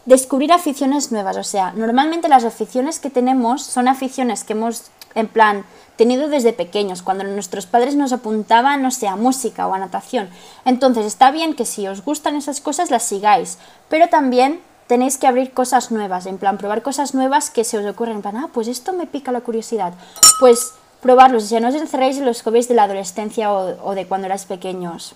descubrir 0.09 0.53
aficiones 0.53 1.13
nuevas. 1.13 1.37
O 1.37 1.45
sea, 1.45 1.73
normalmente 1.73 2.29
las 2.29 2.45
aficiones 2.45 2.99
que 2.99 3.11
tenemos 3.11 3.63
son 3.63 3.89
aficiones 3.89 4.43
que 4.43 4.55
hemos, 4.55 4.85
en 5.15 5.29
plan, 5.29 5.65
tenido 5.97 6.29
desde 6.29 6.55
pequeños, 6.55 7.03
cuando 7.03 7.25
nuestros 7.25 7.67
padres 7.67 7.95
nos 7.95 8.13
apuntaban, 8.13 8.83
no 8.83 8.91
sé, 8.91 9.07
a 9.07 9.17
música 9.17 9.67
o 9.67 9.75
a 9.75 9.79
natación. 9.79 10.31
Entonces, 10.65 11.05
está 11.05 11.31
bien 11.31 11.55
que 11.55 11.67
si 11.67 11.87
os 11.87 12.03
gustan 12.05 12.37
esas 12.37 12.63
cosas 12.63 12.91
las 12.91 13.03
sigáis, 13.03 13.59
pero 13.91 14.09
también 14.09 14.61
tenéis 14.87 15.19
que 15.19 15.27
abrir 15.27 15.53
cosas 15.53 15.91
nuevas, 15.91 16.25
en 16.25 16.39
plan, 16.39 16.57
probar 16.57 16.81
cosas 16.81 17.13
nuevas 17.15 17.51
que 17.51 17.65
se 17.65 17.77
os 17.77 17.85
ocurren, 17.85 18.17
en 18.17 18.23
plan, 18.23 18.37
ah, 18.39 18.49
pues 18.51 18.67
esto 18.67 18.95
me 18.95 19.07
pica 19.07 19.31
la 19.31 19.43
curiosidad. 19.43 19.93
Pues 20.41 20.73
probarlos, 21.03 21.45
o 21.45 21.47
sea, 21.47 21.61
no 21.61 21.69
os 21.69 21.75
encerréis 21.75 22.17
en 22.17 22.25
los 22.25 22.41
hobbies 22.43 22.67
de 22.69 22.75
la 22.75 22.85
adolescencia 22.85 23.53
o, 23.53 23.91
o 23.91 23.95
de 23.95 24.07
cuando 24.07 24.27
erais 24.27 24.47
pequeños. 24.47 25.15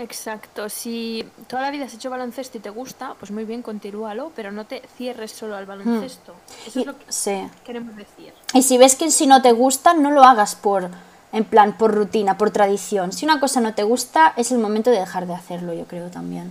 Exacto. 0.00 0.68
Si 0.68 1.24
toda 1.46 1.62
la 1.62 1.70
vida 1.70 1.84
has 1.84 1.94
hecho 1.94 2.08
baloncesto 2.10 2.58
y 2.58 2.60
te 2.60 2.70
gusta, 2.70 3.14
pues 3.18 3.30
muy 3.30 3.44
bien, 3.44 3.60
continúalo, 3.62 4.32
pero 4.34 4.50
no 4.50 4.64
te 4.64 4.82
cierres 4.96 5.30
solo 5.32 5.56
al 5.56 5.66
baloncesto. 5.66 6.34
Eso 6.66 6.78
Y- 6.78 6.82
es 6.82 6.86
lo 6.86 6.98
que 6.98 7.04
sí. 7.12 7.46
queremos 7.64 7.94
decir. 7.96 8.32
Y 8.54 8.62
si 8.62 8.78
ves 8.78 8.96
que 8.96 9.10
si 9.10 9.26
no 9.26 9.42
te 9.42 9.52
gusta, 9.52 9.92
no 9.94 10.10
lo 10.10 10.22
hagas 10.24 10.54
por, 10.54 10.88
en 11.32 11.44
plan, 11.44 11.76
por 11.76 11.94
rutina, 11.94 12.38
por 12.38 12.50
tradición. 12.50 13.12
Si 13.12 13.24
una 13.26 13.40
cosa 13.40 13.60
no 13.60 13.74
te 13.74 13.82
gusta, 13.82 14.32
es 14.36 14.50
el 14.52 14.58
momento 14.58 14.90
de 14.90 14.98
dejar 15.00 15.26
de 15.26 15.34
hacerlo, 15.34 15.74
yo 15.74 15.84
creo 15.86 16.08
también. 16.10 16.50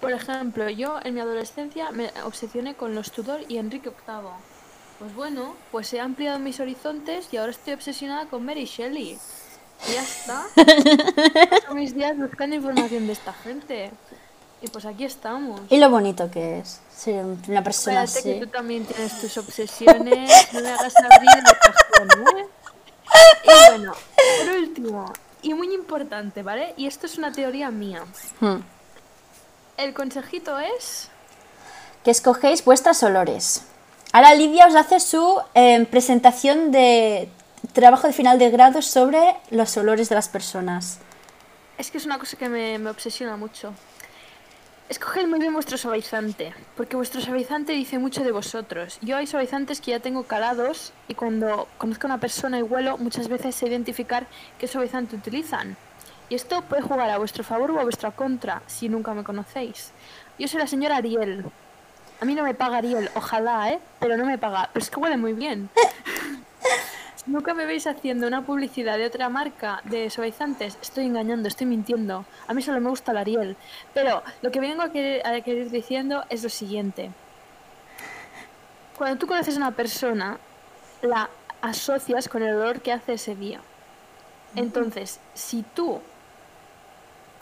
Por 0.00 0.12
ejemplo, 0.12 0.68
yo 0.70 0.98
en 1.02 1.14
mi 1.14 1.20
adolescencia 1.20 1.90
me 1.90 2.10
obsesioné 2.24 2.74
con 2.74 2.94
los 2.94 3.10
Tudor 3.10 3.40
y 3.48 3.56
Enrique 3.58 3.88
VIII. 3.90 4.28
Pues 4.98 5.14
bueno, 5.16 5.56
pues 5.72 5.92
he 5.92 6.00
ampliado 6.00 6.38
mis 6.38 6.60
horizontes 6.60 7.26
y 7.32 7.38
ahora 7.38 7.50
estoy 7.50 7.72
obsesionada 7.74 8.26
con 8.26 8.44
Mary 8.44 8.66
Shelley. 8.66 9.18
Ya 9.92 10.02
está. 10.02 10.46
Paso 11.50 11.74
mis 11.74 11.94
días 11.94 12.16
buscando 12.16 12.56
información 12.56 13.06
de 13.06 13.12
esta 13.12 13.32
gente. 13.32 13.90
Y 14.62 14.68
pues 14.68 14.86
aquí 14.86 15.04
estamos. 15.04 15.60
Y 15.68 15.76
lo 15.76 15.90
bonito 15.90 16.30
que 16.30 16.60
es 16.60 16.80
ser 16.94 17.24
una 17.48 17.62
persona 17.62 18.04
Espérate 18.04 18.28
que 18.28 18.38
así. 18.38 18.46
tú 18.46 18.50
también 18.50 18.86
tienes 18.86 19.20
tus 19.20 19.36
obsesiones. 19.36 20.52
No 20.52 20.60
me 20.60 20.70
hagas 20.70 20.94
abrir 20.96 21.30
el 21.36 21.44
cajón, 21.44 22.38
¿eh? 22.38 22.46
Y 23.44 23.70
bueno, 23.70 23.92
por 24.38 24.54
último, 24.56 25.12
y 25.42 25.52
muy 25.52 25.74
importante, 25.74 26.42
¿vale? 26.42 26.72
Y 26.78 26.86
esto 26.86 27.06
es 27.06 27.18
una 27.18 27.30
teoría 27.30 27.70
mía. 27.70 28.04
Hmm. 28.40 28.60
El 29.76 29.92
consejito 29.92 30.58
es... 30.58 31.08
Que 32.02 32.10
escogéis 32.10 32.64
vuestros 32.64 33.02
olores. 33.02 33.62
Ahora 34.12 34.34
Lidia 34.34 34.66
os 34.66 34.74
hace 34.74 35.00
su 35.00 35.40
eh, 35.54 35.84
presentación 35.90 36.70
de 36.70 37.28
trabajo 37.72 38.06
de 38.06 38.12
final 38.12 38.38
de 38.38 38.50
grado 38.50 38.82
sobre 38.82 39.36
los 39.50 39.76
olores 39.76 40.08
de 40.08 40.14
las 40.14 40.28
personas. 40.28 40.98
Es 41.78 41.90
que 41.90 41.98
es 41.98 42.06
una 42.06 42.18
cosa 42.18 42.36
que 42.36 42.48
me, 42.48 42.78
me 42.78 42.90
obsesiona 42.90 43.36
mucho. 43.36 43.72
Escoged 44.88 45.26
muy 45.26 45.38
bien 45.38 45.54
vuestro 45.54 45.78
suavizante, 45.78 46.52
porque 46.76 46.94
vuestro 46.94 47.20
suavizante 47.20 47.72
dice 47.72 47.98
mucho 47.98 48.22
de 48.22 48.32
vosotros. 48.32 48.98
Yo 49.00 49.16
hay 49.16 49.26
suavizantes 49.26 49.80
que 49.80 49.92
ya 49.92 50.00
tengo 50.00 50.24
calados 50.24 50.92
y 51.08 51.14
cuando 51.14 51.68
conozco 51.78 52.06
a 52.06 52.10
una 52.10 52.20
persona 52.20 52.58
y 52.58 52.62
huelo, 52.62 52.98
muchas 52.98 53.28
veces 53.28 53.54
sé 53.54 53.66
identificar 53.66 54.26
qué 54.58 54.68
suavizante 54.68 55.16
utilizan. 55.16 55.76
Y 56.28 56.34
esto 56.34 56.62
puede 56.62 56.82
jugar 56.82 57.08
a 57.08 57.18
vuestro 57.18 57.44
favor 57.44 57.70
o 57.70 57.80
a 57.80 57.84
vuestra 57.84 58.10
contra, 58.10 58.62
si 58.66 58.90
nunca 58.90 59.14
me 59.14 59.24
conocéis. 59.24 59.90
Yo 60.38 60.48
soy 60.48 60.60
la 60.60 60.66
señora 60.66 60.96
Ariel. 60.96 61.44
A 62.20 62.24
mí 62.26 62.34
no 62.34 62.42
me 62.42 62.54
paga 62.54 62.78
Ariel, 62.78 63.10
ojalá, 63.14 63.70
¿eh? 63.70 63.78
Pero 64.00 64.16
no 64.18 64.26
me 64.26 64.36
paga. 64.36 64.68
Pero 64.72 64.82
es 64.82 64.90
que 64.90 65.00
huele 65.00 65.16
muy 65.16 65.32
bien. 65.32 65.70
Nunca 67.26 67.54
me 67.54 67.64
veis 67.64 67.86
haciendo 67.86 68.26
una 68.26 68.42
publicidad 68.44 68.98
de 68.98 69.06
otra 69.06 69.30
marca 69.30 69.80
de 69.84 70.10
suavizantes, 70.10 70.76
estoy 70.82 71.06
engañando, 71.06 71.48
estoy 71.48 71.66
mintiendo. 71.66 72.26
A 72.46 72.52
mí 72.52 72.60
solo 72.60 72.80
me 72.80 72.90
gusta 72.90 73.12
el 73.12 73.18
Ariel. 73.18 73.56
Pero 73.94 74.22
lo 74.42 74.50
que 74.50 74.60
vengo 74.60 74.82
a 74.82 74.92
querer, 74.92 75.26
a 75.26 75.40
querer 75.40 75.70
diciendo 75.70 76.24
es 76.28 76.42
lo 76.42 76.50
siguiente. 76.50 77.10
Cuando 78.98 79.18
tú 79.18 79.26
conoces 79.26 79.54
a 79.54 79.58
una 79.58 79.70
persona, 79.70 80.38
la 81.00 81.30
asocias 81.62 82.28
con 82.28 82.42
el 82.42 82.56
olor 82.56 82.82
que 82.82 82.92
hace 82.92 83.14
ese 83.14 83.34
día. 83.34 83.60
Entonces, 84.54 85.18
si 85.32 85.62
tú 85.62 86.00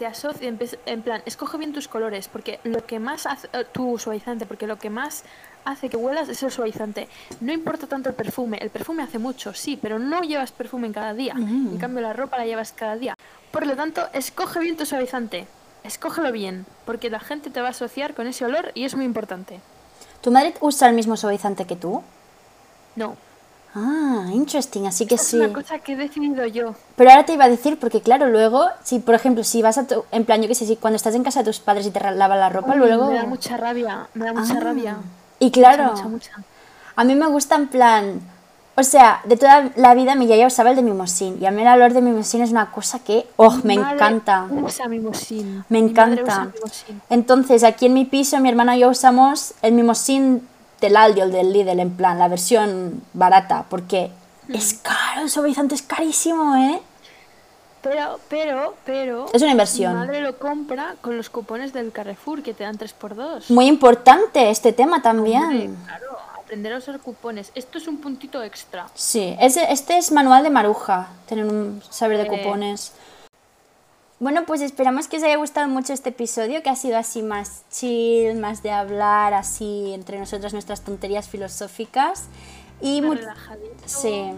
te 0.03 0.07
asocias, 0.07 0.77
en 0.85 1.03
plan, 1.03 1.23
escoge 1.27 1.59
bien 1.59 1.73
tus 1.73 1.87
colores, 1.87 2.27
porque 2.27 2.59
lo 2.65 2.85
que 2.85 2.99
más 2.99 3.25
hace, 3.25 3.49
eh, 3.53 3.65
tu 3.71 3.99
suavizante, 3.99 4.47
porque 4.47 4.67
lo 4.67 4.77
que 4.77 4.91
más 4.91 5.23
hace 5.65 5.89
que 5.89 5.97
huelas 5.97 6.29
es 6.29 6.43
el 6.43 6.51
suavizante. 6.51 7.07
No 7.41 7.53
importa 7.53 7.87
tanto 7.87 8.09
el 8.09 8.17
perfume, 8.17 8.59
el 8.61 8.71
perfume 8.71 9.05
hace 9.05 9.21
mucho, 9.21 9.55
sí, 9.55 9.79
pero 9.81 10.01
no 10.01 10.23
llevas 10.23 10.51
perfume 10.51 10.89
en 10.89 10.93
cada 10.93 11.15
día. 11.15 11.35
En 11.37 11.79
cambio, 11.79 12.01
la 12.01 12.13
ropa 12.15 12.37
la 12.37 12.47
llevas 12.47 12.73
cada 12.73 12.97
día. 12.97 13.15
Por 13.53 13.65
lo 13.65 13.77
tanto, 13.77 14.09
escoge 14.13 14.59
bien 14.59 14.77
tu 14.77 14.87
suavizante. 14.87 15.47
Escógelo 15.85 16.33
bien, 16.33 16.67
porque 16.85 17.09
la 17.09 17.21
gente 17.21 17.51
te 17.51 17.61
va 17.61 17.69
a 17.69 17.71
asociar 17.71 18.15
con 18.15 18.27
ese 18.27 18.45
olor 18.45 18.73
y 18.75 18.83
es 18.83 18.97
muy 18.97 19.05
importante. 19.05 19.61
¿Tu 20.21 20.33
madre 20.33 20.55
usa 20.61 20.89
el 20.89 20.97
mismo 20.97 21.17
suavizante 21.17 21.65
que 21.65 21.77
tú? 21.77 22.03
No, 22.97 23.17
Ah, 23.75 24.27
interesting, 24.33 24.87
así 24.87 25.07
que 25.07 25.15
es 25.15 25.23
sí. 25.23 25.37
una 25.39 25.53
cosa 25.53 25.79
que 25.79 25.93
he 25.95 25.97
decidido 25.97 26.45
yo. 26.47 26.75
Pero 26.97 27.11
ahora 27.11 27.25
te 27.25 27.33
iba 27.33 27.45
a 27.45 27.49
decir, 27.49 27.79
porque 27.81 28.01
claro, 28.03 28.29
luego, 28.29 28.67
si 28.85 28.99
por 28.99 29.15
ejemplo, 29.15 29.45
si 29.45 29.63
vas 29.63 29.79
a 29.79 29.87
tu, 29.87 30.05
en 30.13 30.25
plan, 30.27 30.43
yo 30.43 30.49
qué 30.49 30.55
sé, 30.55 30.67
si 30.67 30.77
cuando 30.77 30.97
estás 30.97 31.15
en 31.15 31.25
casa 31.25 31.41
de 31.41 31.47
tus 31.47 31.59
padres 31.61 31.87
y 31.87 31.91
te 31.91 31.99
lavan 32.01 32.39
la 32.39 32.51
ropa, 32.51 32.73
Uy, 32.73 32.79
luego... 32.79 33.07
Me 33.09 33.15
da 33.17 33.25
mucha 33.25 33.57
rabia, 33.57 34.07
me 34.15 34.27
da 34.27 34.33
mucha 34.35 34.55
Ah. 34.59 34.61
rabia. 34.61 34.97
Y 35.39 35.51
claro, 35.51 35.85
Mucha, 35.85 36.05
mucha, 36.05 36.37
mucha. 36.37 36.43
a 36.97 37.05
mí 37.05 37.15
me 37.15 37.27
gusta 37.29 37.55
en 37.57 37.69
plan, 37.69 38.21
o 38.75 38.83
sea, 38.83 39.21
de 39.25 39.37
toda 39.39 39.71
la 39.77 39.95
vida 39.95 40.15
mi 40.17 40.27
yaya 40.27 40.47
usaba 40.47 40.71
el 40.71 40.77
de 40.77 40.83
mimosín, 40.83 41.39
y 41.41 41.47
a 41.47 41.51
mí 41.51 41.63
el 41.63 41.69
olor 41.69 41.95
de 41.95 42.03
mimosín 42.03 42.43
es 42.43 42.51
una 42.51 42.71
cosa 42.71 42.99
que, 42.99 43.27
oh, 43.37 43.57
me 43.65 43.77
Madre 43.79 43.95
encanta. 43.95 44.47
Usa 44.51 44.87
mimosín. 44.87 45.65
Me 45.71 45.81
Mi 45.83 45.89
encanta. 45.91 46.23
usa 46.23 46.45
mimosín. 46.55 47.03
Entonces, 47.09 47.65
aquí 47.65 47.87
en 47.87 47.95
mi 47.95 48.05
piso, 48.05 48.39
mi 48.39 48.51
hermano 48.51 48.75
y 48.75 48.81
yo 48.81 48.91
usamos 48.91 49.55
el 49.63 49.73
mimosín 49.73 50.47
del 50.83 50.97
Aldi 50.97 51.21
o 51.23 51.25
el 51.25 51.33
del 51.33 51.53
Lidl, 51.53 51.81
en 51.81 51.97
plan, 51.97 52.19
la 52.19 52.29
versión 52.29 53.03
barata, 53.15 53.65
porque 53.71 54.11
es 54.49 54.75
caro, 54.75 55.23
el 55.23 55.31
suavizante 55.31 55.75
es 55.75 55.83
carísimo, 55.83 56.55
¿eh? 56.57 56.81
Pero, 57.81 58.21
pero, 58.29 58.75
pero. 58.85 59.27
Es 59.33 59.43
una 59.43 59.51
inversión. 59.53 59.95
Mi 59.95 60.07
madre 60.07 60.21
lo 60.21 60.39
compra 60.39 60.95
con 61.01 61.17
los 61.17 61.31
cupones 61.31 61.73
del 61.73 61.91
Carrefour 61.91 62.43
que 62.43 62.55
te 62.55 62.63
dan 62.65 62.77
3x2. 62.79 63.45
Muy 63.51 63.67
importante 63.67 64.51
este 64.51 64.73
tema 64.73 64.97
Hombre, 64.97 65.03
también. 65.11 65.77
claro, 65.87 66.17
aprender 66.41 66.73
a 66.75 66.79
usar 66.79 67.01
cupones. 67.01 67.51
Esto 67.57 67.79
es 67.79 67.89
un 67.89 67.97
puntito 68.01 68.41
extra. 68.43 68.87
Sí, 68.95 69.37
este 69.41 69.97
es 69.99 70.13
manual 70.13 70.45
de 70.45 70.51
maruja, 70.51 71.09
tener 71.27 71.45
un 71.45 71.83
saber 71.91 72.19
de 72.19 72.25
Eh. 72.25 72.27
cupones. 72.29 72.93
Bueno, 74.23 74.45
pues 74.47 74.61
esperamos 74.61 75.09
que 75.09 75.17
os 75.17 75.25
haya 75.25 75.35
gustado 75.37 75.67
mucho 75.67 75.93
este 75.93 76.11
episodio, 76.11 76.63
que 76.63 76.71
ha 76.71 76.77
sido 76.77 76.97
así 76.97 77.23
más 77.25 77.65
chill, 77.73 78.37
más 78.39 78.63
de 78.63 78.71
hablar, 78.71 79.35
así 79.35 79.93
entre 79.93 80.17
nosotros 80.21 80.53
nuestras 80.53 80.83
tonterías 80.83 81.29
filosóficas. 81.29 82.27
Y 82.81 83.01
sí. 83.85 84.31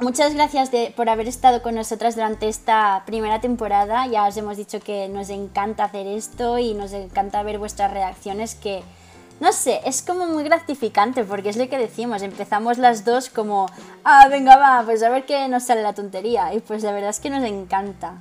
Muchas 0.00 0.32
gracias 0.32 0.70
de- 0.70 0.94
por 0.96 1.10
haber 1.10 1.28
estado 1.28 1.60
con 1.60 1.74
nosotras 1.74 2.14
durante 2.14 2.48
esta 2.48 3.02
primera 3.04 3.42
temporada. 3.42 4.06
Ya 4.06 4.26
os 4.26 4.38
hemos 4.38 4.56
dicho 4.56 4.80
que 4.80 5.10
nos 5.10 5.28
encanta 5.28 5.84
hacer 5.84 6.06
esto 6.06 6.56
y 6.58 6.72
nos 6.72 6.94
encanta 6.94 7.42
ver 7.42 7.58
vuestras 7.58 7.92
reacciones 7.92 8.54
que, 8.54 8.82
no 9.38 9.52
sé, 9.52 9.82
es 9.84 10.00
como 10.00 10.24
muy 10.28 10.44
gratificante 10.44 11.24
porque 11.24 11.50
es 11.50 11.58
lo 11.58 11.68
que 11.68 11.76
decimos. 11.76 12.22
Empezamos 12.22 12.78
las 12.78 13.04
dos 13.04 13.28
como, 13.28 13.66
ah, 14.02 14.28
venga, 14.30 14.56
va, 14.56 14.82
pues 14.86 15.02
a 15.02 15.10
ver 15.10 15.26
qué 15.26 15.46
nos 15.48 15.64
sale 15.64 15.82
la 15.82 15.92
tontería. 15.92 16.54
Y 16.54 16.60
pues 16.60 16.82
la 16.82 16.92
verdad 16.92 17.10
es 17.10 17.20
que 17.20 17.28
nos 17.28 17.44
encanta. 17.44 18.14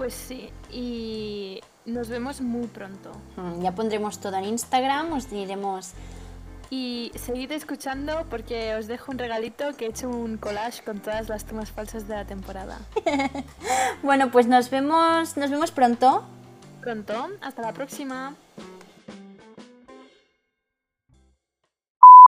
Pues 0.00 0.14
sí, 0.14 0.48
y 0.72 1.60
nos 1.84 2.08
vemos 2.08 2.40
muy 2.40 2.66
pronto. 2.68 3.12
Mm, 3.36 3.60
Ya 3.60 3.74
pondremos 3.74 4.18
todo 4.18 4.34
en 4.36 4.44
Instagram, 4.46 5.12
os 5.12 5.28
diremos... 5.28 5.90
Y 6.70 7.12
seguid 7.16 7.52
escuchando 7.52 8.24
porque 8.30 8.74
os 8.76 8.86
dejo 8.86 9.12
un 9.12 9.18
regalito 9.18 9.76
que 9.76 9.84
he 9.84 9.88
hecho 9.90 10.08
un 10.08 10.38
collage 10.38 10.82
con 10.84 11.00
todas 11.00 11.28
las 11.28 11.44
tomas 11.44 11.70
falsas 11.70 12.08
de 12.08 12.14
la 12.14 12.24
temporada. 12.24 12.78
Bueno, 14.02 14.30
pues 14.30 14.46
nos 14.46 14.70
vemos, 14.70 15.36
nos 15.36 15.50
vemos 15.50 15.70
pronto. 15.70 16.24
Pronto, 16.80 17.28
hasta 17.42 17.60
la 17.60 17.74
próxima. 17.74 18.34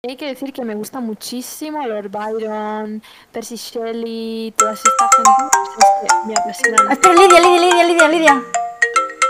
Hay 0.04 0.18
que 0.18 0.26
decir 0.26 0.52
que 0.52 0.66
me 0.66 0.74
gusta 0.74 1.00
muchísimo 1.00 1.86
Lord 1.86 2.10
Byron, 2.10 3.04
Percy 3.32 3.56
Shelley, 3.56 4.52
toda 4.58 4.74
esta 4.74 4.90
gente 5.16 5.32
me 6.26 6.34
apasionan. 6.34 6.92
Espera, 6.92 7.14
Lidia, 7.14 7.40
Lidia, 7.40 7.60
Lidia, 7.60 7.84
Lidia, 7.84 8.08
Lidia. 8.08 8.44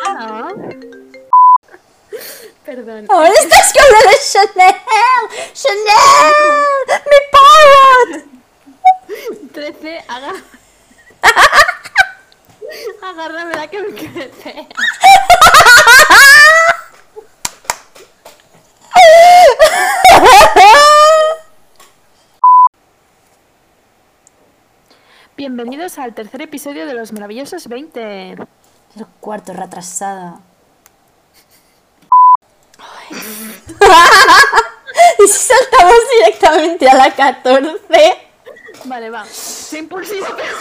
Ah. 0.07 0.47
Perdón. 2.65 3.05
Ahora 3.09 3.33
estás 3.37 3.73
con 3.73 3.83
lo 3.91 3.99
de 4.11 4.17
Chanel. 4.31 4.75
Chanel, 5.51 6.33
mi 7.05 7.19
parrot. 8.07 8.23
13, 9.51 10.05
agarra... 10.07 10.41
Agárrame 13.01 13.55
la 13.55 13.67
que 13.67 13.81
me 13.81 13.93
crece. 13.93 14.69
Bienvenidos 25.41 25.97
al 25.97 26.13
tercer 26.13 26.43
episodio 26.43 26.85
de 26.85 26.93
Los 26.93 27.13
Maravillosos 27.13 27.67
20. 27.67 28.33
El 28.33 28.37
cuarto 29.19 29.53
retrasada. 29.53 30.39
¿Y 35.17 35.27
si 35.27 35.39
saltamos 35.39 35.95
directamente 36.19 36.87
a 36.87 36.93
la 36.93 37.15
14? 37.15 37.75
Vale, 38.85 39.09
va. 39.09 39.25
Soy 39.25 39.79
impulsivo, 39.79 40.27
pero... 40.37 40.55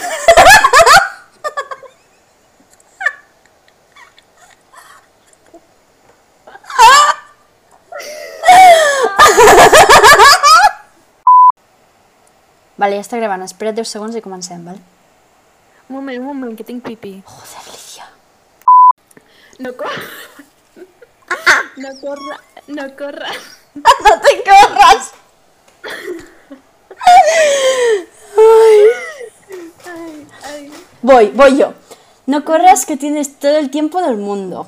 Vale, 12.80 12.96
ja 12.96 13.04
està 13.04 13.18
gravant. 13.20 13.42
Espera't 13.44 13.76
10 13.76 13.90
segons 13.92 14.16
i 14.16 14.22
comencem, 14.24 14.62
vale? 14.64 14.80
Un 15.90 15.98
moment, 15.98 16.22
un 16.22 16.28
moment, 16.30 16.54
que 16.56 16.64
tinc 16.64 16.80
pipí. 16.86 17.18
Joder, 17.28 17.64
Lídia. 17.68 18.06
No 19.60 19.74
corra. 19.76 20.06
No 21.76 21.90
corra. 22.00 22.38
No 22.68 22.86
corra. 22.96 23.34
No 23.74 24.14
te 24.24 24.32
corras. 24.48 25.12
Ay. 28.36 28.80
Ay, 29.84 30.26
ay. 30.44 30.72
Voy, 31.02 31.30
voy 31.34 31.58
yo. 31.58 31.74
No 32.26 32.44
corras 32.44 32.86
que 32.86 32.96
tienes 32.96 33.38
todo 33.38 33.58
el 33.58 33.70
tiempo 33.70 34.00
del 34.00 34.16
mundo. 34.16 34.66